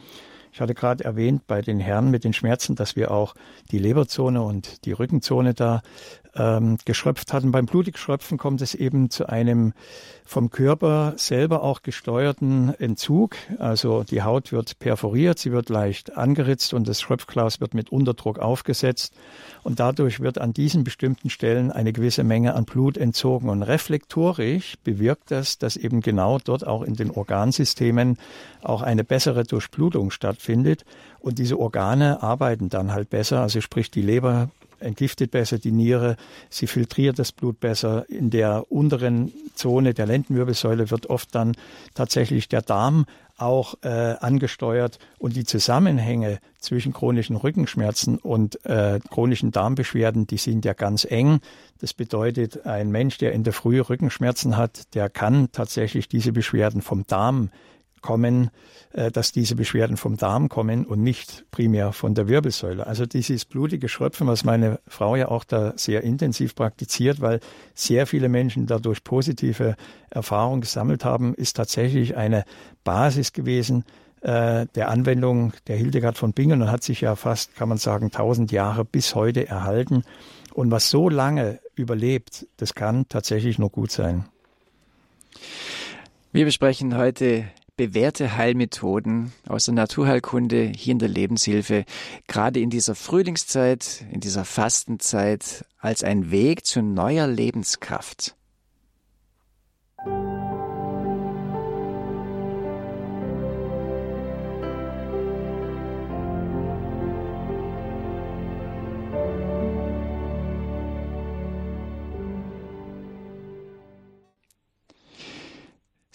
Ich 0.55 0.61
hatte 0.61 0.73
gerade 0.73 1.03
erwähnt 1.03 1.47
bei 1.47 1.61
den 1.61 1.81
Herren 1.81 2.11
mit 2.11 2.23
den 2.23 2.31
Schmerzen, 2.31 2.77
dass 2.77 2.95
wir 2.95 3.11
auch 3.11 3.35
die 3.71 3.77
Leberzone 3.77 4.41
und 4.41 4.85
die 4.85 4.93
Rückenzone 4.93 5.53
da 5.53 5.81
ähm, 6.33 6.77
geschröpft 6.85 7.33
hatten. 7.33 7.51
Beim 7.51 7.65
Blutgeschröpfen 7.65 8.37
kommt 8.37 8.61
es 8.61 8.73
eben 8.73 9.09
zu 9.09 9.27
einem 9.27 9.73
vom 10.25 10.49
Körper 10.49 11.13
selber 11.17 11.61
auch 11.61 11.81
gesteuerten 11.81 12.73
Entzug. 12.79 13.35
Also 13.59 14.03
die 14.03 14.23
Haut 14.23 14.51
wird 14.51 14.79
perforiert, 14.79 15.39
sie 15.39 15.51
wird 15.51 15.69
leicht 15.69 16.17
angeritzt 16.17 16.73
und 16.73 16.87
das 16.87 17.01
Schröpfglas 17.01 17.61
wird 17.61 17.73
mit 17.73 17.91
Unterdruck 17.91 18.39
aufgesetzt. 18.39 19.13
Und 19.63 19.79
dadurch 19.79 20.19
wird 20.19 20.39
an 20.39 20.53
diesen 20.53 20.83
bestimmten 20.83 21.29
Stellen 21.29 21.71
eine 21.71 21.93
gewisse 21.93 22.23
Menge 22.23 22.55
an 22.55 22.65
Blut 22.65 22.97
entzogen. 22.97 23.49
Und 23.49 23.61
reflektorisch 23.61 24.75
bewirkt 24.83 25.31
das, 25.31 25.57
dass 25.57 25.75
eben 25.75 26.01
genau 26.01 26.39
dort 26.39 26.65
auch 26.65 26.81
in 26.81 26.95
den 26.95 27.11
Organsystemen 27.11 28.17
auch 28.61 28.81
eine 28.81 29.03
bessere 29.03 29.43
Durchblutung 29.43 30.11
stattfindet. 30.11 30.44
Und 31.19 31.39
diese 31.39 31.59
Organe 31.59 32.21
arbeiten 32.21 32.69
dann 32.69 32.93
halt 32.93 33.09
besser. 33.09 33.41
Also 33.41 33.61
sprich, 33.61 33.89
die 33.91 34.01
Leber 34.01 34.49
entgiftet 34.79 35.31
besser 35.31 35.57
die 35.57 35.71
Niere, 35.71 36.15
sie 36.49 36.67
filtriert 36.67 37.19
das 37.19 37.31
Blut 37.31 37.59
besser. 37.59 38.09
In 38.09 38.29
der 38.29 38.71
unteren 38.71 39.31
Zone 39.55 39.93
der 39.93 40.05
Lendenwirbelsäule 40.05 40.91
wird 40.91 41.09
oft 41.09 41.33
dann 41.33 41.55
tatsächlich 41.93 42.47
der 42.47 42.61
Darm 42.61 43.05
auch 43.37 43.75
äh, 43.81 43.89
angesteuert 43.89 44.97
und 45.17 45.35
die 45.35 45.43
Zusammenhänge 45.43 46.39
zwischen 46.59 46.93
chronischen 46.93 47.35
Rückenschmerzen 47.35 48.17
und 48.17 48.63
äh, 48.65 48.99
chronischen 49.09 49.51
Darmbeschwerden, 49.51 50.25
die 50.25 50.37
sind 50.37 50.63
ja 50.63 50.73
ganz 50.73 51.03
eng. 51.03 51.39
Das 51.79 51.93
bedeutet, 51.93 52.65
ein 52.65 52.91
Mensch, 52.91 53.17
der 53.17 53.33
in 53.33 53.43
der 53.43 53.51
Frühe 53.51 53.89
Rückenschmerzen 53.89 54.55
hat, 54.55 54.93
der 54.95 55.09
kann 55.09 55.49
tatsächlich 55.51 56.07
diese 56.07 56.31
Beschwerden 56.31 56.81
vom 56.81 57.05
Darm 57.07 57.49
kommen, 58.05 58.51
äh, 58.93 59.09
dass 59.11 59.31
diese 59.31 59.55
Beschwerden 59.55 59.97
vom 59.97 60.15
Darm 60.15 60.47
kommen 60.47 60.85
und 60.85 61.01
nicht 61.01 61.43
primär 61.49 61.91
von 61.91 62.13
der 62.13 62.27
Wirbelsäule. 62.27 62.85
Also 62.85 63.07
dieses 63.07 63.45
blutige 63.45 63.89
Schröpfen, 63.89 64.27
was 64.27 64.43
meine 64.43 64.79
Frau 64.87 65.15
ja 65.15 65.29
auch 65.29 65.43
da 65.43 65.73
sehr 65.75 66.03
intensiv 66.03 66.53
praktiziert, 66.53 67.19
weil 67.19 67.39
sehr 67.73 68.05
viele 68.05 68.29
Menschen 68.29 68.67
dadurch 68.67 69.03
positive 69.03 69.75
Erfahrungen 70.11 70.61
gesammelt 70.61 71.03
haben, 71.03 71.33
ist 71.33 71.55
tatsächlich 71.55 72.15
eine 72.15 72.45
Basis 72.83 73.33
gewesen 73.33 73.83
äh, 74.21 74.67
der 74.75 74.89
Anwendung 74.89 75.53
der 75.67 75.77
Hildegard 75.77 76.17
von 76.17 76.33
Bingen 76.33 76.61
und 76.61 76.71
hat 76.71 76.83
sich 76.83 77.01
ja 77.01 77.15
fast, 77.15 77.55
kann 77.55 77.67
man 77.67 77.79
sagen, 77.79 78.11
tausend 78.11 78.51
Jahre 78.51 78.85
bis 78.85 79.15
heute 79.15 79.47
erhalten. 79.47 80.03
Und 80.53 80.69
was 80.69 80.91
so 80.91 81.09
lange 81.09 81.59
überlebt, 81.73 82.45
das 82.57 82.75
kann 82.75 83.09
tatsächlich 83.09 83.57
nur 83.57 83.71
gut 83.71 83.91
sein. 83.91 84.25
Wir 86.31 86.45
besprechen 86.45 86.97
heute 86.97 87.45
bewährte 87.77 88.37
Heilmethoden 88.37 89.33
aus 89.47 89.65
der 89.65 89.73
Naturheilkunde 89.73 90.71
hier 90.75 90.93
in 90.93 90.99
der 90.99 91.09
Lebenshilfe, 91.09 91.85
gerade 92.27 92.59
in 92.59 92.69
dieser 92.69 92.95
Frühlingszeit, 92.95 94.05
in 94.11 94.21
dieser 94.21 94.45
Fastenzeit, 94.45 95.65
als 95.79 96.03
ein 96.03 96.31
Weg 96.31 96.65
zu 96.65 96.81
neuer 96.81 97.27
Lebenskraft. 97.27 98.35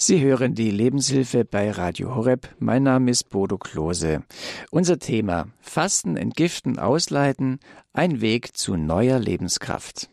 Sie 0.03 0.23
hören 0.23 0.55
die 0.55 0.71
Lebenshilfe 0.71 1.45
bei 1.45 1.71
Radio 1.71 2.15
Horeb. 2.15 2.49
Mein 2.59 2.85
Name 2.85 3.11
ist 3.11 3.29
Bodo 3.29 3.59
Klose. 3.59 4.23
Unser 4.71 4.99
Thema 4.99 5.49
Fasten, 5.61 6.17
Entgiften, 6.17 6.79
Ausleiten, 6.79 7.61
ein 7.93 8.23
Weg 8.23 8.57
zu 8.57 8.77
neuer 8.77 9.19
Lebenskraft. 9.19 10.09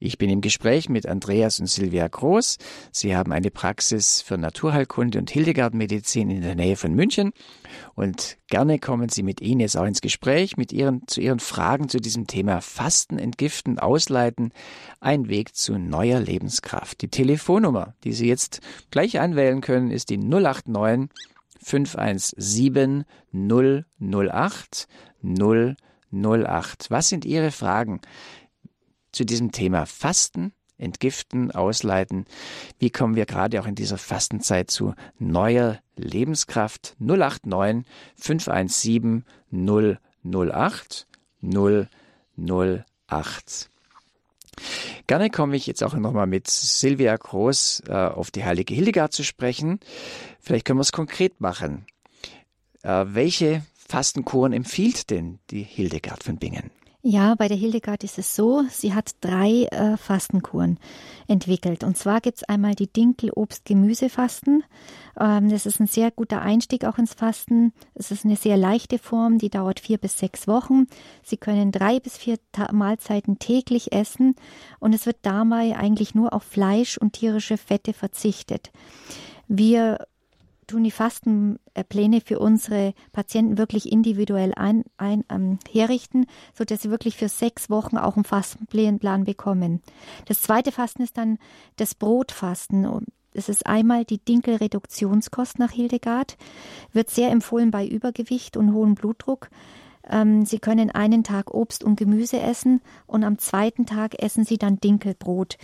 Ich 0.00 0.18
bin 0.18 0.28
im 0.28 0.40
Gespräch 0.40 0.88
mit 0.88 1.06
Andreas 1.06 1.60
und 1.60 1.66
Silvia 1.66 2.08
Groß. 2.08 2.58
Sie 2.90 3.16
haben 3.16 3.32
eine 3.32 3.50
Praxis 3.50 4.20
für 4.20 4.36
Naturheilkunde 4.36 5.18
und 5.18 5.30
Hildegardmedizin 5.30 6.30
in 6.30 6.42
der 6.42 6.56
Nähe 6.56 6.76
von 6.76 6.94
München. 6.94 7.32
Und 7.94 8.36
gerne 8.48 8.80
kommen 8.80 9.08
Sie 9.08 9.22
mit 9.22 9.40
Ihnen 9.40 9.60
jetzt 9.60 9.76
auch 9.76 9.86
ins 9.86 10.00
Gespräch 10.00 10.56
mit 10.56 10.72
Ihren, 10.72 11.06
zu 11.06 11.20
Ihren 11.20 11.38
Fragen 11.38 11.88
zu 11.88 12.00
diesem 12.00 12.26
Thema 12.26 12.60
Fasten, 12.60 13.18
Entgiften, 13.18 13.78
Ausleiten. 13.78 14.52
Ein 15.00 15.28
Weg 15.28 15.54
zu 15.54 15.78
neuer 15.78 16.20
Lebenskraft. 16.20 17.00
Die 17.00 17.08
Telefonnummer, 17.08 17.94
die 18.02 18.12
Sie 18.12 18.26
jetzt 18.26 18.60
gleich 18.90 19.20
anwählen 19.20 19.60
können, 19.60 19.92
ist 19.92 20.10
die 20.10 20.18
089 20.18 21.08
517 21.62 23.04
008 23.32 24.88
008. 25.22 26.90
Was 26.90 27.08
sind 27.08 27.24
Ihre 27.24 27.50
Fragen? 27.50 28.00
Zu 29.14 29.24
diesem 29.24 29.52
Thema 29.52 29.86
Fasten, 29.86 30.52
Entgiften, 30.76 31.52
Ausleiten. 31.52 32.26
Wie 32.78 32.90
kommen 32.90 33.14
wir 33.14 33.26
gerade 33.26 33.60
auch 33.60 33.66
in 33.66 33.76
dieser 33.76 33.98
Fastenzeit 33.98 34.70
zu 34.70 34.94
neuer 35.18 35.78
Lebenskraft? 35.96 36.96
089 36.98 37.84
517 38.16 39.24
008 39.52 41.06
008. 41.42 43.70
Gerne 45.06 45.30
komme 45.30 45.56
ich 45.56 45.66
jetzt 45.66 45.82
auch 45.82 45.94
nochmal 45.94 46.26
mit 46.26 46.48
Silvia 46.48 47.16
Groß 47.16 47.84
äh, 47.88 47.92
auf 47.92 48.30
die 48.30 48.44
heilige 48.44 48.74
Hildegard 48.74 49.12
zu 49.12 49.24
sprechen. 49.24 49.80
Vielleicht 50.40 50.64
können 50.64 50.78
wir 50.78 50.82
es 50.82 50.92
konkret 50.92 51.40
machen. 51.40 51.86
Äh, 52.82 53.04
welche 53.08 53.64
Fastenkuren 53.88 54.52
empfiehlt 54.52 55.10
denn 55.10 55.38
die 55.50 55.62
Hildegard 55.62 56.24
von 56.24 56.38
Bingen? 56.38 56.70
Ja, 57.06 57.34
bei 57.34 57.48
der 57.48 57.56
Hildegard 57.58 58.02
ist 58.02 58.16
es 58.16 58.34
so, 58.34 58.64
sie 58.70 58.94
hat 58.94 59.16
drei 59.20 59.64
äh, 59.64 59.98
Fastenkuren 59.98 60.78
entwickelt. 61.28 61.84
Und 61.84 61.98
zwar 61.98 62.22
gibt's 62.22 62.44
einmal 62.44 62.74
die 62.74 62.90
Dinkel-Obst-Gemüse-Fasten. 62.90 64.64
Ähm, 65.20 65.50
das 65.50 65.66
ist 65.66 65.80
ein 65.80 65.86
sehr 65.86 66.10
guter 66.10 66.40
Einstieg 66.40 66.86
auch 66.86 66.96
ins 66.96 67.12
Fasten. 67.12 67.74
Es 67.92 68.10
ist 68.10 68.24
eine 68.24 68.36
sehr 68.36 68.56
leichte 68.56 68.98
Form, 68.98 69.36
die 69.36 69.50
dauert 69.50 69.80
vier 69.80 69.98
bis 69.98 70.18
sechs 70.18 70.48
Wochen. 70.48 70.86
Sie 71.22 71.36
können 71.36 71.72
drei 71.72 72.00
bis 72.00 72.16
vier 72.16 72.38
Ta 72.52 72.72
Mahlzeiten 72.72 73.38
täglich 73.38 73.92
essen 73.92 74.34
und 74.80 74.94
es 74.94 75.04
wird 75.04 75.18
dabei 75.20 75.76
eigentlich 75.76 76.14
nur 76.14 76.32
auf 76.32 76.44
Fleisch 76.44 76.96
und 76.96 77.12
tierische 77.12 77.58
Fette 77.58 77.92
verzichtet. 77.92 78.72
Wir 79.46 79.98
tun 80.64 80.84
die 80.84 80.90
Fastenpläne 80.90 82.20
für 82.20 82.38
unsere 82.38 82.94
Patienten 83.12 83.58
wirklich 83.58 83.90
individuell 83.90 84.52
ein, 84.54 84.84
ein, 84.96 85.24
ähm, 85.30 85.58
herrichten, 85.70 86.26
so 86.56 86.64
dass 86.64 86.82
sie 86.82 86.90
wirklich 86.90 87.16
für 87.16 87.28
sechs 87.28 87.70
Wochen 87.70 87.96
auch 87.96 88.16
einen 88.16 88.24
Fastenplan 88.24 89.24
bekommen. 89.24 89.82
Das 90.26 90.42
zweite 90.42 90.72
Fasten 90.72 91.02
ist 91.02 91.16
dann 91.16 91.38
das 91.76 91.94
Brotfasten. 91.94 93.06
Es 93.32 93.48
ist 93.48 93.66
einmal 93.66 94.04
die 94.04 94.18
Dinkelreduktionskost 94.18 95.58
nach 95.58 95.72
Hildegard, 95.72 96.36
wird 96.92 97.10
sehr 97.10 97.30
empfohlen 97.30 97.70
bei 97.70 97.86
Übergewicht 97.86 98.56
und 98.56 98.72
hohem 98.72 98.94
Blutdruck. 98.94 99.50
Ähm, 100.10 100.44
sie 100.44 100.58
können 100.58 100.90
einen 100.90 101.24
Tag 101.24 101.52
Obst 101.52 101.82
und 101.82 101.96
Gemüse 101.96 102.40
essen 102.40 102.80
und 103.06 103.24
am 103.24 103.38
zweiten 103.38 103.86
Tag 103.86 104.22
essen 104.22 104.44
Sie 104.44 104.58
dann 104.58 104.80
Dinkelbrot. 104.80 105.56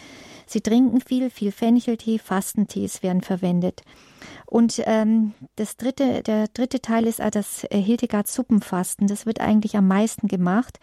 Sie 0.46 0.60
trinken 0.60 1.00
viel, 1.00 1.30
viel 1.30 1.52
Fencheltee, 1.52 2.18
Fastentees 2.18 3.02
werden 3.02 3.20
verwendet. 3.20 3.82
Und 4.46 4.82
ähm, 4.86 5.32
das 5.56 5.76
dritte, 5.76 6.22
der 6.22 6.48
dritte 6.48 6.80
Teil 6.80 7.06
ist 7.06 7.20
das 7.20 7.64
äh, 7.70 7.78
Hildegard 7.78 8.26
Suppenfasten. 8.28 9.06
Das 9.06 9.26
wird 9.26 9.40
eigentlich 9.40 9.76
am 9.76 9.86
meisten 9.86 10.26
gemacht 10.26 10.80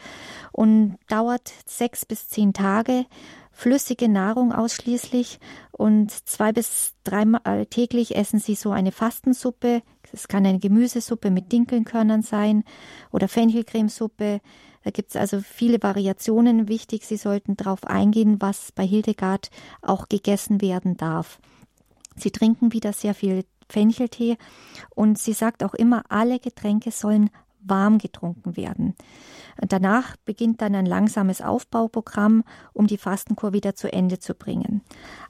und 0.51 0.97
dauert 1.09 1.51
sechs 1.65 2.05
bis 2.05 2.29
zehn 2.29 2.53
Tage. 2.53 3.05
Flüssige 3.51 4.07
Nahrung 4.07 4.53
ausschließlich 4.53 5.39
und 5.71 6.11
zwei 6.11 6.51
bis 6.51 6.93
dreimal 7.03 7.65
täglich 7.65 8.15
essen 8.15 8.39
sie 8.39 8.53
so 8.53 8.69
eine 8.69 8.91
Fastensuppe. 8.91 9.81
Es 10.13 10.27
kann 10.27 10.45
eine 10.45 10.59
Gemüsesuppe 10.59 11.31
mit 11.31 11.51
Dinkelkörnern 11.51 12.21
sein 12.21 12.63
oder 13.11 13.27
Fenchelcremesuppe. 13.27 14.41
Da 14.83 14.91
gibt 14.91 15.09
es 15.09 15.15
also 15.15 15.41
viele 15.41 15.81
Variationen. 15.81 16.67
Wichtig, 16.67 17.05
Sie 17.05 17.17
sollten 17.17 17.57
darauf 17.57 17.83
eingehen, 17.85 18.41
was 18.41 18.71
bei 18.71 18.85
Hildegard 18.85 19.49
auch 19.81 20.07
gegessen 20.07 20.61
werden 20.61 20.97
darf. 20.97 21.39
Sie 22.15 22.31
trinken 22.31 22.73
wieder 22.73 22.93
sehr 22.93 23.13
viel 23.13 23.45
Fencheltee 23.69 24.37
und 24.95 25.17
sie 25.17 25.33
sagt 25.33 25.63
auch 25.63 25.73
immer, 25.73 26.03
alle 26.09 26.39
Getränke 26.39 26.91
sollen 26.91 27.29
warm 27.59 27.97
getrunken 27.97 28.55
werden. 28.55 28.95
Danach 29.57 30.15
beginnt 30.17 30.61
dann 30.61 30.75
ein 30.75 30.85
langsames 30.85 31.41
Aufbauprogramm, 31.41 32.43
um 32.73 32.87
die 32.87 32.97
Fastenkur 32.97 33.53
wieder 33.53 33.75
zu 33.75 33.91
Ende 33.91 34.19
zu 34.19 34.35
bringen. 34.35 34.81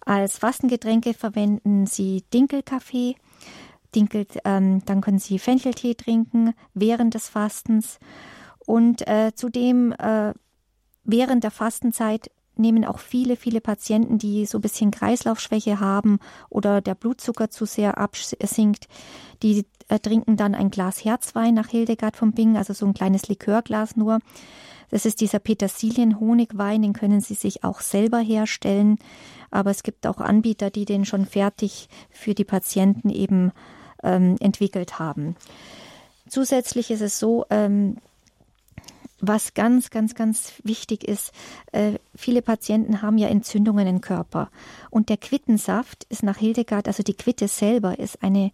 Als 0.06 0.38
Fastengetränke 0.38 1.14
verwenden 1.14 1.88
sie 1.88 2.24
Dinkelkaffee, 2.34 3.16
Dinkel, 3.98 4.28
ähm, 4.46 4.86
dann 4.86 5.02
können 5.02 5.18
Sie 5.18 5.40
Fencheltee 5.40 5.96
trinken 5.96 6.54
während 6.76 7.16
des 7.16 7.30
Fastens. 7.30 7.98
Und 8.66 9.08
äh, 9.08 9.32
zudem 9.34 9.92
äh, 9.94 10.34
während 11.04 11.44
der 11.44 11.52
Fastenzeit 11.52 12.30
nehmen 12.60 12.86
auch 12.86 13.00
viele, 13.00 13.36
viele 13.36 13.62
Patienten, 13.62 14.20
die 14.20 14.46
so 14.46 14.60
ein 14.60 14.62
bisschen 14.62 14.92
Kreislaufschwäche 14.92 15.80
haben 15.80 16.20
oder 16.50 16.82
der 16.82 16.96
Blutzucker 16.96 17.50
zu 17.50 17.66
sehr 17.66 17.98
absinkt, 17.98 18.88
die 19.42 19.66
äh, 19.88 20.00
trinken 20.00 20.38
dann 20.38 20.54
ein 20.54 20.70
Glas 20.70 21.04
Herzwein 21.04 21.56
nach 21.56 21.70
Hildegard 21.70 22.18
von 22.18 22.34
Bingen, 22.34 22.58
also 22.58 22.74
so 22.74 22.86
ein 22.86 22.94
kleines 22.94 23.28
Likörglas 23.30 23.96
nur. 23.96 24.20
Das 24.90 25.06
ist 25.06 25.22
dieser 25.22 25.40
Petersilien-Honigwein, 25.40 26.82
den 26.82 26.94
können 26.94 27.20
Sie 27.20 27.34
sich 27.34 27.64
auch 27.64 27.82
selber 27.82 28.20
herstellen. 28.20 28.98
Aber 29.52 29.72
es 29.72 29.84
gibt 29.84 30.08
auch 30.08 30.18
Anbieter, 30.18 30.70
die 30.70 30.86
den 30.86 31.06
schon 31.06 31.26
fertig 31.26 31.90
für 32.10 32.34
die 32.34 32.46
Patienten 32.46 33.10
eben 33.10 33.52
ähm, 34.04 34.36
entwickelt 34.40 35.00
haben. 35.00 35.36
Zusätzlich 36.30 36.92
ist 36.92 37.02
es 37.02 37.20
so, 37.20 37.46
ähm, 37.50 37.98
was 39.20 39.54
ganz, 39.54 39.90
ganz, 39.90 40.14
ganz 40.14 40.54
wichtig 40.64 41.04
ist, 41.04 41.32
äh, 41.72 41.94
viele 42.16 42.42
Patienten 42.42 43.02
haben 43.02 43.18
ja 43.18 43.28
Entzündungen 43.28 43.88
im 43.88 44.02
Körper. 44.02 44.50
Und 44.92 45.10
der 45.10 45.18
Quittensaft 45.18 46.06
ist 46.10 46.24
nach 46.24 46.38
Hildegard, 46.38 46.88
also 46.88 47.02
die 47.02 47.16
Quitte 47.16 47.48
selber, 47.48 47.98
ist 47.98 48.22
eine 48.22 48.52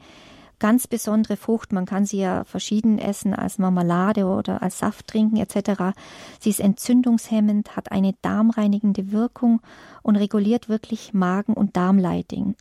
ganz 0.59 0.87
besondere 0.87 1.35
Frucht. 1.35 1.73
Man 1.73 1.85
kann 1.85 2.05
sie 2.05 2.19
ja 2.19 2.45
verschieden 2.45 2.97
essen, 2.97 3.33
als 3.33 3.57
Marmelade 3.57 4.25
oder 4.25 4.61
als 4.61 4.79
Saft 4.79 5.07
trinken 5.07 5.35
etc. 5.35 5.93
Sie 6.39 6.49
ist 6.49 6.61
entzündungshemmend, 6.61 7.75
hat 7.75 7.91
eine 7.91 8.15
darmreinigende 8.21 9.11
Wirkung 9.11 9.59
und 10.03 10.15
reguliert 10.15 10.69
wirklich 10.69 11.13
Magen- 11.13 11.55
und 11.55 11.75
Darmleiden. 11.75 12.55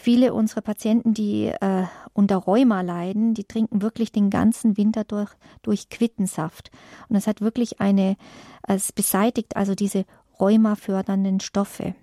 Viele 0.00 0.32
unserer 0.32 0.60
Patienten, 0.60 1.12
die 1.12 1.46
äh, 1.46 1.84
unter 2.12 2.36
Rheuma 2.36 2.82
leiden, 2.82 3.34
die 3.34 3.42
trinken 3.42 3.82
wirklich 3.82 4.12
den 4.12 4.30
ganzen 4.30 4.76
Winter 4.76 5.02
durch, 5.02 5.32
durch 5.62 5.88
Quittensaft. 5.88 6.70
Und 7.08 7.16
es 7.16 7.26
hat 7.26 7.40
wirklich 7.40 7.80
eine, 7.80 8.16
es 8.62 8.92
beseitigt 8.92 9.56
also 9.56 9.74
diese 9.74 10.04
rheumafördernden 10.38 11.40
Stoffe. 11.40 11.96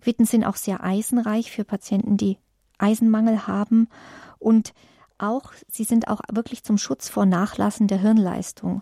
Quitten 0.00 0.24
sind 0.24 0.44
auch 0.44 0.56
sehr 0.56 0.82
eisenreich 0.82 1.52
für 1.52 1.64
Patienten, 1.64 2.16
die 2.16 2.38
Eisenmangel 2.78 3.46
haben 3.46 3.88
und 4.38 4.72
auch, 5.18 5.52
sie 5.68 5.84
sind 5.84 6.08
auch 6.08 6.22
wirklich 6.32 6.64
zum 6.64 6.78
Schutz 6.78 7.10
vor 7.10 7.26
Nachlassen 7.26 7.88
der 7.88 7.98
Hirnleistung. 7.98 8.80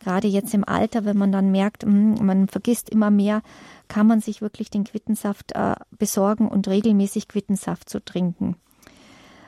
Gerade 0.00 0.28
jetzt 0.28 0.54
im 0.54 0.66
Alter, 0.66 1.04
wenn 1.04 1.18
man 1.18 1.32
dann 1.32 1.50
merkt, 1.50 1.82
hm, 1.82 2.14
man 2.24 2.48
vergisst 2.48 2.88
immer 2.90 3.10
mehr, 3.10 3.42
kann 3.88 4.06
man 4.06 4.20
sich 4.20 4.40
wirklich 4.40 4.70
den 4.70 4.84
Quittensaft 4.84 5.52
äh, 5.52 5.74
besorgen 5.98 6.48
und 6.48 6.68
regelmäßig 6.68 7.28
Quittensaft 7.28 7.88
zu 7.88 8.04
trinken. 8.04 8.56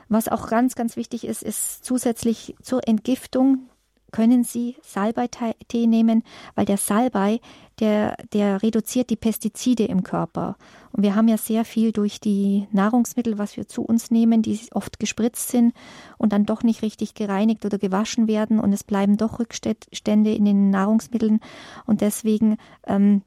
Was 0.09 0.27
auch 0.27 0.47
ganz, 0.47 0.75
ganz 0.75 0.97
wichtig 0.97 1.25
ist, 1.25 1.41
ist 1.41 1.85
zusätzlich 1.85 2.55
zur 2.61 2.85
Entgiftung 2.85 3.69
können 4.11 4.43
Sie 4.43 4.75
Salbeitee 4.81 5.87
nehmen, 5.87 6.23
weil 6.55 6.65
der 6.65 6.77
Salbei, 6.77 7.39
der, 7.79 8.15
der 8.33 8.61
reduziert 8.61 9.09
die 9.09 9.15
Pestizide 9.15 9.85
im 9.85 10.03
Körper. 10.03 10.55
Und 10.91 11.03
wir 11.03 11.15
haben 11.15 11.27
ja 11.27 11.37
sehr 11.37 11.65
viel 11.65 11.91
durch 11.91 12.19
die 12.19 12.67
Nahrungsmittel, 12.71 13.37
was 13.37 13.57
wir 13.57 13.67
zu 13.67 13.81
uns 13.81 14.11
nehmen, 14.11 14.41
die 14.41 14.59
oft 14.73 14.99
gespritzt 14.99 15.49
sind 15.49 15.73
und 16.17 16.33
dann 16.33 16.45
doch 16.45 16.63
nicht 16.63 16.81
richtig 16.81 17.13
gereinigt 17.13 17.65
oder 17.65 17.77
gewaschen 17.77 18.27
werden 18.27 18.59
und 18.59 18.73
es 18.73 18.83
bleiben 18.83 19.17
doch 19.17 19.39
Rückstände 19.39 20.33
in 20.33 20.45
den 20.45 20.69
Nahrungsmitteln. 20.69 21.39
Und 21.85 22.01
deswegen 22.01 22.57
ähm, 22.85 23.23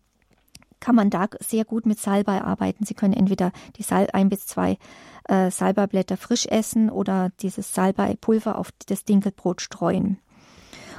kann 0.85 0.95
man 0.95 1.09
da 1.09 1.29
sehr 1.41 1.65
gut 1.65 1.87
mit 1.87 1.99
Salbei 1.99 2.43
arbeiten. 2.43 2.85
Sie 2.85 2.93
können 2.93 3.15
entweder 3.15 3.53
die 3.77 3.83
Sal 3.83 4.09
ein 4.13 4.29
bis 4.29 4.47
zwei 4.47 4.77
äh, 5.29 5.51
Salbeiblätter 5.51 6.19
frisch 6.19 6.47
essen 6.47 6.91
oder 6.91 7.31
dieses 7.41 7.73
Salbeipulver 7.73 8.59
auf 8.59 8.69
das 8.87 9.05
Dinkelbrot 9.05 9.63
streuen. 9.63 10.19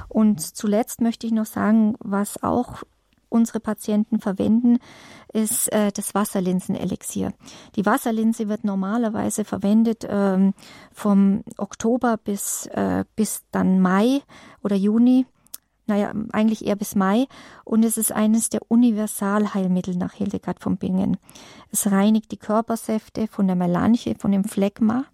Und 0.08 0.40
zuletzt 0.40 1.00
möchte 1.00 1.26
ich 1.26 1.32
noch 1.32 1.46
sagen, 1.46 1.96
was 2.00 2.42
auch 2.42 2.82
unsere 3.28 3.60
Patienten 3.60 4.20
verwenden, 4.20 4.78
ist 5.32 5.72
äh, 5.72 5.92
das 5.92 6.14
Wasserlinsenelixier. 6.14 7.32
Die 7.74 7.86
Wasserlinse 7.86 8.48
wird 8.48 8.64
normalerweise 8.64 9.44
verwendet 9.44 10.06
ähm, 10.08 10.54
vom 10.92 11.42
Oktober 11.56 12.16
bis, 12.16 12.66
äh, 12.66 13.04
bis 13.16 13.42
dann 13.50 13.80
Mai 13.80 14.22
oder 14.62 14.76
Juni. 14.76 15.26
Naja, 15.88 16.12
eigentlich 16.32 16.66
eher 16.66 16.74
bis 16.74 16.96
Mai. 16.96 17.26
Und 17.64 17.84
es 17.84 17.96
ist 17.96 18.10
eines 18.10 18.48
der 18.48 18.60
Universalheilmittel 18.68 19.96
nach 19.96 20.14
Hildegard 20.14 20.60
von 20.60 20.78
Bingen. 20.78 21.16
Es 21.70 21.90
reinigt 21.90 22.32
die 22.32 22.38
Körpersäfte 22.38 23.28
von 23.28 23.46
der 23.46 23.56
Melanche, 23.56 24.16
von 24.18 24.32
dem 24.32 24.44
Phlegma 24.44 25.04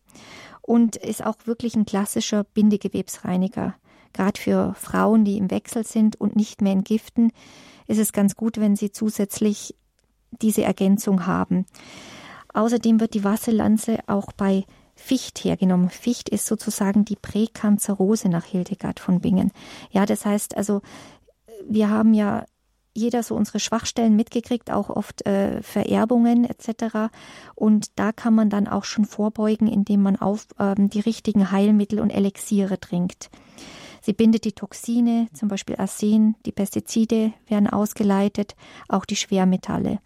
und 0.63 0.97
ist 0.97 1.27
auch 1.27 1.37
wirklich 1.45 1.75
ein 1.75 1.85
klassischer 1.85 2.45
Bindegewebsreiniger 2.45 3.75
gerade 4.13 4.41
für 4.41 4.75
Frauen, 4.75 5.25
die 5.25 5.39
im 5.39 5.51
Wechsel 5.51 5.85
sind 5.85 6.21
und 6.21 6.37
nicht 6.37 6.63
mehr 6.63 6.73
entgiften, 6.73 7.33
ist 7.87 7.99
es 7.99 8.13
ganz 8.13 8.37
gut, 8.37 8.59
wenn 8.59 8.77
sie 8.77 8.93
zusätzlich 8.93 9.75
diese 10.31 10.63
Ergänzung 10.63 11.27
haben. 11.27 11.67
Außerdem 12.55 13.01
wird 13.01 13.15
die 13.15 13.25
Wasserlanze 13.25 13.99
auch 14.07 14.33
bei 14.33 14.65
Ficht 14.95 15.45
hergenommen. 15.45 15.91
Ficht 15.91 16.29
ist 16.29 16.47
sozusagen 16.47 17.05
die 17.05 17.17
Präkanzerose 17.17 18.29
nach 18.29 18.45
Hildegard 18.45 19.01
von 19.01 19.21
Bingen. 19.21 19.51
Ja, 19.91 20.07
das 20.07 20.25
heißt 20.25 20.57
also, 20.57 20.83
wir 21.69 21.91
haben 21.91 22.15
ja 22.15 22.45
jeder 22.95 23.23
so 23.23 23.35
unsere 23.35 23.59
Schwachstellen 23.59 24.17
mitgekriegt, 24.17 24.71
auch 24.71 24.91
oft 24.91 25.25
äh, 25.27 25.63
Vererbungen 25.63 26.45
etc. 26.45 27.11
Und 27.55 27.99
da 27.99 28.13
kann 28.13 28.35
man 28.35 28.51
dann 28.51 28.69
auch 28.69 28.85
schon 28.85 29.07
vorbeugen, 29.07 29.67
indem 29.67 30.03
man 30.03 30.17
auf 30.17 30.47
ähm, 30.59 30.91
die 30.91 31.01
richtigen 31.01 31.51
Heilmittel 31.51 32.01
und 32.01 32.11
Elixiere 32.11 32.79
trinkt. 32.79 33.31
Sie 34.03 34.13
bindet 34.13 34.45
die 34.45 34.53
Toxine, 34.53 35.29
zum 35.33 35.49
Beispiel 35.49 35.77
Arsen, 35.77 36.35
die 36.45 36.53
Pestizide 36.53 37.33
werden 37.47 37.69
ausgeleitet, 37.69 38.57
auch 38.89 39.05
die 39.05 39.17
Schwermetalle. 39.17 40.01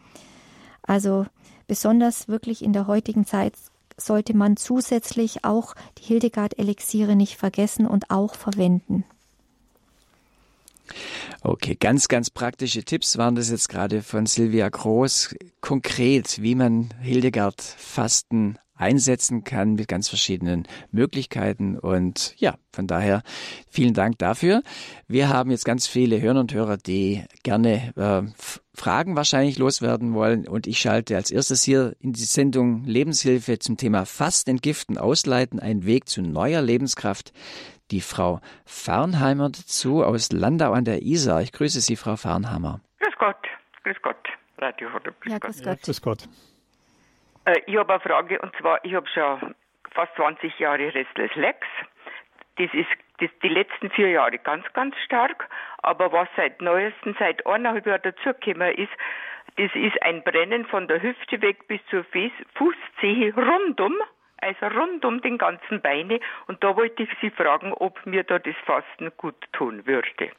Also 0.83 1.27
besonders 1.67 2.29
wirklich 2.29 2.63
in 2.63 2.73
der 2.73 2.87
heutigen 2.87 3.25
Zeit 3.25 3.55
sollte 3.97 4.37
man 4.37 4.59
zusätzlich 4.59 5.45
auch 5.45 5.75
die 5.99 6.05
Hildegard-Elixiere 6.05 7.17
nicht 7.17 7.37
vergessen 7.37 7.87
und 7.87 8.11
auch 8.11 8.35
verwenden. 8.35 9.05
Okay, 11.43 11.75
ganz, 11.75 12.09
ganz 12.09 12.31
praktische 12.31 12.85
Tipps 12.85 13.19
waren 13.19 13.35
das 13.35 13.51
jetzt 13.51 13.69
gerade 13.69 14.03
von 14.03 14.27
Silvia 14.27 14.69
Groß. 14.69 15.35
Konkret, 15.61 16.43
wie 16.43 16.55
man 16.55 16.93
Hildegard 17.01 17.61
Fasten 17.61 18.59
einsetzen 18.77 19.45
kann 19.45 19.75
mit 19.75 19.89
ganz 19.89 20.09
verschiedenen 20.09 20.67
Möglichkeiten. 20.91 21.79
Und 21.79 22.35
ja, 22.39 22.57
von 22.73 22.87
daher 22.87 23.23
vielen 23.71 23.95
Dank 23.95 24.19
dafür. 24.19 24.63
Wir 25.09 25.29
haben 25.29 25.51
jetzt 25.51 25.65
ganz 25.65 25.87
viele 25.87 26.21
Hörer 26.21 26.41
und 26.41 26.53
Hörer, 26.53 26.77
die 26.77 27.25
gerne 27.43 27.93
äh, 27.97 28.23
Fragen 28.75 29.17
wahrscheinlich 29.17 29.59
loswerden 29.59 30.15
wollen. 30.15 30.47
Und 30.47 30.67
ich 30.67 30.79
schalte 30.79 31.17
als 31.17 31.31
erstes 31.31 31.63
hier 31.63 31.97
in 32.01 32.13
die 32.13 32.25
Sendung 32.25 32.85
Lebenshilfe 32.85 33.59
zum 33.59 33.77
Thema 33.77 34.05
Fast 34.05 34.49
entgiften, 34.49 34.99
ausleiten, 34.99 35.59
ein 35.61 35.87
Weg 35.87 36.09
zu 36.09 36.23
neuer 36.23 36.63
Lebenskraft. 36.63 37.33
Die 37.91 38.01
Frau 38.01 38.41
Fernheimer 38.65 39.49
dazu 39.49 40.03
aus 40.03 40.33
Landau 40.33 40.73
an 40.73 40.85
der 40.85 41.03
Isar. 41.03 41.43
Ich 41.43 41.53
grüße 41.53 41.81
Sie, 41.81 41.97
Frau 41.97 42.17
Fernheimer. 42.17 42.81
Grüß 42.99 43.15
Gott, 43.19 43.37
grüß 43.85 43.97
Gott. 44.03 44.17
Radio 44.59 44.89
Grüß 44.89 45.33
ja, 45.33 45.39
grüß 45.39 45.63
Gott. 45.63 45.83
Grüß 45.83 46.03
Gott. 46.03 46.29
Äh, 47.47 47.61
ich 47.67 47.77
habe 47.77 47.95
eine 47.95 48.01
Frage 48.01 48.39
und 48.41 48.55
zwar, 48.57 48.85
ich 48.85 48.95
habe 48.95 49.09
schon 49.09 49.55
fast 49.93 50.15
20 50.17 50.59
Jahre 50.59 50.95
Restless 50.95 51.35
Legs. 51.35 51.67
Das 52.59 52.73
ist 52.75 52.89
das, 53.19 53.31
die 53.43 53.49
letzten 53.49 53.91
vier 53.91 54.11
Jahre 54.11 54.39
ganz, 54.39 54.65
ganz 54.75 54.95
stark. 55.05 55.49
Aber 55.79 56.13
was 56.13 56.29
seit 56.37 56.61
neuesten, 56.61 57.17
seit 57.19 57.47
eineinhalb 57.47 57.87
Jahren 57.87 58.03
dazugekommen 58.03 58.75
ist, 58.75 58.93
das 59.57 59.71
ist 59.75 60.03
ein 60.03 60.23
Brennen 60.23 60.67
von 60.67 60.87
der 60.87 61.03
Hüfte 61.03 61.41
weg 61.41 61.67
bis 61.69 61.81
zur 61.89 62.05
Fußzehe 62.05 63.35
rundum, 63.35 63.95
also 64.39 64.67
rund 64.67 65.05
um 65.05 65.23
den 65.23 65.39
ganzen 65.39 65.81
Beine. 65.81 66.21
Und 66.47 66.63
da 66.63 66.77
wollte 66.77 67.05
ich 67.05 67.09
Sie 67.23 67.31
fragen, 67.31 67.73
ob 67.73 68.05
mir 68.05 68.25
da 68.25 68.39
das 68.39 68.57
Fasten 68.67 69.11
gut 69.17 69.37
tun 69.53 69.87
würde. 69.87 70.31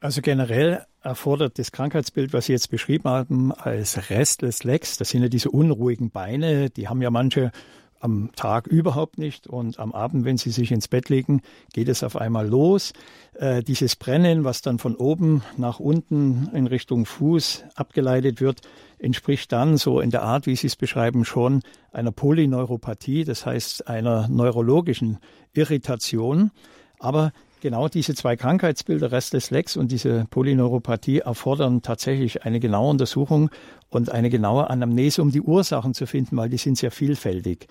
Also 0.00 0.20
generell 0.22 0.84
erfordert 1.02 1.58
das 1.58 1.72
Krankheitsbild, 1.72 2.32
was 2.32 2.46
Sie 2.46 2.52
jetzt 2.52 2.70
beschrieben 2.70 3.08
haben, 3.08 3.52
als 3.52 4.10
Restless 4.10 4.64
Legs, 4.64 4.96
das 4.96 5.10
sind 5.10 5.22
ja 5.22 5.28
diese 5.28 5.50
unruhigen 5.50 6.10
Beine, 6.10 6.70
die 6.70 6.88
haben 6.88 7.02
ja 7.02 7.10
manche 7.10 7.52
am 8.00 8.30
Tag 8.34 8.66
überhaupt 8.66 9.18
nicht 9.18 9.46
und 9.46 9.78
am 9.78 9.92
Abend, 9.92 10.24
wenn 10.24 10.38
sie 10.38 10.50
sich 10.50 10.72
ins 10.72 10.88
Bett 10.88 11.10
legen, 11.10 11.42
geht 11.74 11.88
es 11.88 12.02
auf 12.02 12.16
einmal 12.16 12.48
los. 12.48 12.92
Äh, 13.34 13.62
dieses 13.62 13.94
Brennen, 13.94 14.42
was 14.42 14.62
dann 14.62 14.78
von 14.78 14.96
oben 14.96 15.42
nach 15.58 15.80
unten 15.80 16.48
in 16.54 16.66
Richtung 16.66 17.04
Fuß 17.04 17.64
abgeleitet 17.74 18.40
wird, 18.40 18.62
entspricht 18.98 19.52
dann 19.52 19.76
so 19.76 20.00
in 20.00 20.10
der 20.10 20.22
Art, 20.22 20.46
wie 20.46 20.56
Sie 20.56 20.66
es 20.66 20.76
beschreiben, 20.76 21.24
schon 21.24 21.62
einer 21.92 22.10
Polyneuropathie, 22.10 23.24
das 23.24 23.44
heißt 23.44 23.86
einer 23.86 24.28
neurologischen 24.28 25.18
Irritation. 25.52 26.50
Aber 26.98 27.32
genau 27.60 27.88
diese 27.88 28.14
zwei 28.14 28.36
Krankheitsbilder, 28.36 29.12
Restless 29.12 29.76
und 29.76 29.92
diese 29.92 30.26
Polyneuropathie, 30.30 31.18
erfordern 31.18 31.82
tatsächlich 31.82 32.44
eine 32.44 32.60
genaue 32.60 32.90
Untersuchung 32.90 33.50
und 33.88 34.10
eine 34.10 34.30
genaue 34.30 34.70
Anamnese, 34.70 35.22
um 35.22 35.30
die 35.30 35.40
Ursachen 35.40 35.94
zu 35.94 36.06
finden, 36.06 36.36
weil 36.36 36.48
die 36.48 36.56
sind 36.56 36.78
sehr 36.78 36.90
vielfältig. 36.90 37.66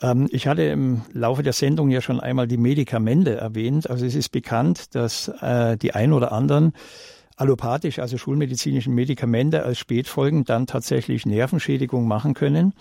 Ähm, 0.00 0.28
ich 0.30 0.46
hatte 0.46 0.62
im 0.62 1.02
Laufe 1.12 1.42
der 1.42 1.52
Sendung 1.52 1.90
ja 1.90 2.00
schon 2.00 2.20
einmal 2.20 2.46
die 2.46 2.56
Medikamente 2.56 3.36
erwähnt. 3.36 3.88
Also 3.88 4.06
es 4.06 4.14
ist 4.14 4.30
bekannt, 4.30 4.94
dass 4.94 5.28
äh, 5.40 5.76
die 5.76 5.94
ein 5.94 6.12
oder 6.12 6.32
anderen 6.32 6.72
allopathisch, 7.36 7.98
also 7.98 8.18
schulmedizinischen 8.18 8.94
Medikamente 8.94 9.64
als 9.64 9.78
Spätfolgen 9.78 10.44
dann 10.44 10.66
tatsächlich 10.66 11.26
Nervenschädigung 11.26 12.06
machen 12.06 12.34
können 12.34 12.74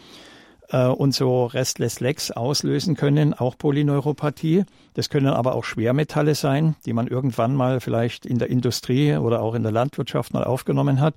äh, 0.71 0.87
und 0.87 1.13
so 1.13 1.45
Restless 1.45 1.99
Legs 1.99 2.31
auslösen 2.31 2.95
können, 2.95 3.33
auch 3.33 3.57
Polyneuropathie. 3.57 4.63
Das 4.93 5.09
können 5.09 5.27
aber 5.27 5.55
auch 5.55 5.63
Schwermetalle 5.63 6.35
sein, 6.35 6.75
die 6.85 6.93
man 6.93 7.07
irgendwann 7.07 7.55
mal 7.55 7.79
vielleicht 7.79 8.25
in 8.25 8.39
der 8.39 8.49
Industrie 8.49 9.15
oder 9.15 9.41
auch 9.41 9.53
in 9.53 9.63
der 9.63 9.71
Landwirtschaft 9.71 10.33
mal 10.33 10.43
aufgenommen 10.43 10.99
hat. 10.99 11.15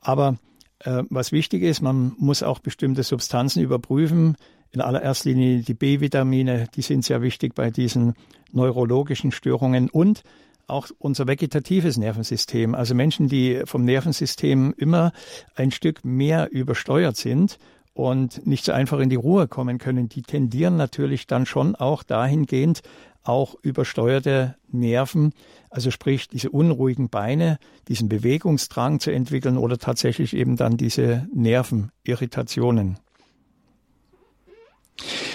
Aber 0.00 0.36
äh, 0.80 1.04
was 1.10 1.32
wichtig 1.32 1.62
ist, 1.62 1.80
man 1.80 2.14
muss 2.18 2.42
auch 2.42 2.58
bestimmte 2.58 3.02
Substanzen 3.02 3.62
überprüfen. 3.62 4.36
In 4.72 4.80
allererster 4.80 5.30
Linie 5.30 5.62
die 5.62 5.74
B-Vitamine, 5.74 6.66
die 6.74 6.82
sind 6.82 7.04
sehr 7.04 7.22
wichtig 7.22 7.54
bei 7.54 7.70
diesen 7.70 8.14
neurologischen 8.52 9.30
Störungen 9.30 9.90
und 9.90 10.22
auch 10.66 10.88
unser 10.98 11.26
vegetatives 11.26 11.98
Nervensystem. 11.98 12.74
Also 12.74 12.94
Menschen, 12.94 13.28
die 13.28 13.62
vom 13.66 13.84
Nervensystem 13.84 14.72
immer 14.76 15.12
ein 15.54 15.70
Stück 15.70 16.04
mehr 16.04 16.50
übersteuert 16.50 17.16
sind 17.16 17.58
und 17.94 18.46
nicht 18.46 18.64
so 18.64 18.72
einfach 18.72 18.98
in 19.00 19.10
die 19.10 19.16
Ruhe 19.16 19.48
kommen 19.48 19.78
können, 19.78 20.08
die 20.08 20.22
tendieren 20.22 20.76
natürlich 20.76 21.26
dann 21.26 21.46
schon 21.46 21.74
auch 21.74 22.02
dahingehend, 22.02 22.82
auch 23.24 23.54
übersteuerte 23.62 24.56
Nerven, 24.70 25.32
also 25.70 25.90
sprich 25.90 26.28
diese 26.28 26.50
unruhigen 26.50 27.08
Beine, 27.08 27.58
diesen 27.88 28.08
Bewegungsdrang 28.08 29.00
zu 29.00 29.12
entwickeln 29.12 29.56
oder 29.58 29.78
tatsächlich 29.78 30.34
eben 30.34 30.56
dann 30.56 30.76
diese 30.76 31.28
Nervenirritationen. 31.32 32.98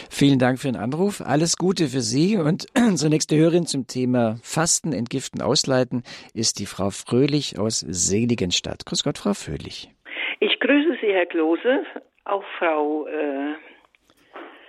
Vielen 0.09 0.39
Dank 0.39 0.59
für 0.59 0.67
den 0.67 0.77
Anruf. 0.77 1.21
Alles 1.21 1.57
Gute 1.57 1.87
für 1.87 2.01
Sie. 2.01 2.37
Und 2.37 2.65
unsere 2.75 3.09
nächste 3.09 3.37
Hörerin 3.37 3.67
zum 3.67 3.85
Thema 3.85 4.37
Fasten, 4.41 4.91
Entgiften, 4.91 5.41
Ausleiten 5.41 6.03
ist 6.33 6.59
die 6.59 6.65
Frau 6.65 6.89
Fröhlich 6.89 7.59
aus 7.59 7.81
Seligenstadt. 7.81 8.85
Grüß 8.85 9.03
Gott, 9.03 9.19
Frau 9.19 9.33
Fröhlich. 9.33 9.91
Ich 10.39 10.59
grüße 10.59 10.97
Sie, 11.01 11.13
Herr 11.13 11.25
Klose, 11.27 11.83
auch 12.30 12.43
Frau 12.57 13.07
äh, 13.07 13.55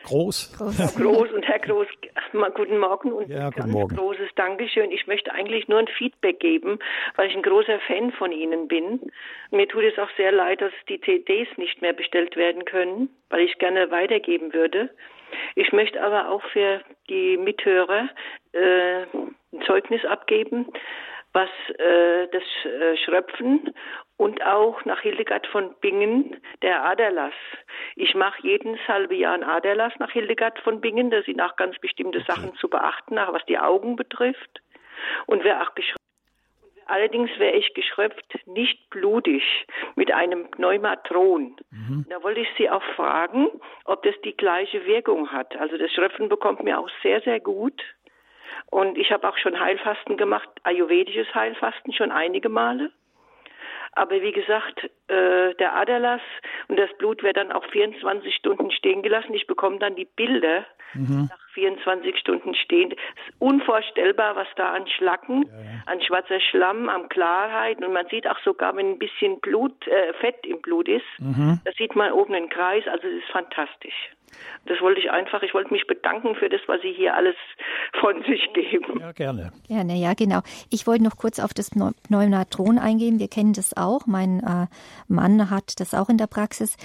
Groß. 0.09 0.57
Groß. 0.57 0.97
Groß 0.97 1.33
und 1.33 1.47
Herr 1.47 1.59
Groß, 1.59 1.87
guten 2.55 2.79
Morgen 2.79 3.13
und 3.13 3.29
ja, 3.29 3.47
guten 3.51 3.61
ganz 3.61 3.73
Morgen. 3.73 3.97
großes 3.97 4.31
Dankeschön. 4.37 4.91
Ich 4.91 5.07
möchte 5.07 5.33
eigentlich 5.33 5.69
nur 5.69 5.81
ein 5.81 5.89
Feedback 5.89 6.41
geben, 6.41 6.79
weil 7.17 7.29
ich 7.29 7.37
ein 7.37 7.43
großer 7.43 7.79
Fan 7.81 8.13
von 8.13 8.33
Ihnen 8.33 8.69
bin. 8.69 9.13
Mir 9.51 9.69
tut 9.69 9.85
es 9.85 9.99
auch 9.99 10.09
sehr 10.17 10.33
leid, 10.33 10.63
dass 10.63 10.73
die 10.89 11.01
CDs 11.01 11.49
nicht 11.59 11.83
mehr 11.83 11.93
bestellt 11.93 12.37
werden 12.37 12.65
können, 12.65 13.11
weil 13.29 13.41
ich 13.41 13.59
gerne 13.59 13.91
weitergeben 13.91 14.55
würde. 14.55 14.89
Ich 15.57 15.73
möchte 15.73 16.03
aber 16.03 16.31
auch 16.31 16.43
für 16.53 16.81
die 17.11 17.37
Mithörer 17.37 18.09
äh, 18.53 19.03
ein 19.03 19.63
Zeugnis 19.67 20.05
abgeben, 20.07 20.73
was 21.35 21.51
äh, 21.79 22.29
das 22.33 22.43
äh, 22.65 22.97
Schröpfen 23.05 23.75
und 24.19 24.45
auch 24.45 24.85
nach 24.85 25.01
Hildegard 25.01 25.47
von 25.47 25.75
Bingen 25.81 26.37
der 26.61 26.85
Aderlass. 26.85 27.33
Ich 27.97 28.15
mache 28.15 28.43
jedes 28.43 28.79
halbe 28.87 29.15
Jahr 29.15 29.35
einen 29.35 29.45
Aderlass 29.45 29.95
nach 29.99 30.11
Hildegard 30.11 30.59
von 30.59 30.81
Bingen. 30.83 31.11
Da 31.11 31.23
sind 31.23 31.41
auch 31.41 31.57
ganz 31.57 31.79
bestimmte 31.79 32.19
okay. 32.19 32.33
Sachen 32.33 32.55
zu 32.57 32.69
beachten, 32.69 33.17
was 33.17 33.45
die 33.47 33.59
Augen 33.59 33.97
betrifft. 33.97 34.61
Und 35.27 35.45
wer 35.45 35.63
auch 35.63 35.75
geschröpft 35.75 35.99
Allerdings 36.89 37.31
wäre 37.39 37.55
ich 37.55 37.75
geschröpft 37.75 38.39
nicht 38.47 38.89
blutig 38.89 39.43
mit 39.95 40.11
einem 40.11 40.51
Pneumatron. 40.51 41.55
Mhm. 41.71 42.07
Da 42.09 42.23
wollte 42.23 42.41
ich 42.41 42.49
Sie 42.57 42.71
auch 42.71 42.83
fragen, 42.97 43.49
ob 43.85 44.03
das 44.05 44.15
die 44.25 44.35
gleiche 44.35 44.87
Wirkung 44.87 45.31
hat. 45.31 45.55
Also 45.57 45.77
das 45.77 45.93
Schröpfen 45.93 46.31
bekommt 46.31 46.65
mir 46.65 46.81
auch 46.81 46.89
sehr, 47.03 47.21
sehr 47.21 47.41
gut. 47.41 47.83
Und 48.71 48.97
ich 48.97 49.13
habe 49.13 49.29
auch 49.29 49.37
schon 49.37 49.61
Heilfasten 49.61 50.17
gemacht, 50.17 50.49
ayurvedisches 50.63 51.33
Heilfasten 51.35 51.93
schon 51.93 52.11
einige 52.11 52.49
Male. 52.49 52.91
Aber 53.93 54.21
wie 54.23 54.33
gesagt, 54.33 54.85
äh, 55.09 55.55
der 55.55 55.75
Aderlass 55.75 56.21
und 56.69 56.79
das 56.79 56.91
Blut 56.99 57.23
wird 57.23 57.37
dann 57.37 57.53
auch 57.53 57.65
24 57.67 58.35
Stunden 58.35 58.71
stehen 58.71 59.03
gelassen. 59.03 59.35
Ich 59.35 59.47
bekomme 59.47 59.79
dann 59.79 59.97
die 59.97 60.05
Bilder 60.05 60.67
mhm. 60.95 61.29
nach 61.31 61.49
24 61.55 62.17
Stunden 62.19 62.55
stehen. 62.55 62.93
Es 62.93 62.99
ist 62.99 63.35
unvorstellbar, 63.41 64.37
was 64.37 64.49
da 64.57 64.73
an 64.73 64.87
Schlacken, 64.87 65.45
ja, 65.47 65.53
ja. 65.53 65.83
an 65.87 66.01
schwarzer 66.03 66.41
Schlamm, 66.41 66.89
an 66.89 67.09
Klarheit 67.09 67.83
und 67.83 67.93
man 67.93 68.07
sieht 68.09 68.27
auch 68.29 68.39
sogar, 68.45 68.77
wenn 68.77 68.93
ein 68.93 68.99
bisschen 68.99 69.41
Blut, 69.41 69.87
äh, 69.89 70.13
Fett 70.15 70.47
im 70.47 70.61
Blut 70.61 70.89
ist, 70.89 71.07
mhm. 71.19 71.61
da 71.65 71.73
sieht 71.73 71.97
man 71.97 72.13
oben 72.13 72.35
einen 72.35 72.49
Kreis. 72.49 72.85
Also 72.87 73.09
es 73.09 73.23
ist 73.23 73.31
fantastisch. 73.31 74.11
Das 74.67 74.81
wollte 74.81 75.01
ich 75.01 75.11
einfach, 75.11 75.43
ich 75.43 75.55
wollte 75.55 75.73
mich 75.73 75.87
bedanken 75.87 76.35
für 76.35 76.49
das, 76.49 76.61
was 76.67 76.81
Sie 76.83 76.93
hier 76.93 77.15
alles 77.15 77.37
von 78.01 78.23
sich 78.25 78.53
geben. 78.53 79.01
Ja, 79.01 79.13
gerne. 79.13 79.53
Gerne, 79.67 79.95
ja, 79.95 80.15
genau. 80.15 80.41
Ich 80.71 80.87
wollte 80.87 81.05
noch 81.05 81.17
kurz 81.17 81.39
auf 81.39 81.55
das 81.55 81.71
Pneumnatron 81.71 82.79
eingehen. 82.79 83.19
Wir 83.19 83.29
kennen 83.29 83.53
das 83.53 83.77
auch. 83.77 84.07
Mein 84.07 84.41
äh, 84.41 84.67
Mann 85.09 85.51
hat 85.51 85.81
das 85.81 85.95
auch 85.95 86.09
in 86.09 86.19
der 86.19 86.27
Praxis. 86.27 86.77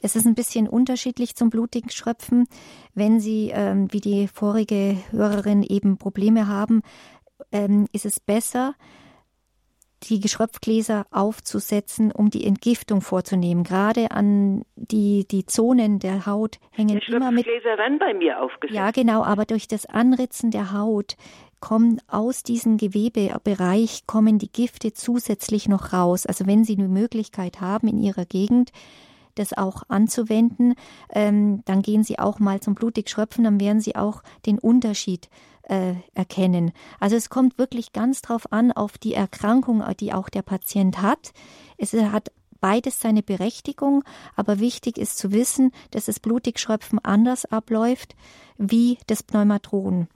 Es 0.00 0.16
ist 0.16 0.26
ein 0.26 0.34
bisschen 0.34 0.68
unterschiedlich 0.68 1.34
zum 1.34 1.50
blutigen 1.50 1.90
Schröpfen. 1.90 2.46
Wenn 2.94 3.20
Sie, 3.20 3.50
ähm, 3.54 3.88
wie 3.92 4.00
die 4.00 4.28
vorige 4.28 4.96
Hörerin, 5.10 5.62
eben 5.62 5.98
Probleme 5.98 6.46
haben, 6.46 6.82
ähm, 7.50 7.86
ist 7.92 8.06
es 8.06 8.20
besser, 8.20 8.74
die 10.08 10.20
Geschröpfgläser 10.20 11.06
aufzusetzen, 11.10 12.12
um 12.12 12.30
die 12.30 12.44
Entgiftung 12.44 13.00
vorzunehmen. 13.00 13.64
Gerade 13.64 14.10
an 14.10 14.64
die, 14.76 15.26
die 15.30 15.46
Zonen 15.46 15.98
der 15.98 16.26
Haut 16.26 16.58
hängen 16.70 17.00
immer 17.06 17.30
mit. 17.30 17.44
Geschröpfgläser 17.44 17.78
werden 17.78 17.98
bei 17.98 18.14
mir 18.14 18.40
aufgesetzt. 18.40 18.74
Ja, 18.74 18.90
genau, 18.90 19.22
aber 19.24 19.44
durch 19.44 19.68
das 19.68 19.86
Anritzen 19.86 20.50
der 20.50 20.72
Haut 20.72 21.16
kommen 21.60 22.00
aus 22.08 22.42
diesem 22.42 22.76
Gewebebereich 22.76 24.06
kommen 24.06 24.38
die 24.38 24.50
Gifte 24.50 24.92
zusätzlich 24.92 25.68
noch 25.68 25.92
raus. 25.92 26.26
Also 26.26 26.46
wenn 26.46 26.64
Sie 26.64 26.76
eine 26.76 26.88
Möglichkeit 26.88 27.60
haben 27.60 27.88
in 27.88 27.98
Ihrer 27.98 28.24
Gegend, 28.24 28.72
das 29.36 29.56
auch 29.56 29.84
anzuwenden, 29.88 30.74
ähm, 31.14 31.62
dann 31.64 31.80
gehen 31.80 32.02
Sie 32.02 32.18
auch 32.18 32.38
mal 32.38 32.60
zum 32.60 32.74
Blutigschröpfen, 32.74 33.44
dann 33.44 33.60
werden 33.60 33.80
Sie 33.80 33.96
auch 33.96 34.22
den 34.44 34.58
Unterschied 34.58 35.30
äh, 35.64 35.94
erkennen. 36.14 36.72
Also 37.00 37.16
es 37.16 37.30
kommt 37.30 37.58
wirklich 37.58 37.92
ganz 37.92 38.22
drauf 38.22 38.52
an, 38.52 38.72
auf 38.72 38.98
die 38.98 39.14
Erkrankung, 39.14 39.82
die 40.00 40.12
auch 40.12 40.28
der 40.28 40.42
Patient 40.42 41.00
hat. 41.00 41.32
Es 41.76 41.92
hat 41.92 42.32
beides 42.60 43.00
seine 43.00 43.22
Berechtigung, 43.22 44.04
aber 44.36 44.58
wichtig 44.58 44.96
ist 44.96 45.18
zu 45.18 45.32
wissen, 45.32 45.72
dass 45.90 46.06
das 46.06 46.20
Blutigschröpfen 46.20 46.98
anders 47.00 47.44
abläuft 47.44 48.14
wie 48.56 48.98
das 49.06 49.22
Pneumatron. 49.22 50.08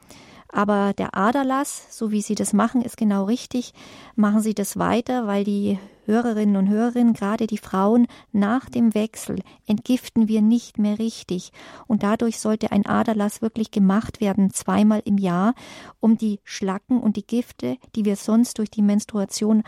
Aber 0.48 0.92
der 0.92 1.14
Aderlass, 1.16 1.86
so 1.90 2.10
wie 2.10 2.22
Sie 2.22 2.34
das 2.34 2.52
machen, 2.52 2.82
ist 2.82 2.96
genau 2.96 3.24
richtig. 3.24 3.74
Machen 4.14 4.40
Sie 4.40 4.54
das 4.54 4.78
weiter, 4.78 5.26
weil 5.26 5.44
die 5.44 5.78
Hörerinnen 6.06 6.56
und 6.56 6.68
Hörer, 6.68 7.12
gerade 7.12 7.46
die 7.46 7.58
Frauen, 7.58 8.06
nach 8.32 8.68
dem 8.68 8.94
Wechsel 8.94 9.40
entgiften 9.66 10.28
wir 10.28 10.40
nicht 10.40 10.78
mehr 10.78 10.98
richtig. 10.98 11.52
Und 11.86 12.02
dadurch 12.02 12.38
sollte 12.38 12.70
ein 12.70 12.86
Aderlass 12.86 13.42
wirklich 13.42 13.70
gemacht 13.70 14.20
werden, 14.20 14.50
zweimal 14.52 15.02
im 15.04 15.18
Jahr, 15.18 15.54
um 16.00 16.16
die 16.16 16.40
Schlacken 16.44 17.00
und 17.00 17.16
die 17.16 17.26
Gifte, 17.26 17.76
die 17.94 18.04
wir 18.04 18.16
sonst 18.16 18.58
durch 18.58 18.70
die 18.70 18.82
Menstruation 18.82 19.64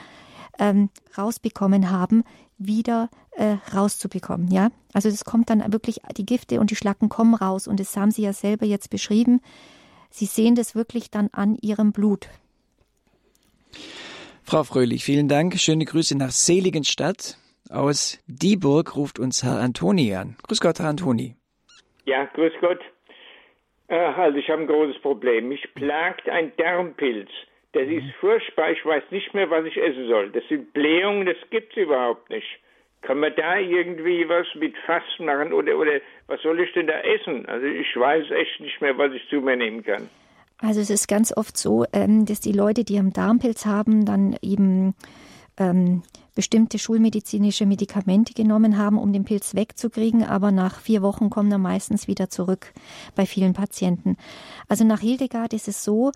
ähm, 0.58 0.90
rausbekommen 1.16 1.90
haben, 1.90 2.24
wieder 2.56 3.08
äh, 3.32 3.56
rauszubekommen. 3.74 4.48
Ja, 4.48 4.70
also 4.92 5.08
es 5.08 5.24
kommt 5.24 5.50
dann 5.50 5.72
wirklich 5.72 6.00
die 6.16 6.26
Gifte 6.26 6.60
und 6.60 6.70
die 6.70 6.76
Schlacken 6.76 7.08
kommen 7.08 7.34
raus 7.34 7.68
und 7.68 7.80
das 7.80 7.96
haben 7.96 8.10
Sie 8.10 8.22
ja 8.22 8.32
selber 8.32 8.66
jetzt 8.66 8.90
beschrieben. 8.90 9.40
Sie 10.10 10.26
sehen 10.26 10.54
das 10.54 10.74
wirklich 10.74 11.10
dann 11.10 11.28
an 11.32 11.56
Ihrem 11.60 11.92
Blut. 11.92 12.28
Frau 14.42 14.64
Fröhlich, 14.64 15.04
vielen 15.04 15.28
Dank. 15.28 15.58
Schöne 15.58 15.84
Grüße 15.84 16.16
nach 16.16 16.30
Seligenstadt. 16.30 17.36
Aus 17.70 18.18
Dieburg 18.26 18.96
ruft 18.96 19.18
uns 19.18 19.44
Herr 19.44 19.60
Antoni 19.60 20.14
an. 20.14 20.36
Grüß 20.46 20.60
Gott, 20.60 20.78
Herr 20.78 20.88
Antoni. 20.88 21.36
Ja, 22.06 22.24
grüß 22.24 22.52
Gott. 22.60 22.80
Äh, 23.88 24.14
halt, 24.14 24.36
ich 24.36 24.48
habe 24.48 24.62
ein 24.62 24.66
großes 24.66 25.00
Problem. 25.02 25.48
Mich 25.48 25.68
plagt 25.74 26.28
ein 26.28 26.52
Darmpilz. 26.56 27.28
Das 27.72 27.86
ist 27.86 28.10
furchtbar. 28.20 28.70
Ich 28.70 28.84
weiß 28.84 29.04
nicht 29.10 29.34
mehr, 29.34 29.50
was 29.50 29.66
ich 29.66 29.76
essen 29.76 30.08
soll. 30.08 30.30
Das 30.30 30.42
sind 30.48 30.72
Blähungen, 30.72 31.26
das 31.26 31.36
gibt 31.50 31.72
es 31.72 31.82
überhaupt 31.82 32.30
nicht. 32.30 32.46
Kann 33.02 33.20
man 33.20 33.32
da 33.36 33.58
irgendwie 33.58 34.28
was 34.28 34.46
mit 34.54 34.76
Fasten 34.86 35.26
machen 35.26 35.52
oder, 35.52 35.78
oder 35.78 36.00
was 36.26 36.42
soll 36.42 36.60
ich 36.60 36.72
denn 36.72 36.86
da 36.86 37.00
essen? 37.00 37.46
Also 37.46 37.66
ich 37.66 37.94
weiß 37.96 38.30
echt 38.32 38.60
nicht 38.60 38.80
mehr, 38.80 38.96
was 38.98 39.12
ich 39.12 39.26
zu 39.28 39.40
mir 39.40 39.56
nehmen 39.56 39.84
kann. 39.84 40.08
Also 40.60 40.80
es 40.80 40.90
ist 40.90 41.06
ganz 41.06 41.36
oft 41.36 41.56
so, 41.56 41.84
ähm, 41.92 42.26
dass 42.26 42.40
die 42.40 42.52
Leute, 42.52 42.82
die 42.82 42.98
einen 42.98 43.12
Darmpilz 43.12 43.64
haben, 43.64 44.04
dann 44.04 44.36
eben 44.42 44.94
ähm, 45.56 46.02
bestimmte 46.34 46.78
schulmedizinische 46.78 47.66
Medikamente 47.66 48.32
genommen 48.32 48.78
haben, 48.78 48.98
um 48.98 49.12
den 49.12 49.24
Pilz 49.24 49.54
wegzukriegen, 49.54 50.24
aber 50.24 50.52
nach 50.52 50.80
vier 50.80 51.02
Wochen 51.02 51.30
kommen 51.30 51.50
er 51.50 51.58
meistens 51.58 52.06
wieder 52.08 52.28
zurück 52.28 52.72
bei 53.14 53.26
vielen 53.26 53.54
Patienten. 53.54 54.16
Also 54.68 54.84
nach 54.84 55.00
Hildegard 55.00 55.52
ist 55.52 55.68
es 55.68 55.82
so, 55.82 56.12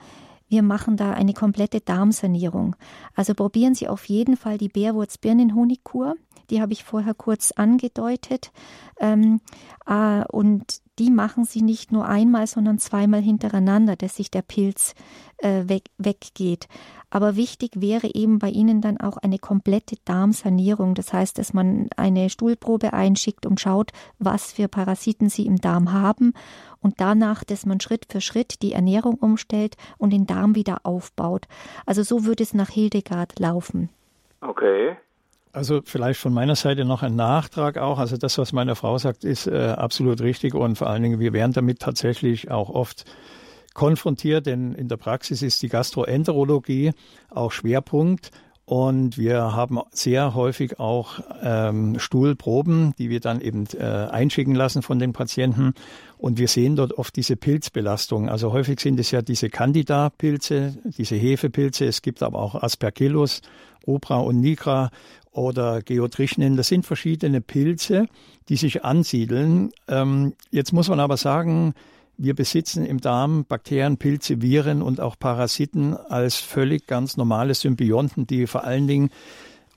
wir 0.52 0.62
machen 0.62 0.98
da 0.98 1.12
eine 1.12 1.32
komplette 1.32 1.80
Darmsanierung. 1.80 2.76
Also 3.14 3.32
probieren 3.32 3.74
Sie 3.74 3.88
auf 3.88 4.04
jeden 4.04 4.36
Fall 4.36 4.58
die 4.58 4.68
Bärwurz-Birnen-Honigkur. 4.68 6.14
Die 6.50 6.60
habe 6.60 6.74
ich 6.74 6.84
vorher 6.84 7.14
kurz 7.14 7.52
angedeutet. 7.52 8.52
Ähm, 9.00 9.40
äh, 9.86 10.22
und 10.30 10.82
die 10.98 11.10
machen 11.10 11.46
Sie 11.46 11.62
nicht 11.62 11.90
nur 11.90 12.06
einmal, 12.06 12.46
sondern 12.46 12.78
zweimal 12.78 13.22
hintereinander, 13.22 13.96
dass 13.96 14.16
sich 14.16 14.30
der 14.30 14.42
Pilz 14.42 14.94
äh, 15.38 15.66
weg, 15.68 15.84
weggeht. 15.96 16.68
Aber 17.14 17.36
wichtig 17.36 17.72
wäre 17.74 18.08
eben 18.14 18.38
bei 18.38 18.48
Ihnen 18.48 18.80
dann 18.80 18.98
auch 18.98 19.18
eine 19.18 19.38
komplette 19.38 19.96
Darmsanierung. 20.06 20.94
Das 20.94 21.12
heißt, 21.12 21.36
dass 21.36 21.52
man 21.52 21.90
eine 21.94 22.30
Stuhlprobe 22.30 22.94
einschickt 22.94 23.44
und 23.44 23.60
schaut, 23.60 23.90
was 24.18 24.50
für 24.52 24.66
Parasiten 24.66 25.28
Sie 25.28 25.44
im 25.44 25.60
Darm 25.60 25.92
haben. 25.92 26.32
Und 26.80 27.02
danach, 27.02 27.44
dass 27.44 27.66
man 27.66 27.80
Schritt 27.80 28.06
für 28.08 28.22
Schritt 28.22 28.62
die 28.62 28.72
Ernährung 28.72 29.16
umstellt 29.16 29.76
und 29.98 30.10
den 30.10 30.26
Darm 30.26 30.54
wieder 30.54 30.78
aufbaut. 30.84 31.48
Also 31.84 32.02
so 32.02 32.24
würde 32.24 32.44
es 32.44 32.54
nach 32.54 32.70
Hildegard 32.70 33.38
laufen. 33.38 33.90
Okay. 34.40 34.96
Also 35.52 35.82
vielleicht 35.84 36.18
von 36.18 36.32
meiner 36.32 36.56
Seite 36.56 36.86
noch 36.86 37.02
ein 37.02 37.14
Nachtrag 37.14 37.76
auch. 37.76 37.98
Also 37.98 38.16
das, 38.16 38.38
was 38.38 38.54
meine 38.54 38.74
Frau 38.74 38.96
sagt, 38.96 39.24
ist 39.24 39.46
äh, 39.46 39.74
absolut 39.76 40.22
richtig 40.22 40.54
und 40.54 40.78
vor 40.78 40.88
allen 40.88 41.02
Dingen, 41.02 41.20
wir 41.20 41.34
werden 41.34 41.52
damit 41.52 41.80
tatsächlich 41.80 42.50
auch 42.50 42.70
oft 42.70 43.04
konfrontiert, 43.74 44.46
denn 44.46 44.74
in 44.74 44.88
der 44.88 44.96
Praxis 44.96 45.42
ist 45.42 45.62
die 45.62 45.68
Gastroenterologie 45.68 46.92
auch 47.30 47.52
Schwerpunkt. 47.52 48.30
Und 48.64 49.18
wir 49.18 49.54
haben 49.54 49.80
sehr 49.90 50.34
häufig 50.34 50.78
auch 50.78 51.20
ähm, 51.42 51.98
Stuhlproben, 51.98 52.94
die 52.96 53.10
wir 53.10 53.20
dann 53.20 53.40
eben 53.40 53.66
äh, 53.76 53.82
einschicken 53.82 54.54
lassen 54.54 54.82
von 54.82 54.98
den 54.98 55.12
Patienten. 55.12 55.74
Und 56.16 56.38
wir 56.38 56.46
sehen 56.46 56.76
dort 56.76 56.96
oft 56.96 57.16
diese 57.16 57.36
Pilzbelastung. 57.36 58.28
Also 58.28 58.52
häufig 58.52 58.78
sind 58.78 59.00
es 59.00 59.10
ja 59.10 59.20
diese 59.20 59.50
Candida-Pilze, 59.50 60.78
diese 60.96 61.16
Hefepilze. 61.16 61.86
Es 61.86 62.02
gibt 62.02 62.22
aber 62.22 62.38
auch 62.38 62.54
Aspergillus, 62.54 63.42
Rubra 63.86 64.20
und 64.20 64.40
Nigra 64.40 64.90
oder 65.32 65.82
Geotrichnen. 65.82 66.56
Das 66.56 66.68
sind 66.68 66.86
verschiedene 66.86 67.40
Pilze, 67.40 68.06
die 68.48 68.56
sich 68.56 68.84
ansiedeln. 68.84 69.72
Ähm, 69.88 70.34
jetzt 70.50 70.72
muss 70.72 70.88
man 70.88 71.00
aber 71.00 71.16
sagen, 71.16 71.74
wir 72.16 72.34
besitzen 72.34 72.84
im 72.84 73.00
Darm 73.00 73.44
Bakterien, 73.44 73.96
Pilze, 73.96 74.42
Viren 74.42 74.82
und 74.82 75.00
auch 75.00 75.18
Parasiten 75.18 75.96
als 75.96 76.36
völlig 76.36 76.86
ganz 76.86 77.16
normale 77.16 77.54
Symbionten, 77.54 78.26
die 78.26 78.46
vor 78.46 78.64
allen 78.64 78.86
Dingen 78.86 79.10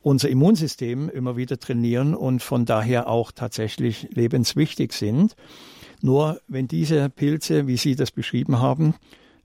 unser 0.01 0.29
Immunsystem 0.29 1.09
immer 1.09 1.35
wieder 1.35 1.59
trainieren 1.59 2.13
und 2.13 2.43
von 2.43 2.65
daher 2.65 3.07
auch 3.07 3.31
tatsächlich 3.31 4.09
lebenswichtig 4.13 4.93
sind. 4.93 5.35
Nur 6.01 6.39
wenn 6.47 6.67
diese 6.67 7.09
Pilze, 7.09 7.65
wie 7.65 7.77
Sie 7.77 7.95
das 7.95 8.11
beschrieben 8.11 8.59
haben, 8.59 8.93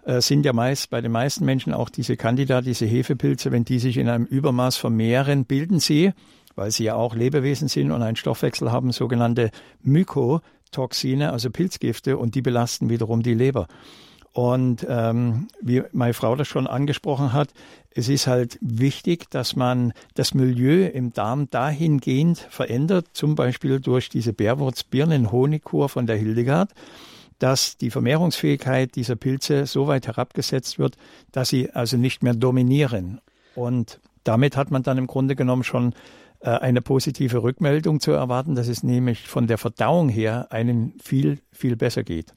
äh, 0.05 0.21
sind 0.21 0.45
ja 0.45 0.53
meist 0.53 0.91
bei 0.91 1.01
den 1.01 1.13
meisten 1.13 1.45
Menschen 1.45 1.73
auch 1.73 1.89
diese 1.89 2.17
Candida, 2.17 2.61
diese 2.61 2.87
Hefepilze, 2.87 3.53
wenn 3.53 3.65
die 3.65 3.79
sich 3.79 3.97
in 3.97 4.09
einem 4.09 4.25
Übermaß 4.25 4.77
vermehren, 4.77 5.45
bilden 5.45 5.81
sie, 5.81 6.13
weil 6.55 6.71
sie 6.71 6.85
ja 6.85 6.95
auch 6.95 7.15
Lebewesen 7.15 7.69
sind 7.69 7.91
und 7.91 8.03
einen 8.03 8.17
Stoffwechsel 8.17 8.73
haben, 8.73 8.93
sogenannte 8.93 9.51
Myko, 9.83 10.41
Toxine, 10.71 11.33
also 11.33 11.51
Pilzgifte, 11.51 12.17
und 12.17 12.35
die 12.35 12.43
belasten 12.43 12.89
wiederum 12.89 13.23
die 13.23 13.35
Leber. 13.35 13.67
Und 14.33 14.87
ähm, 14.89 15.49
wie 15.61 15.83
meine 15.93 16.15
Frau 16.15 16.37
das 16.37 16.47
schon 16.47 16.69
angesprochen 16.69 17.33
hat, 17.33 17.49
es 17.93 18.09
ist 18.09 18.29
halt 18.29 18.59
wichtig, 18.61 19.29
dass 19.31 19.57
man 19.57 19.93
das 20.15 20.35
Milieu 20.35 20.87
im 20.87 21.13
Darm 21.13 21.51
dahingehend 21.51 22.39
verändert, 22.39 23.09
zum 23.13 23.35
Beispiel 23.35 23.81
durch 23.81 24.09
diese 24.09 24.33
Bärwurz-Birnen-Honigkur 24.33 25.89
von 25.89 26.07
der 26.07 26.17
Hildegard, 26.17 26.71
dass 27.41 27.77
die 27.77 27.91
Vermehrungsfähigkeit 27.91 28.95
dieser 28.95 29.17
Pilze 29.17 29.67
so 29.67 29.89
weit 29.89 30.07
herabgesetzt 30.07 30.79
wird, 30.79 30.97
dass 31.33 31.49
sie 31.49 31.71
also 31.73 31.97
nicht 31.97 32.23
mehr 32.23 32.35
dominieren. 32.35 33.21
Und 33.57 33.99
damit 34.23 34.57
hat 34.57 34.71
man 34.71 34.85
dann 34.85 34.99
im 34.99 35.09
Grunde 35.09 35.35
genommen 35.35 35.65
schon 35.65 35.95
eine 36.49 36.83
positive 36.83 37.43
Rückmeldung 37.43 38.01
zu 38.01 38.13
erwarten, 38.13 38.55
dass 38.55 38.69
es 38.69 38.83
nämlich 38.83 39.29
von 39.29 39.47
der 39.47 39.59
Verdauung 39.59 40.09
her 40.09 40.49
einen 40.51 40.95
viel, 41.03 41.39
viel 41.53 41.77
besser 41.77 42.03
geht. 42.03 42.33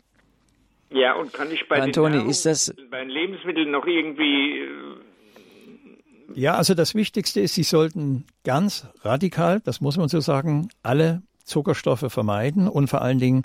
Ja, 0.89 1.15
und 1.15 1.33
kann 1.33 1.51
ich 1.51 1.67
bei, 1.67 1.81
Antoni, 1.81 2.19
den, 2.19 2.29
ist 2.29 2.45
das 2.45 2.73
bei 2.91 2.99
den 2.99 3.09
Lebensmitteln 3.09 3.71
noch 3.71 3.87
irgendwie. 3.87 4.59
Äh, 4.59 4.69
ja, 6.35 6.55
also 6.55 6.75
das 6.75 6.93
Wichtigste 6.93 7.41
ist, 7.41 7.55
Sie 7.55 7.63
sollten 7.63 8.25
ganz 8.43 8.87
radikal, 9.01 9.59
das 9.61 9.81
muss 9.81 9.97
man 9.97 10.07
so 10.07 10.19
sagen, 10.19 10.69
alle 10.83 11.23
Zuckerstoffe 11.45 12.05
vermeiden 12.09 12.67
und 12.67 12.89
vor 12.89 13.01
allen 13.01 13.19
Dingen 13.19 13.43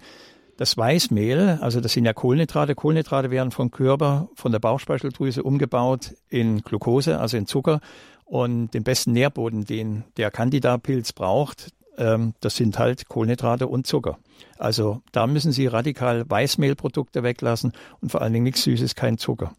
das 0.58 0.76
Weißmehl, 0.76 1.58
also 1.60 1.80
das 1.80 1.92
sind 1.92 2.04
ja 2.04 2.12
Kohlenhydrate. 2.12 2.74
Kohlenhydrate 2.74 3.30
werden 3.30 3.52
vom 3.52 3.70
Körper, 3.70 4.28
von 4.34 4.50
der 4.50 4.58
Bauchspeicheldrüse 4.58 5.44
umgebaut 5.44 6.14
in 6.28 6.62
Glucose, 6.62 7.18
also 7.18 7.36
in 7.36 7.46
Zucker. 7.46 7.80
Und 8.28 8.74
den 8.74 8.84
besten 8.84 9.12
Nährboden, 9.12 9.64
den 9.64 10.04
der 10.18 10.30
Candida-Pilz 10.30 11.14
braucht, 11.14 11.70
ähm, 11.96 12.34
das 12.40 12.56
sind 12.56 12.78
halt 12.78 13.08
Kohlenhydrate 13.08 13.66
und 13.66 13.86
Zucker. 13.86 14.18
Also 14.58 15.00
da 15.12 15.26
müssen 15.26 15.50
Sie 15.50 15.66
radikal 15.66 16.28
Weißmehlprodukte 16.28 17.22
weglassen 17.22 17.72
und 18.02 18.12
vor 18.12 18.20
allen 18.20 18.34
Dingen 18.34 18.44
nichts 18.44 18.62
Süßes, 18.64 18.94
kein 18.94 19.16
Zucker. 19.16 19.52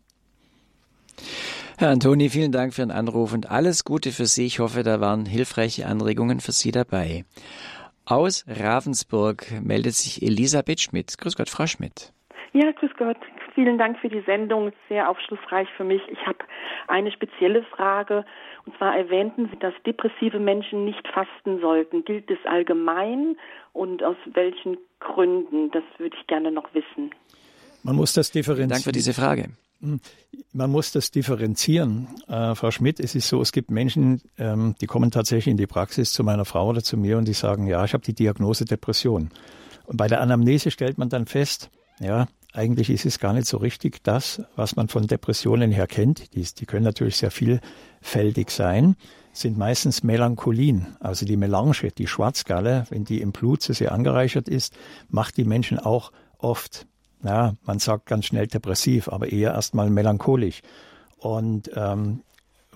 Herr 1.79 1.89
Antoni, 1.89 2.29
vielen 2.29 2.51
Dank 2.51 2.73
für 2.73 2.81
den 2.81 2.91
Anruf 2.91 3.33
und 3.33 3.49
alles 3.49 3.85
Gute 3.85 4.11
für 4.11 4.25
Sie. 4.25 4.45
Ich 4.45 4.59
hoffe, 4.59 4.83
da 4.83 5.01
waren 5.01 5.25
hilfreiche 5.25 5.87
Anregungen 5.87 6.39
für 6.39 6.51
Sie 6.51 6.71
dabei. 6.71 7.25
Aus 8.05 8.45
Ravensburg 8.47 9.45
meldet 9.61 9.93
sich 9.93 10.21
Elisabeth 10.21 10.81
Schmidt. 10.81 11.17
Grüß 11.17 11.35
Gott, 11.35 11.49
Frau 11.49 11.67
Schmidt. 11.67 12.13
Ja, 12.53 12.71
grüß 12.71 12.91
Gott. 12.97 13.17
Vielen 13.55 13.77
Dank 13.77 13.99
für 13.99 14.09
die 14.09 14.21
Sendung. 14.21 14.71
Sehr 14.87 15.09
aufschlussreich 15.09 15.67
für 15.75 15.83
mich. 15.83 16.01
Ich 16.09 16.25
habe 16.25 16.39
eine 16.87 17.11
spezielle 17.11 17.63
Frage. 17.63 18.25
Und 18.65 18.75
zwar 18.77 18.95
erwähnten 18.95 19.49
Sie, 19.51 19.59
dass 19.59 19.73
depressive 19.85 20.39
Menschen 20.39 20.85
nicht 20.85 21.07
fasten 21.07 21.59
sollten. 21.59 22.05
Gilt 22.05 22.29
das 22.29 22.37
allgemein 22.45 23.37
und 23.73 24.03
aus 24.03 24.17
welchen 24.33 24.77
Gründen? 24.99 25.71
Das 25.71 25.83
würde 25.97 26.15
ich 26.19 26.27
gerne 26.27 26.51
noch 26.51 26.73
wissen. 26.73 27.11
Man 27.83 27.95
muss 27.95 28.13
das 28.13 28.31
differenzieren. 28.31 28.69
Danke 28.69 28.83
für 28.83 28.91
diese 28.91 29.13
Frage. 29.13 29.49
Hm. 29.81 29.99
Man 30.51 30.71
muss 30.71 30.91
das 30.91 31.11
differenzieren. 31.11 32.07
Äh, 32.27 32.53
Frau 32.55 32.71
Schmidt, 32.71 32.99
es 32.99 33.15
ist 33.15 33.29
so, 33.29 33.41
es 33.41 33.51
gibt 33.51 33.71
Menschen, 33.71 34.21
ähm, 34.37 34.75
die 34.81 34.87
kommen 34.87 35.11
tatsächlich 35.11 35.47
in 35.47 35.57
die 35.57 35.67
Praxis 35.67 36.11
zu 36.11 36.23
meiner 36.23 36.45
Frau 36.45 36.67
oder 36.67 36.83
zu 36.83 36.97
mir 36.97 37.17
und 37.17 37.27
die 37.27 37.33
sagen, 37.33 37.67
ja, 37.67 37.85
ich 37.85 37.93
habe 37.93 38.03
die 38.03 38.13
Diagnose 38.13 38.65
Depression. 38.65 39.29
Und 39.85 39.97
bei 39.97 40.07
der 40.07 40.21
Anamnese 40.21 40.69
stellt 40.71 40.97
man 40.97 41.09
dann 41.09 41.25
fest, 41.25 41.69
ja, 41.99 42.27
eigentlich 42.53 42.89
ist 42.89 43.05
es 43.05 43.19
gar 43.19 43.33
nicht 43.33 43.47
so 43.47 43.57
richtig 43.57 44.03
das, 44.03 44.41
was 44.55 44.75
man 44.75 44.87
von 44.87 45.05
Depressionen 45.05 45.71
her 45.71 45.87
kennt. 45.87 46.33
Die, 46.33 46.43
die 46.43 46.65
können 46.65 46.85
natürlich 46.85 47.17
sehr 47.17 47.31
vielfältig 47.31 48.49
sein, 48.49 48.95
sind 49.33 49.57
meistens 49.57 50.03
Melancholin. 50.03 50.87
Also 50.99 51.25
die 51.25 51.37
Melange, 51.37 51.91
die 51.97 52.07
Schwarzgalle, 52.07 52.85
wenn 52.89 53.05
die 53.05 53.21
im 53.21 53.31
Blut 53.31 53.61
zu 53.61 53.73
sehr 53.73 53.91
angereichert 53.91 54.49
ist, 54.49 54.75
macht 55.09 55.37
die 55.37 55.43
Menschen 55.43 55.77
auch 55.77 56.11
oft, 56.39 56.87
ja, 57.23 57.53
man 57.63 57.79
sagt 57.79 58.07
ganz 58.07 58.25
schnell 58.25 58.47
depressiv, 58.47 59.09
aber 59.09 59.31
eher 59.31 59.53
erstmal 59.53 59.89
melancholisch. 59.89 60.61
Und 61.17 61.69
ähm, 61.75 62.23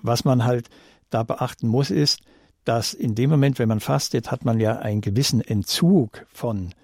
was 0.02 0.24
man 0.24 0.44
halt 0.44 0.68
da 1.10 1.22
beachten 1.22 1.66
muss, 1.66 1.90
ist, 1.90 2.20
dass 2.64 2.94
in 2.94 3.14
dem 3.14 3.30
Moment, 3.30 3.58
wenn 3.58 3.68
man 3.68 3.80
fastet, 3.80 4.30
hat 4.30 4.44
man 4.44 4.60
ja 4.60 4.78
einen 4.78 5.00
gewissen 5.00 5.40
Entzug 5.40 6.26
von 6.32 6.74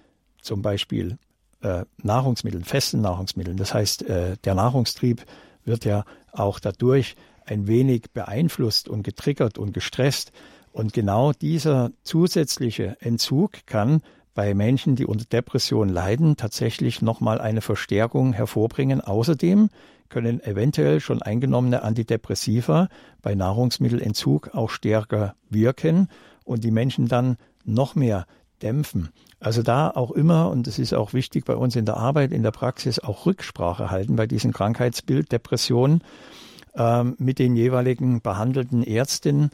zum 0.41 0.61
Beispiel 0.61 1.17
äh, 1.61 1.85
Nahrungsmitteln, 2.01 2.63
festen 2.63 3.01
Nahrungsmitteln. 3.01 3.57
Das 3.57 3.73
heißt, 3.73 4.03
äh, 4.09 4.37
der 4.43 4.55
Nahrungstrieb 4.55 5.25
wird 5.63 5.85
ja 5.85 6.05
auch 6.31 6.59
dadurch 6.59 7.15
ein 7.45 7.67
wenig 7.67 8.11
beeinflusst 8.13 8.87
und 8.87 9.03
getriggert 9.03 9.57
und 9.57 9.73
gestresst. 9.73 10.31
Und 10.71 10.93
genau 10.93 11.33
dieser 11.33 11.91
zusätzliche 12.03 12.97
Entzug 13.01 13.65
kann 13.65 14.01
bei 14.33 14.53
Menschen, 14.53 14.95
die 14.95 15.05
unter 15.05 15.25
Depression 15.25 15.89
leiden, 15.89 16.37
tatsächlich 16.37 17.01
nochmal 17.01 17.41
eine 17.41 17.61
Verstärkung 17.61 18.31
hervorbringen. 18.31 19.01
Außerdem 19.01 19.69
können 20.07 20.41
eventuell 20.41 20.99
schon 20.99 21.21
eingenommene 21.21 21.83
Antidepressiva 21.83 22.87
bei 23.21 23.35
Nahrungsmittelentzug 23.35 24.53
auch 24.53 24.69
stärker 24.69 25.35
wirken 25.49 26.07
und 26.43 26.63
die 26.63 26.71
Menschen 26.71 27.07
dann 27.07 27.37
noch 27.65 27.95
mehr 27.95 28.25
dämpfen. 28.61 29.09
Also 29.39 29.63
da 29.63 29.89
auch 29.89 30.11
immer, 30.11 30.49
und 30.49 30.67
das 30.67 30.79
ist 30.79 30.93
auch 30.93 31.13
wichtig 31.13 31.45
bei 31.45 31.55
uns 31.55 31.75
in 31.75 31.85
der 31.85 31.97
Arbeit, 31.97 32.31
in 32.31 32.43
der 32.43 32.51
Praxis, 32.51 32.99
auch 32.99 33.25
Rücksprache 33.25 33.89
halten 33.89 34.15
bei 34.15 34.27
diesem 34.27 34.53
Krankheitsbild 34.53 35.31
Depression 35.31 36.01
ähm, 36.75 37.15
mit 37.17 37.39
den 37.39 37.55
jeweiligen 37.55 38.21
behandelten 38.21 38.83
Ärztinnen 38.83 39.49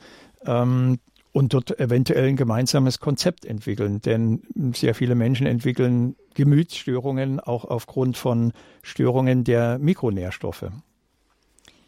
ähm, 0.45 0.99
und 1.32 1.53
dort 1.53 1.80
eventuell 1.80 2.28
ein 2.28 2.36
gemeinsames 2.36 2.99
Konzept 2.99 3.45
entwickeln. 3.45 4.01
Denn 4.01 4.41
sehr 4.74 4.95
viele 4.95 5.16
Menschen 5.16 5.47
entwickeln 5.47 6.16
Gemütsstörungen 6.34 7.39
auch 7.39 7.64
aufgrund 7.66 8.18
von 8.18 8.53
Störungen 8.82 9.43
der 9.43 9.80
Mikronährstoffe. 9.80 10.72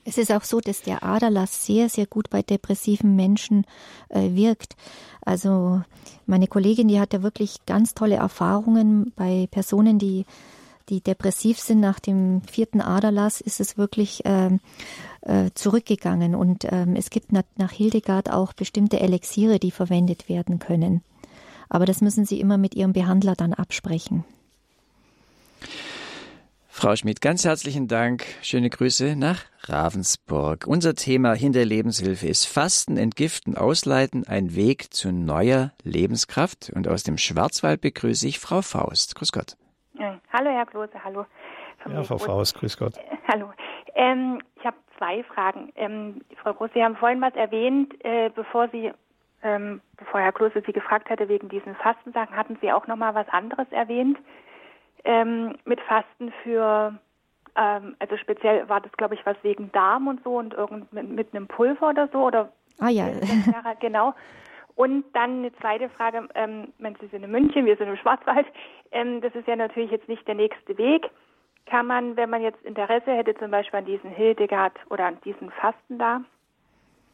Es 0.05 0.17
ist 0.17 0.31
auch 0.31 0.43
so, 0.43 0.59
dass 0.59 0.81
der 0.81 1.03
Aderlass 1.03 1.65
sehr, 1.65 1.89
sehr 1.89 2.07
gut 2.07 2.29
bei 2.29 2.41
depressiven 2.41 3.15
Menschen 3.15 3.65
äh, 4.09 4.33
wirkt. 4.33 4.75
Also 5.21 5.81
meine 6.25 6.47
Kollegin, 6.47 6.87
die 6.87 6.99
hat 6.99 7.13
ja 7.13 7.21
wirklich 7.21 7.65
ganz 7.65 7.93
tolle 7.93 8.15
Erfahrungen 8.15 9.11
bei 9.15 9.47
Personen, 9.51 9.99
die 9.99 10.25
die 10.89 11.01
depressiv 11.01 11.59
sind 11.59 11.79
nach 11.79 11.99
dem 11.99 12.41
vierten 12.41 12.81
Aderlass, 12.81 13.41
ist 13.41 13.59
es 13.59 13.77
wirklich 13.77 14.21
ähm, 14.25 14.59
äh, 15.21 15.51
zurückgegangen. 15.53 16.35
Und 16.35 16.65
ähm, 16.69 16.95
es 16.95 17.09
gibt 17.09 17.31
nach, 17.31 17.43
nach 17.57 17.71
Hildegard 17.71 18.31
auch 18.31 18.53
bestimmte 18.53 18.99
Elixiere, 18.99 19.59
die 19.59 19.71
verwendet 19.71 20.27
werden 20.29 20.59
können. 20.59 21.03
Aber 21.69 21.85
das 21.85 22.01
müssen 22.01 22.25
Sie 22.25 22.39
immer 22.39 22.57
mit 22.57 22.73
Ihrem 22.75 22.93
Behandler 22.93 23.35
dann 23.35 23.53
absprechen. 23.53 24.25
Frau 26.79 26.95
Schmidt, 26.95 27.19
ganz 27.19 27.43
herzlichen 27.43 27.89
Dank. 27.89 28.23
Schöne 28.41 28.69
Grüße 28.69 29.17
nach 29.17 29.43
Ravensburg. 29.63 30.65
Unser 30.65 30.95
Thema 30.95 31.33
hinter 31.33 31.65
Lebenshilfe 31.65 32.25
ist 32.25 32.45
Fasten, 32.45 32.95
Entgiften, 32.95 33.57
Ausleiten, 33.57 34.23
ein 34.25 34.55
Weg 34.55 34.93
zu 34.93 35.11
neuer 35.11 35.73
Lebenskraft. 35.83 36.71
Und 36.73 36.87
aus 36.87 37.03
dem 37.03 37.17
Schwarzwald 37.17 37.81
begrüße 37.81 38.25
ich 38.25 38.39
Frau 38.39 38.61
Faust. 38.61 39.15
Grüß 39.15 39.33
Gott. 39.33 39.57
Hallo, 40.31 40.51
Herr 40.51 40.65
Klose, 40.65 41.03
hallo. 41.03 41.25
Ja, 41.85 42.01
Frau 42.03 42.17
Faust, 42.17 42.55
grüß 42.55 42.77
Gott. 42.77 42.95
Äh, 42.95 43.17
hallo. 43.27 43.51
Ähm, 43.95 44.41
ich 44.55 44.65
habe 44.65 44.77
zwei 44.97 45.21
Fragen. 45.23 45.73
Ähm, 45.75 46.21
Frau 46.41 46.53
Groß, 46.53 46.69
Sie 46.73 46.81
haben 46.81 46.95
vorhin 46.95 47.19
was 47.19 47.35
erwähnt, 47.35 47.93
äh, 48.05 48.29
bevor 48.33 48.69
Sie, 48.69 48.89
ähm, 49.43 49.81
bevor 49.97 50.21
Herr 50.21 50.31
Klose 50.31 50.63
Sie 50.65 50.71
gefragt 50.71 51.09
hatte 51.09 51.27
wegen 51.27 51.49
diesen 51.49 51.75
Fastensachen, 51.75 52.37
hatten 52.37 52.57
Sie 52.61 52.71
auch 52.71 52.87
noch 52.87 52.95
mal 52.95 53.15
was 53.15 53.27
anderes 53.27 53.67
erwähnt 53.71 54.17
ähm, 55.03 55.55
mit 55.65 55.79
Fasten 55.81 56.31
für, 56.43 56.93
ähm, 57.55 57.95
also 57.99 58.17
speziell 58.17 58.67
war 58.69 58.81
das, 58.81 58.91
glaube 58.93 59.15
ich, 59.15 59.25
was 59.25 59.37
wegen 59.43 59.71
Darm 59.71 60.07
und 60.07 60.23
so 60.23 60.37
und 60.37 60.53
irgend 60.53 60.91
mit, 60.93 61.09
mit 61.09 61.35
einem 61.35 61.47
Pulver 61.47 61.89
oder 61.89 62.07
so 62.11 62.25
oder 62.25 62.51
Ah 62.79 62.89
ja. 62.89 63.07
genau. 63.79 64.13
Und 64.75 65.03
dann 65.13 65.39
eine 65.39 65.53
zweite 65.57 65.89
Frage, 65.89 66.27
ähm, 66.35 66.71
Sie 67.01 67.07
sind 67.07 67.23
in 67.23 67.31
München, 67.31 67.65
wir 67.65 67.75
sind 67.75 67.89
im 67.89 67.97
Schwarzwald. 67.97 68.47
Ähm, 68.91 69.21
das 69.21 69.35
ist 69.35 69.47
ja 69.47 69.55
natürlich 69.55 69.91
jetzt 69.91 70.07
nicht 70.07 70.25
der 70.27 70.35
nächste 70.35 70.77
Weg. 70.77 71.09
Kann 71.65 71.85
man, 71.85 72.15
wenn 72.15 72.29
man 72.29 72.41
jetzt 72.41 72.63
Interesse 72.63 73.11
hätte, 73.11 73.35
zum 73.35 73.51
Beispiel 73.51 73.79
an 73.79 73.85
diesen 73.85 74.09
Hildegard 74.09 74.73
oder 74.89 75.05
an 75.05 75.17
diesen 75.25 75.51
Fasten 75.51 75.99
da, 75.99 76.21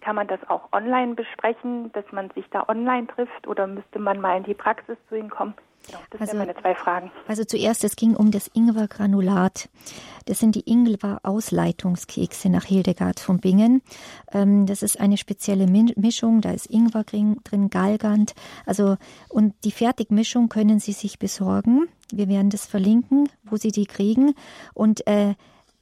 kann 0.01 0.15
man 0.15 0.27
das 0.27 0.39
auch 0.47 0.71
online 0.71 1.15
besprechen, 1.15 1.91
dass 1.93 2.05
man 2.11 2.29
sich 2.31 2.45
da 2.51 2.63
online 2.69 3.07
trifft 3.07 3.47
oder 3.47 3.65
müsste 3.65 3.97
man 3.97 4.21
mal 4.21 4.37
in 4.37 4.43
die 4.43 4.53
Praxis 4.53 4.97
zu 5.09 5.15
Ihnen 5.15 5.31
kommen? 5.31 5.55
Genau, 5.87 5.99
das 6.09 6.21
also, 6.21 6.37
meine 6.37 6.55
zwei 6.55 6.75
Fragen. 6.75 7.11
Also 7.27 7.43
zuerst, 7.43 7.83
es 7.83 7.95
ging 7.95 8.15
um 8.15 8.31
das 8.31 8.49
Ingwergranulat. 8.53 9.69
Das 10.25 10.39
sind 10.39 10.55
die 10.55 10.69
Ingwer-Ausleitungskekse 10.69 12.49
nach 12.49 12.65
Hildegard 12.65 13.19
von 13.19 13.39
Bingen. 13.39 13.81
Ähm, 14.31 14.65
das 14.65 14.81
ist 14.81 14.99
eine 14.99 15.17
spezielle 15.17 15.67
Mischung. 15.67 16.41
Da 16.41 16.51
ist 16.51 16.65
Ingwer 16.67 17.03
drin, 17.03 17.69
Galgant. 17.69 18.33
Also, 18.65 18.97
und 19.29 19.53
die 19.63 19.71
Fertigmischung 19.71 20.49
können 20.49 20.79
Sie 20.79 20.93
sich 20.93 21.19
besorgen. 21.19 21.87
Wir 22.11 22.27
werden 22.27 22.49
das 22.49 22.65
verlinken, 22.65 23.29
wo 23.43 23.57
Sie 23.57 23.71
die 23.71 23.85
kriegen. 23.85 24.33
Und 24.73 25.05
äh, 25.07 25.35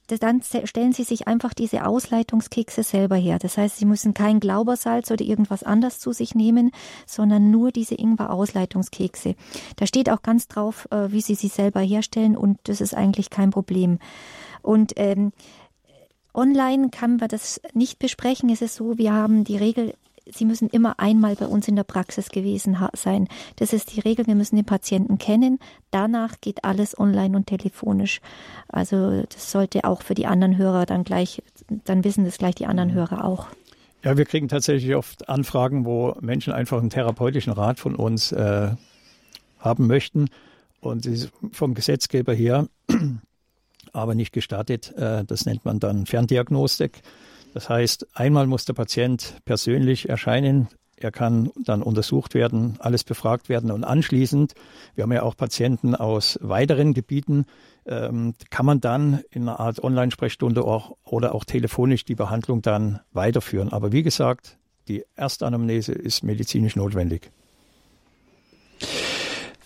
dann 0.06 0.42
stellen 0.42 0.92
Sie 0.92 1.04
sich 1.04 1.26
einfach 1.26 1.54
diese 1.54 1.86
Ausleitungskekse 1.86 2.82
selber 2.82 3.16
her. 3.16 3.38
Das 3.38 3.56
heißt, 3.56 3.78
Sie 3.78 3.86
müssen 3.86 4.14
kein 4.14 4.40
Glaubersalz 4.40 5.10
oder 5.10 5.24
irgendwas 5.24 5.62
anderes 5.62 5.98
zu 5.98 6.12
sich 6.12 6.34
nehmen, 6.34 6.70
sondern 7.06 7.50
nur 7.50 7.72
diese 7.72 7.94
Ingwer-Ausleitungskekse. 7.94 9.34
Da 9.76 9.86
steht 9.86 10.10
auch 10.10 10.22
ganz 10.22 10.48
drauf, 10.48 10.86
äh, 10.90 11.10
wie 11.10 11.20
Sie 11.20 11.34
sie 11.34 11.48
selber 11.48 11.80
herstellen 11.80 12.36
und 12.36 12.58
das 12.64 12.80
ist 12.80 12.94
eigentlich 12.94 13.30
kein 13.30 13.50
Problem. 13.50 13.98
Und 14.62 14.92
ähm, 14.96 15.32
online 16.34 16.90
kann 16.90 17.16
man 17.16 17.28
das 17.28 17.60
nicht 17.72 17.98
besprechen. 17.98 18.50
Es 18.50 18.62
ist 18.62 18.74
so, 18.74 18.98
wir 18.98 19.12
haben 19.12 19.44
die 19.44 19.56
Regel, 19.56 19.94
Sie 20.26 20.44
müssen 20.44 20.68
immer 20.68 20.98
einmal 20.98 21.36
bei 21.36 21.46
uns 21.46 21.68
in 21.68 21.76
der 21.76 21.84
Praxis 21.84 22.30
gewesen 22.30 22.78
sein. 22.94 23.28
Das 23.56 23.72
ist 23.72 23.94
die 23.94 24.00
Regel. 24.00 24.26
Wir 24.26 24.34
müssen 24.34 24.56
den 24.56 24.64
Patienten 24.64 25.18
kennen. 25.18 25.58
Danach 25.90 26.40
geht 26.40 26.64
alles 26.64 26.98
online 26.98 27.36
und 27.36 27.46
telefonisch. 27.46 28.20
Also 28.68 29.22
das 29.28 29.50
sollte 29.50 29.84
auch 29.84 30.02
für 30.02 30.14
die 30.14 30.26
anderen 30.26 30.56
Hörer 30.56 30.86
dann 30.86 31.04
gleich, 31.04 31.42
dann 31.68 32.04
wissen 32.04 32.24
das 32.24 32.38
gleich 32.38 32.54
die 32.54 32.66
anderen 32.66 32.90
mhm. 32.90 32.94
Hörer 32.94 33.24
auch. 33.24 33.48
Ja, 34.02 34.16
wir 34.16 34.24
kriegen 34.24 34.48
tatsächlich 34.48 34.94
oft 34.94 35.28
Anfragen, 35.28 35.84
wo 35.84 36.14
Menschen 36.20 36.52
einfach 36.52 36.78
einen 36.78 36.90
therapeutischen 36.90 37.52
Rat 37.52 37.78
von 37.80 37.94
uns 37.94 38.32
äh, 38.32 38.70
haben 39.58 39.86
möchten 39.86 40.28
und 40.80 41.30
vom 41.52 41.74
Gesetzgeber 41.74 42.34
her 42.34 42.68
aber 43.92 44.14
nicht 44.14 44.32
gestattet. 44.32 44.92
Äh, 44.96 45.24
das 45.24 45.46
nennt 45.46 45.64
man 45.64 45.80
dann 45.80 46.06
Ferndiagnostik. 46.06 47.02
Das 47.54 47.68
heißt, 47.68 48.08
einmal 48.14 48.48
muss 48.48 48.64
der 48.64 48.72
Patient 48.72 49.36
persönlich 49.44 50.08
erscheinen. 50.08 50.66
Er 50.96 51.12
kann 51.12 51.50
dann 51.64 51.82
untersucht 51.82 52.34
werden, 52.34 52.74
alles 52.80 53.04
befragt 53.04 53.48
werden 53.48 53.70
und 53.70 53.84
anschließend, 53.84 54.54
wir 54.96 55.04
haben 55.04 55.12
ja 55.12 55.22
auch 55.22 55.36
Patienten 55.36 55.94
aus 55.94 56.36
weiteren 56.42 56.94
Gebieten, 56.94 57.46
ähm, 57.86 58.34
kann 58.50 58.66
man 58.66 58.80
dann 58.80 59.22
in 59.30 59.42
einer 59.42 59.60
Art 59.60 59.82
Online-Sprechstunde 59.82 60.64
auch, 60.64 60.96
oder 61.04 61.32
auch 61.32 61.44
telefonisch 61.44 62.04
die 62.04 62.16
Behandlung 62.16 62.60
dann 62.60 63.00
weiterführen. 63.12 63.72
Aber 63.72 63.92
wie 63.92 64.02
gesagt, 64.02 64.58
die 64.88 65.04
Erstanamnese 65.14 65.92
ist 65.92 66.24
medizinisch 66.24 66.74
notwendig. 66.74 67.30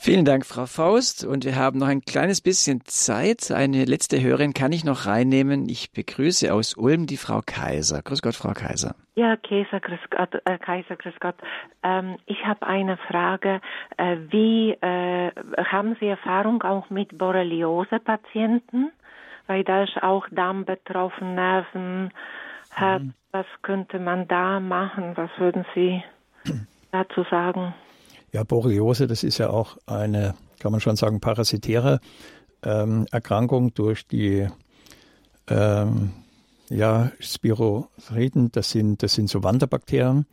Vielen 0.01 0.25
Dank, 0.25 0.47
Frau 0.47 0.67
Faust. 0.67 1.25
Und 1.25 1.45
wir 1.45 1.57
haben 1.57 1.81
noch 1.81 1.89
ein 1.89 2.03
kleines 2.03 2.41
bisschen 2.41 2.83
Zeit. 2.85 3.51
Eine 3.51 3.85
letzte 3.85 4.23
Hörerin 4.23 4.55
kann 4.55 4.71
ich 4.71 4.85
noch 4.85 5.07
reinnehmen. 5.07 5.69
Ich 5.69 5.91
begrüße 5.91 6.55
aus 6.55 6.75
Ulm 6.75 7.07
die 7.07 7.17
Frau 7.17 7.41
Kaiser. 7.45 8.01
Grüß 8.03 8.23
Gott, 8.23 8.37
Frau 8.37 8.53
Kaiser. 8.53 8.95
Ja, 9.17 9.37
Kaiser, 9.37 9.81
grüß 9.81 9.99
Gott. 10.11 10.41
Äh, 10.45 10.59
Kaiser, 10.59 10.95
grüß 10.95 11.15
Gott. 11.19 11.35
Ähm, 11.83 12.17
ich 12.27 12.47
habe 12.47 12.65
eine 12.65 12.97
Frage. 12.97 13.61
Äh, 13.97 14.19
wie 14.31 14.71
äh, 14.71 15.33
haben 15.65 15.97
Sie 15.99 16.07
Erfahrung 16.07 16.63
auch 16.63 16.89
mit 16.91 17.19
Borreliose-Patienten? 17.19 18.93
Weil 19.49 19.65
da 19.65 19.83
ist 19.83 20.01
auch 20.01 20.29
Darm 20.31 20.65
betroffen, 20.65 21.35
Nerven. 21.35 22.13
Mhm. 22.79 23.15
Was 23.33 23.47
könnte 23.63 23.99
man 23.99 24.29
da 24.29 24.61
machen? 24.61 25.17
Was 25.17 25.31
würden 25.39 25.65
Sie 25.75 26.05
dazu 26.93 27.25
sagen? 27.29 27.75
Ja, 28.33 28.45
Borreliose, 28.45 29.07
das 29.07 29.25
ist 29.25 29.39
ja 29.39 29.51
auch 29.51 29.77
eine, 29.87 30.35
kann 30.59 30.73
man 30.73 30.81
schon 30.81 30.97
sagen, 30.97 31.21
parasitäre 31.21 32.01
ähm, 32.63 33.07
Erkrankung 33.11 33.73
durch 33.75 34.07
die 34.07 34.49
ähm, 35.49 36.11
ja, 36.69 37.11
Spirotriden, 37.19 38.53
das 38.53 38.71
sind, 38.71 39.03
das 39.03 39.15
sind 39.15 39.31
so 39.31 39.43
Wanderbakterien. 39.43 40.27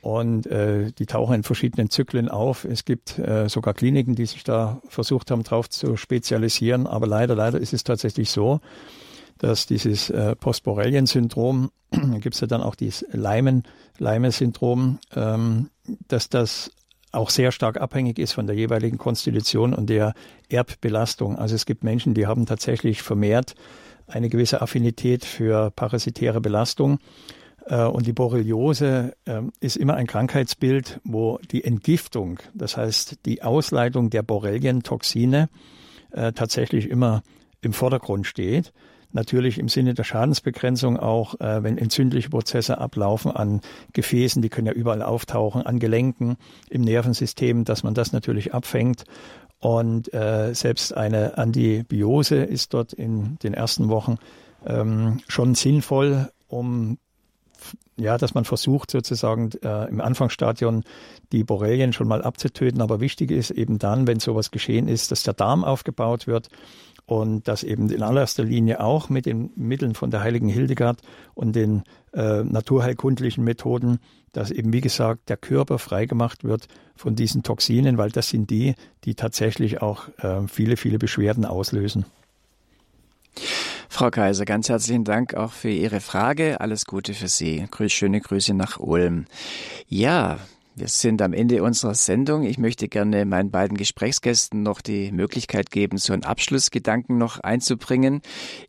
Und 0.00 0.46
äh, 0.48 0.90
die 0.90 1.06
tauchen 1.06 1.36
in 1.36 1.42
verschiedenen 1.44 1.88
Zyklen 1.88 2.28
auf. 2.28 2.64
Es 2.64 2.84
gibt 2.84 3.20
äh, 3.20 3.48
sogar 3.48 3.72
Kliniken, 3.72 4.16
die 4.16 4.26
sich 4.26 4.42
da 4.42 4.80
versucht 4.88 5.30
haben, 5.30 5.44
drauf 5.44 5.70
zu 5.70 5.96
spezialisieren, 5.96 6.88
aber 6.88 7.06
leider, 7.06 7.36
leider 7.36 7.60
ist 7.60 7.72
es 7.72 7.84
tatsächlich 7.84 8.30
so, 8.30 8.60
dass 9.38 9.66
dieses 9.66 10.10
äh, 10.10 10.34
Postborrelien-Syndrom, 10.34 11.70
gibt 12.20 12.34
es 12.34 12.40
ja 12.40 12.48
dann 12.48 12.62
auch 12.62 12.74
dieses 12.74 13.04
Leimen-Syndrom, 13.12 14.98
ähm, 15.14 15.70
dass 16.08 16.28
das 16.28 16.72
auch 17.12 17.30
sehr 17.30 17.52
stark 17.52 17.80
abhängig 17.80 18.18
ist 18.18 18.32
von 18.32 18.46
der 18.46 18.56
jeweiligen 18.56 18.98
Konstitution 18.98 19.74
und 19.74 19.88
der 19.88 20.14
Erbbelastung. 20.48 21.36
Also 21.38 21.54
es 21.54 21.66
gibt 21.66 21.84
Menschen, 21.84 22.14
die 22.14 22.26
haben 22.26 22.46
tatsächlich 22.46 23.02
vermehrt 23.02 23.54
eine 24.06 24.28
gewisse 24.28 24.62
Affinität 24.62 25.24
für 25.24 25.70
parasitäre 25.70 26.40
Belastung. 26.40 26.98
Äh, 27.66 27.84
und 27.84 28.06
die 28.06 28.12
Borreliose 28.12 29.14
ähm, 29.26 29.52
ist 29.60 29.76
immer 29.76 29.94
ein 29.94 30.06
Krankheitsbild, 30.06 31.00
wo 31.04 31.38
die 31.50 31.64
Entgiftung, 31.64 32.38
das 32.54 32.76
heißt 32.76 33.24
die 33.26 33.42
Ausleitung 33.42 34.10
der 34.10 34.22
Borrelientoxine, 34.22 35.48
äh, 36.10 36.32
tatsächlich 36.32 36.88
immer 36.88 37.22
im 37.60 37.72
Vordergrund 37.72 38.26
steht 38.26 38.72
natürlich 39.14 39.58
im 39.58 39.68
Sinne 39.68 39.94
der 39.94 40.04
Schadensbegrenzung 40.04 40.98
auch, 40.98 41.38
äh, 41.40 41.62
wenn 41.62 41.78
entzündliche 41.78 42.30
Prozesse 42.30 42.78
ablaufen 42.78 43.30
an 43.30 43.60
Gefäßen, 43.92 44.42
die 44.42 44.48
können 44.48 44.66
ja 44.66 44.72
überall 44.72 45.02
auftauchen, 45.02 45.62
an 45.62 45.78
Gelenken, 45.78 46.36
im 46.70 46.82
Nervensystem, 46.82 47.64
dass 47.64 47.82
man 47.82 47.94
das 47.94 48.12
natürlich 48.12 48.54
abfängt. 48.54 49.04
Und 49.58 50.12
äh, 50.12 50.54
selbst 50.54 50.96
eine 50.96 51.38
Antibiose 51.38 52.36
ist 52.36 52.74
dort 52.74 52.92
in 52.92 53.38
den 53.42 53.54
ersten 53.54 53.88
Wochen 53.88 54.16
ähm, 54.66 55.20
schon 55.28 55.54
sinnvoll, 55.54 56.30
um 56.48 56.98
ja, 57.96 58.18
dass 58.18 58.34
man 58.34 58.44
versucht 58.44 58.90
sozusagen 58.90 59.50
äh, 59.62 59.88
im 59.88 60.00
Anfangsstadion 60.00 60.82
die 61.30 61.44
Borrelien 61.44 61.92
schon 61.92 62.08
mal 62.08 62.22
abzutöten. 62.22 62.80
Aber 62.80 63.00
wichtig 63.00 63.30
ist 63.30 63.50
eben 63.50 63.78
dann, 63.78 64.06
wenn 64.06 64.18
sowas 64.18 64.50
geschehen 64.50 64.88
ist, 64.88 65.12
dass 65.12 65.22
der 65.22 65.34
Darm 65.34 65.62
aufgebaut 65.62 66.26
wird 66.26 66.48
und 67.12 67.46
das 67.46 67.62
eben 67.62 67.90
in 67.90 68.02
allererster 68.02 68.42
Linie 68.42 68.80
auch 68.80 69.10
mit 69.10 69.26
den 69.26 69.50
Mitteln 69.54 69.94
von 69.94 70.10
der 70.10 70.22
heiligen 70.22 70.48
Hildegard 70.48 71.02
und 71.34 71.54
den 71.54 71.82
äh, 72.14 72.42
naturheilkundlichen 72.42 73.44
Methoden, 73.44 73.98
dass 74.32 74.50
eben, 74.50 74.72
wie 74.72 74.80
gesagt, 74.80 75.28
der 75.28 75.36
Körper 75.36 75.78
freigemacht 75.78 76.42
wird 76.42 76.68
von 76.96 77.14
diesen 77.14 77.42
Toxinen, 77.42 77.98
weil 77.98 78.08
das 78.08 78.30
sind 78.30 78.48
die, 78.48 78.76
die 79.04 79.14
tatsächlich 79.14 79.82
auch 79.82 80.08
äh, 80.20 80.48
viele, 80.48 80.78
viele 80.78 80.98
Beschwerden 80.98 81.44
auslösen. 81.44 82.06
Frau 83.90 84.08
Kaiser, 84.08 84.46
ganz 84.46 84.70
herzlichen 84.70 85.04
Dank 85.04 85.34
auch 85.34 85.52
für 85.52 85.68
Ihre 85.68 86.00
Frage. 86.00 86.62
Alles 86.62 86.86
Gute 86.86 87.12
für 87.12 87.28
Sie. 87.28 87.66
Schöne 87.88 88.22
Grüße 88.22 88.54
nach 88.54 88.80
Ulm. 88.80 89.26
Ja, 89.86 90.38
Wir 90.74 90.88
sind 90.88 91.20
am 91.20 91.34
Ende 91.34 91.62
unserer 91.62 91.94
Sendung. 91.94 92.44
Ich 92.44 92.56
möchte 92.56 92.88
gerne 92.88 93.26
meinen 93.26 93.50
beiden 93.50 93.76
Gesprächsgästen 93.76 94.62
noch 94.62 94.80
die 94.80 95.12
Möglichkeit 95.12 95.70
geben, 95.70 95.98
so 95.98 96.14
einen 96.14 96.24
Abschlussgedanken 96.24 97.18
noch 97.18 97.40
einzubringen. 97.40 98.22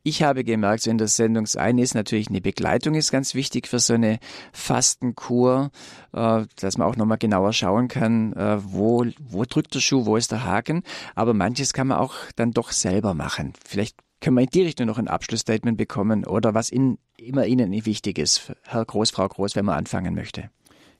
Ich 0.03 0.21
habe 0.21 0.43
gemerkt, 0.43 0.83
so 0.83 0.91
in 0.91 0.97
der 0.97 1.07
Sendungsein 1.07 1.77
ist 1.77 1.95
natürlich 1.95 2.27
eine 2.27 2.41
Begleitung 2.41 2.95
ist 2.95 3.11
ganz 3.11 3.35
wichtig 3.35 3.69
für 3.69 3.79
so 3.79 3.93
eine 3.93 4.19
Fastenkur, 4.51 5.71
äh, 6.11 6.45
dass 6.57 6.77
man 6.77 6.89
auch 6.89 6.97
nochmal 6.97 7.19
genauer 7.19 7.53
schauen 7.53 7.87
kann, 7.87 8.33
äh, 8.33 8.57
wo, 8.61 9.05
wo 9.19 9.45
drückt 9.45 9.73
der 9.73 9.79
Schuh, 9.79 10.05
wo 10.05 10.17
ist 10.17 10.31
der 10.33 10.43
Haken. 10.43 10.83
Aber 11.15 11.33
manches 11.33 11.71
kann 11.71 11.87
man 11.87 11.99
auch 11.99 12.15
dann 12.35 12.51
doch 12.51 12.73
selber 12.73 13.13
machen. 13.13 13.53
Vielleicht 13.65 13.95
können 14.19 14.35
wir 14.35 14.43
in 14.43 14.49
die 14.49 14.63
Richtung 14.63 14.87
noch 14.87 14.97
ein 14.97 15.07
Abschlussstatement 15.07 15.77
bekommen 15.77 16.25
oder 16.25 16.53
was 16.53 16.69
in, 16.69 16.97
immer 17.17 17.45
Ihnen 17.45 17.71
wichtig 17.85 18.17
ist, 18.17 18.51
Herr 18.63 18.83
Groß, 18.83 19.11
Frau 19.11 19.27
Groß, 19.27 19.55
wenn 19.55 19.65
man 19.65 19.77
anfangen 19.77 20.15
möchte. 20.15 20.49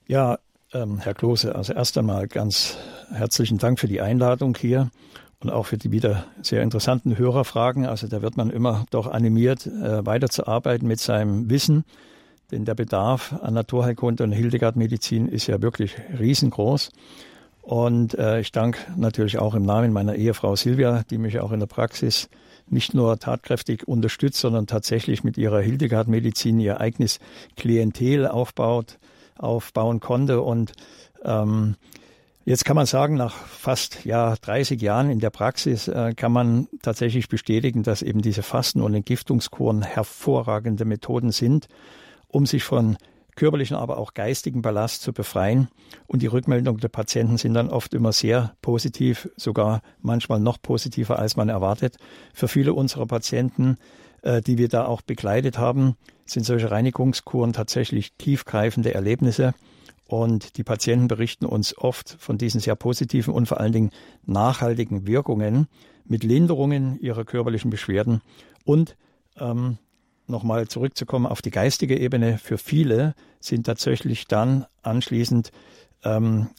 Ja, 0.07 0.37
ähm, 0.73 0.99
Herr 0.99 1.13
Klose, 1.13 1.55
also 1.55 1.73
erst 1.73 1.97
einmal 1.97 2.27
ganz 2.27 2.77
herzlichen 3.11 3.57
Dank 3.57 3.79
für 3.79 3.87
die 3.87 4.01
Einladung 4.01 4.57
hier 4.57 4.89
und 5.39 5.51
auch 5.51 5.65
für 5.65 5.77
die 5.77 5.91
wieder 5.91 6.25
sehr 6.41 6.63
interessanten 6.63 7.17
Hörerfragen. 7.17 7.85
Also 7.85 8.07
da 8.07 8.21
wird 8.21 8.37
man 8.37 8.49
immer 8.49 8.85
doch 8.89 9.07
animiert, 9.07 9.67
äh, 9.67 10.05
weiterzuarbeiten 10.05 10.87
mit 10.87 10.99
seinem 10.99 11.49
Wissen, 11.49 11.83
denn 12.51 12.65
der 12.65 12.75
Bedarf 12.75 13.33
an 13.41 13.53
Naturheilkunde 13.53 14.23
und 14.23 14.31
Hildegard-Medizin 14.31 15.27
ist 15.27 15.47
ja 15.47 15.61
wirklich 15.61 15.95
riesengroß. 16.19 16.91
Und 17.61 18.17
äh, 18.17 18.41
ich 18.41 18.51
danke 18.51 18.79
natürlich 18.97 19.39
auch 19.39 19.55
im 19.55 19.63
Namen 19.63 19.93
meiner 19.93 20.15
Ehefrau 20.15 20.55
Silvia, 20.55 21.03
die 21.09 21.17
mich 21.17 21.39
auch 21.39 21.51
in 21.51 21.61
der 21.61 21.67
Praxis 21.67 22.29
nicht 22.67 22.93
nur 22.93 23.19
tatkräftig 23.19 23.87
unterstützt, 23.87 24.39
sondern 24.39 24.67
tatsächlich 24.67 25.23
mit 25.23 25.37
ihrer 25.37 25.61
Hildegard-Medizin 25.61 26.59
ihr 26.59 26.81
eigenes 26.81 27.19
Klientel 27.55 28.27
aufbaut, 28.27 28.97
aufbauen 29.37 29.99
konnte. 29.99 30.41
Und 30.41 30.73
ähm, 31.23 31.75
jetzt 32.45 32.65
kann 32.65 32.75
man 32.75 32.85
sagen, 32.85 33.15
nach 33.15 33.33
fast 33.33 34.05
ja 34.05 34.35
30 34.35 34.81
Jahren 34.81 35.09
in 35.09 35.19
der 35.19 35.29
Praxis 35.29 35.87
äh, 35.87 36.13
kann 36.15 36.31
man 36.31 36.67
tatsächlich 36.81 37.29
bestätigen, 37.29 37.83
dass 37.83 38.01
eben 38.01 38.21
diese 38.21 38.43
Fasten- 38.43 38.81
und 38.81 38.93
Entgiftungskuren 38.93 39.81
hervorragende 39.81 40.85
Methoden 40.85 41.31
sind, 41.31 41.67
um 42.27 42.45
sich 42.45 42.63
von 42.63 42.97
körperlichen, 43.35 43.75
aber 43.75 43.97
auch 43.97 44.13
geistigen 44.13 44.61
Ballast 44.61 45.01
zu 45.01 45.13
befreien. 45.13 45.67
Und 46.07 46.21
die 46.21 46.27
Rückmeldungen 46.27 46.79
der 46.79 46.89
Patienten 46.89 47.37
sind 47.37 47.53
dann 47.53 47.69
oft 47.69 47.93
immer 47.93 48.11
sehr 48.11 48.55
positiv, 48.61 49.29
sogar 49.35 49.81
manchmal 50.01 50.39
noch 50.39 50.61
positiver, 50.61 51.19
als 51.19 51.35
man 51.35 51.49
erwartet. 51.49 51.97
Für 52.33 52.47
viele 52.47 52.73
unserer 52.73 53.05
Patienten, 53.05 53.77
äh, 54.21 54.41
die 54.41 54.57
wir 54.57 54.69
da 54.69 54.85
auch 54.85 55.01
begleitet 55.01 55.57
haben, 55.57 55.95
sind 56.33 56.45
solche 56.45 56.71
Reinigungskuren 56.71 57.53
tatsächlich 57.53 58.13
tiefgreifende 58.13 58.93
Erlebnisse. 58.93 59.53
Und 60.07 60.57
die 60.57 60.63
Patienten 60.63 61.07
berichten 61.07 61.45
uns 61.45 61.77
oft 61.77 62.17
von 62.19 62.37
diesen 62.37 62.59
sehr 62.59 62.75
positiven 62.75 63.33
und 63.33 63.47
vor 63.47 63.59
allen 63.59 63.71
Dingen 63.71 63.91
nachhaltigen 64.25 65.07
Wirkungen 65.07 65.67
mit 66.05 66.23
Linderungen 66.23 66.99
ihrer 66.99 67.23
körperlichen 67.23 67.71
Beschwerden 67.71 68.21
und 68.65 68.97
ähm, 69.37 69.77
nochmal 70.27 70.67
zurückzukommen 70.67 71.25
auf 71.25 71.41
die 71.41 71.51
geistige 71.51 71.97
Ebene, 71.97 72.37
für 72.37 72.57
viele 72.57 73.15
sind 73.39 73.65
tatsächlich 73.65 74.27
dann 74.27 74.65
anschließend 74.81 75.51
ähm, 76.03 76.49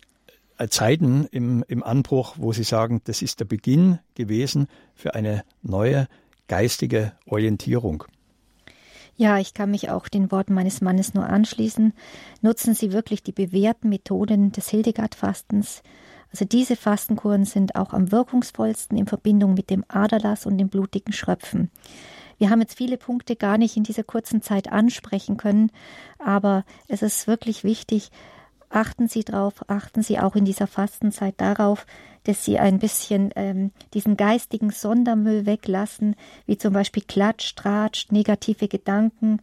Zeiten 0.71 1.27
im, 1.31 1.65
im 1.67 1.83
Anbruch, 1.83 2.35
wo 2.39 2.53
sie 2.53 2.63
sagen, 2.63 3.01
das 3.05 3.23
ist 3.23 3.41
der 3.41 3.45
Beginn 3.45 3.99
gewesen 4.15 4.69
für 4.95 5.15
eine 5.15 5.45
neue 5.63 6.07
geistige 6.47 7.13
Orientierung. 7.27 8.05
Ja, 9.17 9.39
ich 9.39 9.55
kann 9.55 9.71
mich 9.71 9.91
auch 9.91 10.09
den 10.09 10.33
Worten 10.33 10.55
meines 10.55 10.81
Mannes 10.81 11.15
nur 11.15 11.29
anschließen. 11.29 11.93
Nutzen 12.43 12.75
Sie 12.75 12.93
wirklich 12.93 13.23
die 13.23 13.33
bewährten 13.33 13.89
Methoden 13.89 14.51
des 14.51 14.69
Hildegard-Fastens. 14.71 15.83
Also 16.33 16.45
diese 16.45 16.75
Fastenkuren 16.75 17.45
sind 17.45 17.77
auch 17.77 17.93
am 17.93 18.11
wirkungsvollsten 18.11 18.99
in 18.99 19.07
Verbindung 19.07 19.55
mit 19.55 19.71
dem 19.71 19.85
Aderlass 19.87 20.47
und 20.47 20.59
dem 20.59 20.69
blutigen 20.69 21.13
Schröpfen. 21.13 21.71
Wir 22.39 22.51
haben 22.51 22.61
jetzt 22.61 22.77
viele 22.77 22.97
Punkte 22.97 23.37
gar 23.37 23.57
nicht 23.57 23.77
in 23.77 23.85
dieser 23.85 24.03
kurzen 24.03 24.43
Zeit 24.43 24.73
ansprechen 24.73 25.37
können, 25.37 25.71
aber 26.19 26.65
es 26.89 27.03
ist 27.03 27.29
wirklich 27.29 27.63
wichtig, 27.63 28.11
achten 28.75 29.09
Sie 29.09 29.25
darauf, 29.25 29.69
achten 29.69 30.03
Sie 30.03 30.19
auch 30.19 30.37
in 30.37 30.45
dieser 30.45 30.67
Fastenzeit 30.67 31.35
darauf, 31.39 31.87
dass 32.25 32.45
Sie 32.45 32.59
ein 32.59 32.79
bisschen 32.79 33.31
ähm, 33.37 33.71
diesen 33.93 34.17
geistigen 34.17 34.71
Sondermüll 34.71 35.47
weglassen, 35.47 36.17
wie 36.47 36.59
zum 36.59 36.73
Beispiel 36.73 37.03
Klatsch, 37.07 37.55
Tratsch, 37.55 38.11
negative 38.11 38.69
Gedanken, 38.69 39.41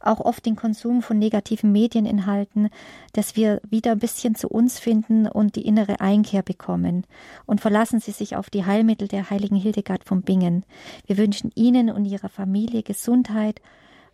auch 0.00 0.20
oft 0.20 0.44
den 0.46 0.56
Konsum 0.56 1.00
von 1.02 1.18
negativen 1.18 1.72
Medieninhalten, 1.72 2.70
dass 3.12 3.36
wir 3.36 3.60
wieder 3.68 3.92
ein 3.92 3.98
bisschen 3.98 4.34
zu 4.34 4.48
uns 4.48 4.78
finden 4.78 5.26
und 5.28 5.56
die 5.56 5.66
innere 5.66 6.00
Einkehr 6.00 6.42
bekommen. 6.42 7.06
Und 7.46 7.60
verlassen 7.60 8.00
Sie 8.00 8.10
sich 8.10 8.36
auf 8.36 8.50
die 8.50 8.64
Heilmittel 8.64 9.08
der 9.08 9.30
heiligen 9.30 9.56
Hildegard 9.56 10.04
von 10.04 10.22
Bingen. 10.22 10.64
Wir 11.06 11.18
wünschen 11.18 11.52
Ihnen 11.54 11.90
und 11.90 12.04
Ihrer 12.04 12.28
Familie 12.28 12.82
Gesundheit 12.82 13.60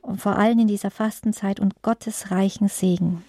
und 0.03 0.21
vor 0.21 0.37
allem 0.37 0.59
in 0.59 0.69
dieser 0.69 0.91
Fastenzeit 0.91 1.59
und 1.59 1.83
Gottes 1.83 2.31
reichen 2.31 2.69
Segen. 2.69 3.25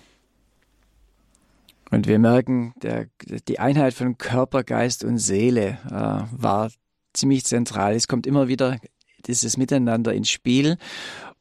Und 1.91 2.07
wir 2.07 2.19
merken, 2.19 2.73
der, 2.81 3.07
die 3.47 3.59
Einheit 3.59 3.93
von 3.93 4.17
Körper, 4.17 4.63
Geist 4.63 5.03
und 5.03 5.17
Seele 5.17 5.79
äh, 5.87 6.41
war 6.41 6.71
ziemlich 7.13 7.45
zentral. 7.45 7.95
Es 7.95 8.07
kommt 8.07 8.27
immer 8.27 8.47
wieder 8.47 8.77
dieses 9.25 9.57
Miteinander 9.57 10.13
ins 10.13 10.29
Spiel. 10.29 10.77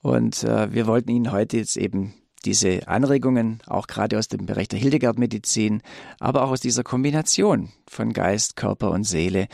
Und 0.00 0.44
äh, 0.44 0.72
wir 0.72 0.86
wollten 0.86 1.10
Ihnen 1.10 1.32
heute 1.32 1.58
jetzt 1.58 1.76
eben 1.76 2.14
diese 2.44 2.86
Anregungen, 2.86 3.60
auch 3.66 3.86
gerade 3.86 4.18
aus 4.18 4.28
dem 4.28 4.46
Bereich 4.46 4.68
der 4.68 4.78
Hildegard-Medizin, 4.78 5.82
aber 6.20 6.44
auch 6.44 6.50
aus 6.50 6.60
dieser 6.60 6.84
Kombination 6.84 7.70
von 7.88 8.12
Geist, 8.12 8.56
Körper 8.56 8.90
und 8.90 9.04
Seele 9.04 9.48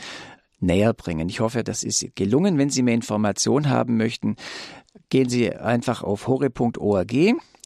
näher 0.59 0.93
bringen. 0.93 1.27
Ich 1.29 1.39
hoffe, 1.39 1.63
das 1.63 1.83
ist 1.83 2.15
gelungen. 2.15 2.57
Wenn 2.57 2.69
Sie 2.69 2.83
mehr 2.83 2.93
Informationen 2.93 3.69
haben 3.69 3.97
möchten, 3.97 4.35
gehen 5.09 5.29
Sie 5.29 5.53
einfach 5.53 6.03
auf 6.03 6.27
hore.org. 6.27 7.13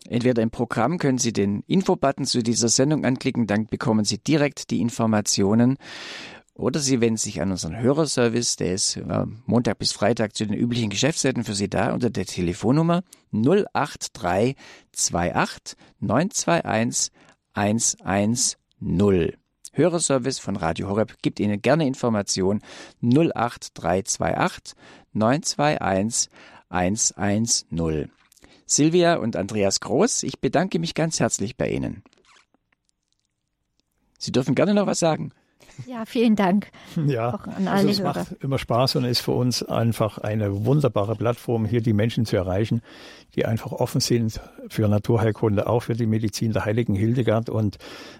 Entweder 0.07 0.41
im 0.41 0.49
Programm 0.49 0.97
können 0.97 1.17
Sie 1.17 1.33
den 1.33 1.61
Infobutton 1.67 2.25
zu 2.25 2.41
dieser 2.41 2.69
Sendung 2.69 3.03
anklicken, 3.05 3.47
dann 3.47 3.67
bekommen 3.67 4.05
Sie 4.05 4.17
direkt 4.17 4.71
die 4.71 4.79
Informationen. 4.81 5.77
Oder 6.55 6.79
Sie 6.79 6.99
wenden 6.99 7.17
sich 7.17 7.41
an 7.41 7.51
unseren 7.51 7.77
Hörerservice, 7.77 8.55
der 8.57 8.73
ist 8.73 8.97
äh, 8.97 9.25
Montag 9.45 9.77
bis 9.79 9.93
Freitag 9.93 10.35
zu 10.35 10.45
den 10.45 10.53
üblichen 10.53 10.89
Geschäftszeiten 10.89 11.45
für 11.45 11.55
Sie 11.55 11.69
da 11.69 11.93
unter 11.93 12.09
der 12.09 12.25
Telefonnummer 12.25 13.03
08328 13.31 15.77
921 15.99 17.11
110. 17.53 19.37
Hörerservice 19.71 20.39
von 20.39 20.57
Radio 20.57 20.89
Horeb 20.89 21.21
gibt 21.21 21.39
Ihnen 21.39 21.61
gerne 21.61 21.87
Informationen 21.87 22.61
08328 23.01 24.75
921 25.13 26.29
110. 26.69 28.11
Silvia 28.69 29.15
und 29.15 29.35
Andreas 29.35 29.79
Groß, 29.79 30.23
ich 30.23 30.39
bedanke 30.39 30.77
mich 30.77 30.93
ganz 30.93 31.19
herzlich 31.19 31.57
bei 31.57 31.69
Ihnen. 31.69 32.03
Sie 34.19 34.31
dürfen 34.31 34.53
gerne 34.53 34.75
noch 34.75 34.85
was 34.85 34.99
sagen. 34.99 35.31
Ja, 35.87 36.05
vielen 36.05 36.35
Dank. 36.35 36.67
Ja, 37.07 37.33
auch 37.33 37.47
an 37.47 37.67
alle 37.67 37.87
also 37.87 37.89
es 37.89 37.99
Hörer. 37.99 38.19
macht 38.19 38.43
immer 38.43 38.59
Spaß 38.59 38.97
und 38.97 39.05
ist 39.05 39.21
für 39.21 39.31
uns 39.31 39.63
einfach 39.63 40.19
eine 40.19 40.65
wunderbare 40.65 41.15
Plattform, 41.15 41.65
hier 41.65 41.81
die 41.81 41.93
Menschen 41.93 42.25
zu 42.25 42.35
erreichen, 42.35 42.81
die 43.35 43.45
einfach 43.45 43.71
offen 43.71 44.01
sind 44.01 44.39
für 44.67 44.87
Naturheilkunde, 44.87 45.65
auch 45.65 45.81
für 45.81 45.93
die 45.93 46.05
Medizin 46.05 46.51
der 46.51 46.65
heiligen 46.65 46.93
Hildegard. 46.93 47.49
Und 47.49 47.77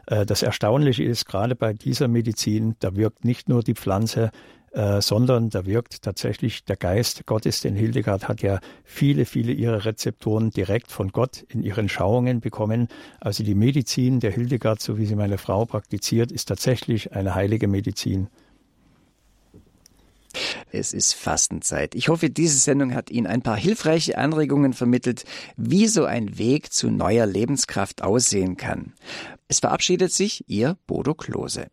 äh, 0.08 0.26
das 0.26 0.42
Erstaunliche 0.42 1.04
ist, 1.04 1.26
gerade 1.26 1.56
bei 1.56 1.74
dieser 1.74 2.08
Medizin, 2.08 2.76
da 2.80 2.96
wirkt 2.96 3.26
nicht 3.26 3.50
nur 3.50 3.62
die 3.62 3.76
Pflanze, 3.76 4.32
äh, 4.72 5.02
sondern 5.02 5.50
da 5.50 5.66
wirkt 5.66 6.02
tatsächlich 6.02 6.64
der 6.64 6.76
Geist 6.76 7.26
Gottes, 7.26 7.62
denn 7.62 7.76
Hildegard 7.76 8.28
hat 8.28 8.42
ja 8.42 8.60
viele, 8.84 9.26
viele 9.26 9.52
ihrer 9.52 9.86
Rezeptoren 9.86 10.52
direkt 10.52 10.92
von 10.92 11.12
Gott 11.12 11.46
in 11.50 11.64
ihren 11.64 11.90
Schauungen 11.90 12.40
bekommen. 12.40 12.88
Also 13.20 13.44
die 13.44 13.56
Medizin 13.56 14.20
der 14.20 14.32
Hildegard, 14.32 14.82
so 14.82 14.98
wie 14.98 15.06
sie 15.06 15.16
meine 15.16 15.38
Frau 15.38 15.66
praktiziert, 15.66 16.32
ist 16.32 16.46
tatsächlich 16.46 17.14
eine 17.14 17.36
heilige 17.36 17.68
Medizin. 17.68 18.28
Es 20.72 20.94
ist 20.94 21.14
Fastenzeit. 21.14 21.96
Ich 21.96 22.10
hoffe, 22.10 22.30
diese 22.30 22.58
Sendung 22.58 22.94
hat 22.94 23.10
Ihnen 23.10 23.26
ein 23.26 23.42
paar 23.42 23.58
hilfreiche 23.58 24.18
Anregungen 24.18 24.74
vermittelt, 24.74 25.24
wie 25.58 25.88
so 25.88 26.06
ein 26.06 26.38
Weg 26.38 26.72
zu 26.72 26.92
neuer 26.92 27.26
Lebenskraft 27.26 28.04
aussehen 28.04 28.56
kann. 28.56 28.94
Es 29.48 29.60
verabschiedet 29.60 30.14
sich 30.14 30.48
Ihr 30.48 30.78
Bodo 30.86 31.16
Klose. 31.16 31.72